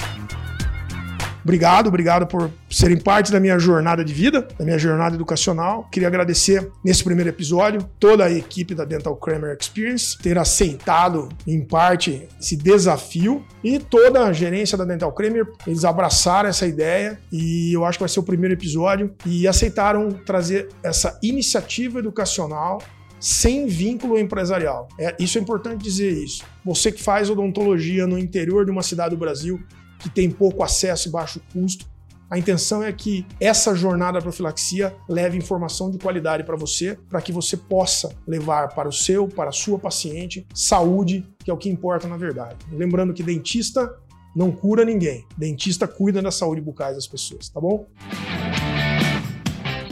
Obrigado, 1.43 1.89
obrigado 1.89 2.27
por 2.27 2.51
serem 2.71 2.97
parte 2.97 3.33
da 3.33 3.41
minha 3.41 3.59
jornada 3.59 4.05
de 4.05 4.13
vida, 4.13 4.47
da 4.59 4.65
minha 4.65 4.79
jornada 4.79 5.15
educacional. 5.15 5.89
Queria 5.91 6.09
agradecer 6.09 6.71
nesse 6.85 7.03
primeiro 7.03 7.31
episódio 7.31 7.83
toda 7.99 8.25
a 8.25 8.31
equipe 8.31 8.75
da 8.75 8.85
Dental 8.85 9.17
Kramer 9.17 9.57
Experience 9.61 10.17
ter 10.19 10.39
aceitado 10.39 11.29
em 11.47 11.65
parte 11.65 12.29
esse 12.41 12.57
desafio 12.57 13.45
e 13.63 13.79
toda 13.79 14.25
a 14.25 14.33
gerência 14.33 14.79
da 14.79 14.85
Dental 14.85 15.13
Kramer, 15.13 15.47
eles 15.67 15.85
abraçaram 15.85 16.49
essa 16.49 16.67
ideia 16.67 17.19
e 17.31 17.73
eu 17.75 17.85
acho 17.85 17.99
que 17.99 18.03
vai 18.03 18.09
ser 18.09 18.21
o 18.21 18.25
primeiro 18.25 18.55
episódio 18.55 19.15
e 19.27 19.47
aceitaram 19.49 20.11
trazer 20.11 20.69
essa 20.83 21.19
iniciativa 21.23 21.99
educacional 21.99 22.81
sem 23.19 23.67
vínculo 23.67 24.19
empresarial. 24.19 24.89
É, 24.99 25.15
isso 25.19 25.39
é 25.39 25.41
importante 25.41 25.83
dizer 25.83 26.11
isso. 26.11 26.43
Você 26.65 26.91
que 26.91 27.01
faz 27.01 27.31
odontologia 27.31 28.05
no 28.05 28.19
interior 28.19 28.65
de 28.65 28.73
uma 28.73 28.83
cidade 28.83 29.15
do 29.15 29.19
Brasil, 29.19 29.63
que 30.03 30.11
tem 30.11 30.31
pouco 30.31 30.63
acesso 30.63 31.09
e 31.09 31.13
baixo 31.13 31.41
custo. 31.53 31.91
A 32.29 32.39
intenção 32.39 32.83
é 32.83 32.91
que 32.93 33.27
essa 33.39 33.75
jornada 33.75 34.19
da 34.19 34.23
profilaxia 34.23 34.97
leve 35.09 35.37
informação 35.37 35.91
de 35.91 35.99
qualidade 35.99 36.45
para 36.45 36.57
você, 36.57 36.99
para 37.09 37.21
que 37.21 37.31
você 37.31 37.57
possa 37.57 38.15
levar 38.27 38.75
para 38.75 38.89
o 38.89 38.93
seu, 38.93 39.29
para 39.29 39.51
a 39.51 39.53
sua 39.53 39.79
paciente, 39.79 40.47
saúde, 40.55 41.27
que 41.45 41.51
é 41.51 41.55
o 41.55 41.59
que 41.59 41.69
importa 41.69 42.09
na 42.09 42.17
verdade. 42.17 42.57
Lembrando 42.73 43.13
que 43.13 43.23
dentista 43.23 43.95
não 44.35 44.51
cura 44.51 44.83
ninguém, 44.83 45.27
dentista 45.37 45.87
cuida 45.87 46.23
da 46.23 46.31
saúde 46.31 46.63
bucal 46.63 46.95
das 46.95 47.07
pessoas, 47.07 47.51
tá 47.51 47.61
bom? 47.61 47.87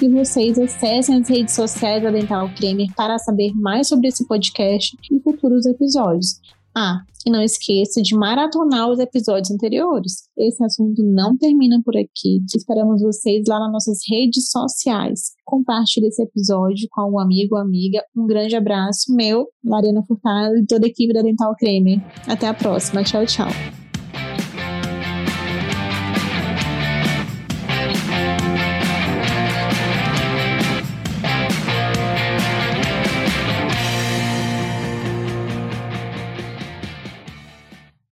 que 0.01 0.09
vocês 0.09 0.59
acessem 0.59 1.21
as 1.21 1.29
redes 1.29 1.55
sociais 1.55 2.03
da 2.03 2.11
Dental 2.11 2.49
Kramer 2.55 2.87
para 2.97 3.19
saber 3.19 3.53
mais 3.53 3.87
sobre 3.87 4.09
esse 4.09 4.27
podcast 4.27 4.97
e 5.13 5.21
futuros 5.21 5.67
episódios. 5.67 6.41
Ah, 6.75 7.01
e 7.27 7.31
não 7.31 7.43
esqueça 7.43 8.01
de 8.01 8.15
maratonar 8.15 8.89
os 8.89 8.99
episódios 8.99 9.51
anteriores. 9.51 10.29
Esse 10.37 10.63
assunto 10.65 11.03
não 11.03 11.37
termina 11.37 11.81
por 11.85 11.97
aqui. 11.97 12.41
Esperamos 12.55 13.03
vocês 13.03 13.45
lá 13.49 13.59
nas 13.59 13.73
nossas 13.73 13.99
redes 14.09 14.51
sociais. 14.51 15.33
Compartilhe 15.45 16.07
esse 16.07 16.23
episódio 16.23 16.89
com 16.91 17.03
algum 17.03 17.19
amigo 17.19 17.57
ou 17.57 17.61
amiga. 17.61 18.03
Um 18.17 18.27
grande 18.27 18.57
abraço, 18.57 19.15
meu, 19.15 19.47
Mariana 19.63 20.03
Furtado 20.07 20.57
e 20.57 20.67
toda 20.67 20.87
a 20.87 20.89
equipe 20.89 21.13
da 21.13 21.23
Dental 21.23 21.55
Creme. 21.57 22.03
Até 22.27 22.49
a 22.49 22.55
próxima. 22.55 23.03
Tchau, 23.03 23.27
tchau. 23.27 23.80